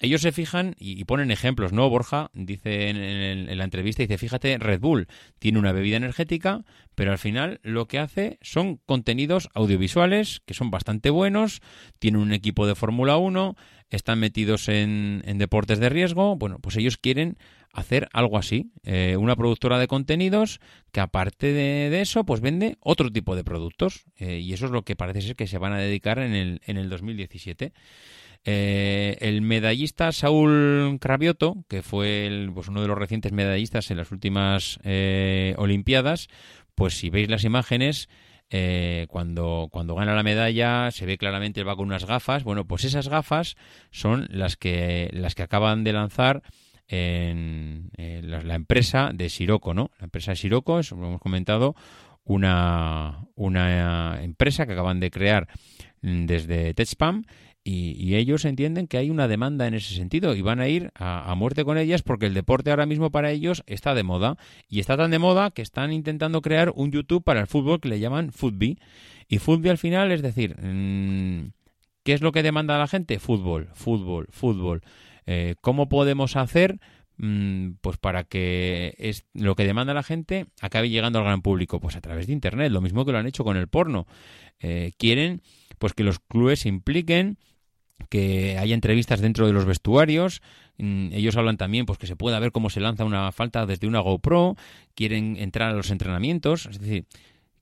ellos 0.00 0.20
se 0.20 0.32
fijan 0.32 0.74
y, 0.78 1.04
ponen 1.04 1.30
ejemplos, 1.30 1.72
¿no? 1.72 1.88
Borja 1.88 2.30
dice 2.34 2.90
en 2.90 3.58
la 3.58 3.64
entrevista, 3.64 4.02
dice, 4.02 4.18
fíjate, 4.18 4.58
Red 4.58 4.80
Bull 4.80 5.06
tiene 5.38 5.58
una 5.58 5.72
bebida 5.72 5.96
energética, 5.96 6.64
pero 6.94 7.12
al 7.12 7.18
final 7.18 7.60
lo 7.62 7.86
que 7.86 7.98
hace 7.98 8.38
son 8.42 8.76
contenidos 8.86 9.48
audiovisuales 9.54 10.40
que 10.44 10.54
son 10.54 10.70
bastante 10.70 11.10
buenos, 11.10 11.60
tienen 11.98 12.20
un 12.20 12.32
equipo 12.32 12.66
de 12.66 12.74
Fórmula 12.74 13.16
1, 13.16 13.56
están 13.90 14.18
metidos 14.18 14.68
en, 14.68 15.22
en 15.24 15.38
deportes 15.38 15.78
de 15.78 15.88
riesgo, 15.88 16.36
bueno, 16.36 16.58
pues 16.60 16.76
ellos 16.76 16.96
quieren 16.96 17.38
hacer 17.72 18.08
algo 18.12 18.38
así, 18.38 18.72
eh, 18.84 19.16
una 19.18 19.36
productora 19.36 19.78
de 19.78 19.86
contenidos 19.86 20.60
que 20.92 21.00
aparte 21.00 21.52
de, 21.52 21.90
de 21.90 22.00
eso, 22.00 22.24
pues 22.24 22.40
vende 22.40 22.78
otro 22.80 23.12
tipo 23.12 23.36
de 23.36 23.44
productos, 23.44 24.06
eh, 24.18 24.38
y 24.38 24.54
eso 24.54 24.66
es 24.66 24.72
lo 24.72 24.82
que 24.82 24.96
parece 24.96 25.20
ser 25.20 25.36
que 25.36 25.46
se 25.46 25.58
van 25.58 25.74
a 25.74 25.78
dedicar 25.78 26.18
en 26.18 26.34
el, 26.34 26.60
en 26.66 26.78
el 26.78 26.88
2017. 26.88 27.72
Eh, 28.48 29.18
el 29.22 29.42
medallista 29.42 30.12
Saúl 30.12 30.98
Cravioto, 31.00 31.64
que 31.68 31.82
fue 31.82 32.28
el, 32.28 32.52
pues 32.54 32.68
uno 32.68 32.80
de 32.80 32.86
los 32.86 32.96
recientes 32.96 33.32
medallistas 33.32 33.90
en 33.90 33.96
las 33.96 34.12
últimas 34.12 34.78
eh, 34.84 35.56
Olimpiadas, 35.58 36.28
pues 36.76 36.96
si 36.96 37.10
veis 37.10 37.28
las 37.28 37.42
imágenes, 37.42 38.08
eh, 38.48 39.06
cuando, 39.08 39.68
cuando 39.72 39.96
gana 39.96 40.14
la 40.14 40.22
medalla 40.22 40.92
se 40.92 41.06
ve 41.06 41.18
claramente 41.18 41.58
él 41.58 41.68
va 41.68 41.74
con 41.74 41.86
unas 41.86 42.06
gafas. 42.06 42.44
Bueno, 42.44 42.64
pues 42.68 42.84
esas 42.84 43.08
gafas 43.08 43.56
son 43.90 44.28
las 44.30 44.56
que, 44.56 45.10
las 45.12 45.34
que 45.34 45.42
acaban 45.42 45.82
de 45.82 45.92
lanzar 45.92 46.44
en, 46.86 47.90
la, 47.96 48.54
empresa 48.54 49.10
de 49.12 49.28
Siroco, 49.28 49.74
¿no? 49.74 49.90
La 49.98 50.04
empresa 50.04 50.30
de 50.30 50.36
Siroco, 50.36 50.78
es, 50.78 50.90
como 50.90 51.08
hemos 51.08 51.20
comentado, 51.20 51.74
una, 52.22 53.26
una 53.34 54.22
empresa 54.22 54.66
que 54.66 54.72
acaban 54.74 55.00
de 55.00 55.10
crear 55.10 55.48
mm, 56.02 56.26
desde 56.26 56.74
TechSpam 56.74 57.24
y, 57.66 57.96
y 57.98 58.14
ellos 58.14 58.44
entienden 58.44 58.86
que 58.86 58.96
hay 58.96 59.10
una 59.10 59.26
demanda 59.26 59.66
en 59.66 59.74
ese 59.74 59.96
sentido 59.96 60.36
y 60.36 60.40
van 60.40 60.60
a 60.60 60.68
ir 60.68 60.92
a, 60.94 61.34
muerte 61.34 61.64
con 61.64 61.78
ellas 61.78 62.02
porque 62.02 62.26
el 62.26 62.34
deporte 62.34 62.70
ahora 62.70 62.86
mismo 62.86 63.10
para 63.10 63.32
ellos 63.32 63.64
está 63.66 63.92
de 63.92 64.04
moda 64.04 64.38
y 64.68 64.78
está 64.78 64.96
tan 64.96 65.10
de 65.10 65.18
moda 65.18 65.50
que 65.50 65.62
están 65.62 65.92
intentando 65.92 66.42
crear 66.42 66.72
un 66.76 66.92
YouTube 66.92 67.24
para 67.24 67.40
el 67.40 67.48
fútbol 67.48 67.80
que 67.80 67.88
le 67.88 67.98
llaman 67.98 68.30
Footbee 68.30 68.78
y 69.26 69.38
Footbee 69.38 69.70
al 69.70 69.78
final 69.78 70.12
es 70.12 70.22
decir 70.22 70.54
mm, 70.62 71.50
¿qué 72.04 72.12
es 72.12 72.20
lo 72.20 72.30
que 72.30 72.44
demanda 72.44 72.78
la 72.78 72.86
gente? 72.86 73.18
Fútbol, 73.18 73.68
fútbol, 73.74 74.28
fútbol. 74.30 74.82
Eh, 75.26 75.56
¿cómo 75.60 75.88
podemos 75.88 76.36
hacer 76.36 76.78
mm, 77.16 77.70
pues 77.80 77.96
para 77.96 78.22
que 78.22 78.94
es 78.98 79.26
lo 79.34 79.56
que 79.56 79.66
demanda 79.66 79.92
la 79.92 80.04
gente 80.04 80.46
acabe 80.60 80.88
llegando 80.88 81.18
al 81.18 81.24
gran 81.24 81.42
público 81.42 81.80
pues 81.80 81.96
a 81.96 82.00
través 82.00 82.28
de 82.28 82.32
internet 82.32 82.70
lo 82.70 82.80
mismo 82.80 83.04
que 83.04 83.10
lo 83.10 83.18
han 83.18 83.26
hecho 83.26 83.42
con 83.42 83.56
el 83.56 83.66
porno. 83.66 84.06
Eh, 84.60 84.92
quieren 84.98 85.42
pues 85.78 85.94
que 85.94 86.04
los 86.04 86.20
clubes 86.20 86.60
se 86.60 86.68
impliquen 86.68 87.38
que 88.08 88.58
haya 88.58 88.74
entrevistas 88.74 89.20
dentro 89.20 89.46
de 89.46 89.52
los 89.52 89.64
vestuarios. 89.64 90.42
Mm, 90.78 91.12
Ellos 91.12 91.36
hablan 91.36 91.56
también 91.56 91.86
pues 91.86 91.98
que 91.98 92.06
se 92.06 92.16
pueda 92.16 92.38
ver 92.38 92.52
cómo 92.52 92.70
se 92.70 92.80
lanza 92.80 93.04
una 93.04 93.32
falta 93.32 93.66
desde 93.66 93.86
una 93.86 94.00
GoPro, 94.00 94.56
quieren 94.94 95.36
entrar 95.38 95.70
a 95.70 95.74
los 95.76 95.90
entrenamientos, 95.90 96.66
es 96.66 96.78
decir, 96.78 97.06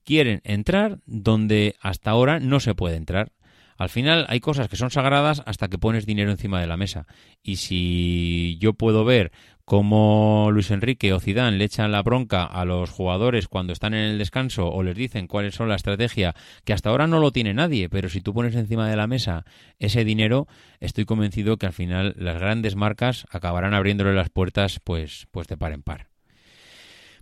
quieren 0.03 0.41
entrar 0.43 0.99
donde 1.05 1.75
hasta 1.81 2.11
ahora 2.11 2.39
no 2.39 2.59
se 2.59 2.75
puede 2.75 2.97
entrar. 2.97 3.31
Al 3.77 3.89
final 3.89 4.25
hay 4.29 4.39
cosas 4.39 4.69
que 4.69 4.77
son 4.77 4.89
sagradas 4.89 5.43
hasta 5.45 5.67
que 5.67 5.77
pones 5.77 6.05
dinero 6.05 6.31
encima 6.31 6.61
de 6.61 6.67
la 6.67 6.77
mesa. 6.77 7.07
Y 7.43 7.57
si 7.57 8.57
yo 8.61 8.73
puedo 8.73 9.03
ver 9.03 9.33
cómo 9.65 10.49
Luis 10.51 10.71
Enrique 10.71 11.11
o 11.11 11.19
Zidane 11.19 11.57
le 11.57 11.65
echan 11.65 11.91
la 11.91 12.03
bronca 12.03 12.45
a 12.45 12.63
los 12.65 12.91
jugadores 12.91 13.47
cuando 13.47 13.73
están 13.73 13.93
en 13.93 14.11
el 14.11 14.17
descanso 14.17 14.69
o 14.69 14.83
les 14.83 14.95
dicen 14.95 15.27
cuáles 15.27 15.55
son 15.55 15.69
la 15.69 15.75
estrategia, 15.75 16.35
que 16.63 16.73
hasta 16.73 16.91
ahora 16.91 17.07
no 17.07 17.19
lo 17.19 17.31
tiene 17.31 17.53
nadie, 17.53 17.89
pero 17.89 18.09
si 18.09 18.21
tú 18.21 18.33
pones 18.33 18.55
encima 18.55 18.87
de 18.87 18.95
la 18.95 19.07
mesa 19.07 19.43
ese 19.79 20.05
dinero, 20.05 20.47
estoy 20.79 21.05
convencido 21.05 21.57
que 21.57 21.65
al 21.65 21.73
final 21.73 22.15
las 22.17 22.39
grandes 22.39 22.75
marcas 22.75 23.25
acabarán 23.31 23.73
abriéndole 23.73 24.13
las 24.13 24.29
puertas 24.29 24.79
pues, 24.83 25.27
pues 25.31 25.47
de 25.47 25.57
par 25.57 25.73
en 25.73 25.81
par. 25.81 26.07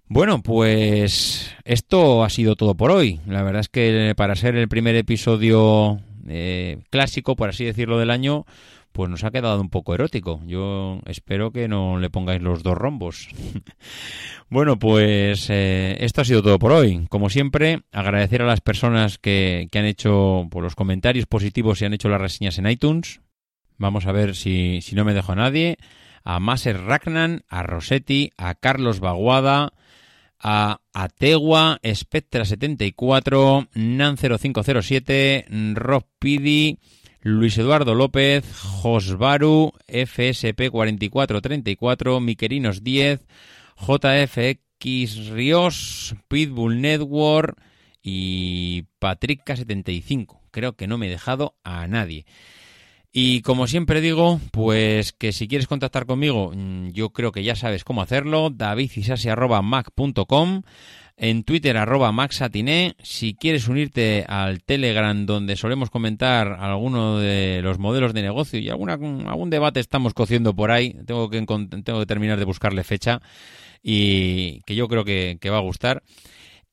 Bueno, 0.07 0.43
pues 0.43 1.55
esto 1.63 2.23
ha 2.23 2.29
sido 2.29 2.55
todo 2.55 2.75
por 2.75 2.91
hoy. 2.91 3.21
La 3.25 3.41
verdad 3.41 3.61
es 3.61 3.69
que 3.69 4.13
para 4.17 4.35
ser 4.35 4.55
el 4.55 4.67
primer 4.67 4.95
episodio 4.95 6.01
eh, 6.27 6.79
clásico, 6.89 7.35
por 7.35 7.49
así 7.49 7.63
decirlo, 7.63 7.97
del 7.97 8.11
año, 8.11 8.45
pues 8.93 9.09
nos 9.09 9.23
ha 9.23 9.31
quedado 9.31 9.59
un 9.59 9.69
poco 9.69 9.93
erótico. 9.93 10.41
Yo 10.45 10.99
espero 11.05 11.51
que 11.51 11.67
no 11.67 11.99
le 11.99 12.09
pongáis 12.09 12.41
los 12.41 12.63
dos 12.63 12.77
rombos. 12.77 13.27
bueno, 14.49 14.79
pues 14.79 15.49
eh, 15.49 15.97
esto 15.99 16.21
ha 16.21 16.25
sido 16.25 16.43
todo 16.43 16.59
por 16.59 16.71
hoy. 16.71 17.05
Como 17.09 17.29
siempre, 17.29 17.81
agradecer 17.91 18.43
a 18.43 18.45
las 18.45 18.61
personas 18.61 19.17
que, 19.17 19.67
que 19.71 19.79
han 19.79 19.85
hecho 19.85 20.47
por 20.51 20.63
los 20.63 20.75
comentarios 20.75 21.25
positivos 21.25 21.81
y 21.81 21.85
han 21.85 21.93
hecho 21.93 22.07
las 22.07 22.21
reseñas 22.21 22.57
en 22.59 22.67
iTunes. 22.67 23.19
Vamos 23.77 24.05
a 24.05 24.11
ver 24.11 24.35
si, 24.35 24.79
si 24.81 24.95
no 24.95 25.03
me 25.03 25.13
dejo 25.13 25.33
a 25.33 25.35
nadie. 25.35 25.77
A 26.23 26.39
Maser 26.39 26.79
Ragnan, 26.79 27.43
a 27.49 27.63
Rossetti, 27.63 28.31
a 28.37 28.55
Carlos 28.55 29.01
Baguada, 29.01 29.73
a 30.39 30.79
Ategua, 30.93 31.79
Spectra74, 31.81 33.69
Nan0507, 33.73 35.73
Rob 35.73 36.05
Pidi, 36.19 36.79
Luis 37.25 37.57
Eduardo 37.57 37.95
López, 37.95 38.43
Josbaru, 38.53 39.71
FSP4434, 39.87 42.19
Miquerinos 42.19 42.83
10, 42.83 43.25
JFX 43.77 45.29
Ríos, 45.29 46.15
Pitbull 46.27 46.81
Network 46.81 47.57
y 48.01 48.87
Patrick75. 48.99 50.37
Creo 50.51 50.75
que 50.75 50.87
no 50.87 50.97
me 50.97 51.07
he 51.07 51.11
dejado 51.11 51.55
a 51.63 51.87
nadie. 51.87 52.25
Y 53.13 53.41
como 53.41 53.67
siempre 53.67 54.01
digo, 54.01 54.41
pues 54.51 55.13
que 55.13 55.31
si 55.31 55.47
quieres 55.47 55.67
contactar 55.67 56.07
conmigo, 56.07 56.51
mm, 56.53 56.89
yo 56.89 57.11
creo 57.11 57.31
que 57.31 57.43
ya 57.43 57.55
sabes 57.55 57.83
cómo 57.83 58.01
hacerlo, 58.01 58.49
davidisasi.mac.com, 58.49 60.63
en 61.15 61.43
Twitter 61.43 61.77
arroba 61.77 62.11
maxatiné, 62.11 62.95
si 63.03 63.35
quieres 63.35 63.67
unirte 63.67 64.25
al 64.27 64.63
Telegram 64.63 65.25
donde 65.25 65.55
solemos 65.55 65.89
comentar 65.89 66.53
alguno 66.59 67.19
de 67.19 67.61
los 67.61 67.79
modelos 67.79 68.13
de 68.13 68.23
negocio 68.23 68.59
y 68.59 68.69
alguna, 68.69 68.93
algún 68.93 69.49
debate 69.49 69.79
estamos 69.79 70.13
cociendo 70.13 70.55
por 70.55 70.71
ahí, 70.71 70.95
tengo 71.05 71.29
que, 71.29 71.39
tengo 71.39 71.99
que 71.99 72.05
terminar 72.05 72.39
de 72.39 72.45
buscarle 72.45 72.83
fecha 72.83 73.21
y 73.83 74.61
que 74.61 74.75
yo 74.75 74.87
creo 74.87 75.05
que, 75.05 75.37
va 75.49 75.57
a 75.57 75.61
gustar. 75.61 76.03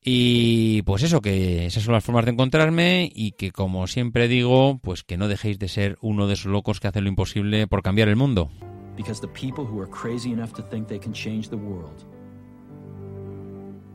Y 0.03 0.81
pues 0.81 1.03
eso, 1.03 1.21
que 1.21 1.67
esas 1.67 1.83
son 1.83 1.93
las 1.93 2.03
formas 2.03 2.25
de 2.25 2.31
encontrarme 2.31 3.11
y 3.13 3.33
que 3.33 3.51
como 3.51 3.85
siempre 3.85 4.27
digo, 4.27 4.79
pues 4.81 5.03
que 5.03 5.17
no 5.17 5.27
dejéis 5.27 5.59
de 5.59 5.67
ser 5.67 5.97
uno 6.01 6.25
de 6.25 6.33
esos 6.33 6.51
locos 6.51 6.79
que 6.79 6.87
hacen 6.87 7.03
lo 7.03 7.09
imposible 7.09 7.67
por 7.67 7.83
cambiar 7.83 8.09
el 8.09 8.15
mundo. 8.15 8.49
Because 8.97 9.21
the 9.21 9.27
people 9.27 9.63
who 9.63 9.79
are 9.79 9.89
crazy 9.89 10.31
enough 10.31 10.53
to 10.53 10.63
think 10.63 10.87
they 10.87 10.99
can 10.99 11.13
change 11.13 11.49
the 11.49 11.55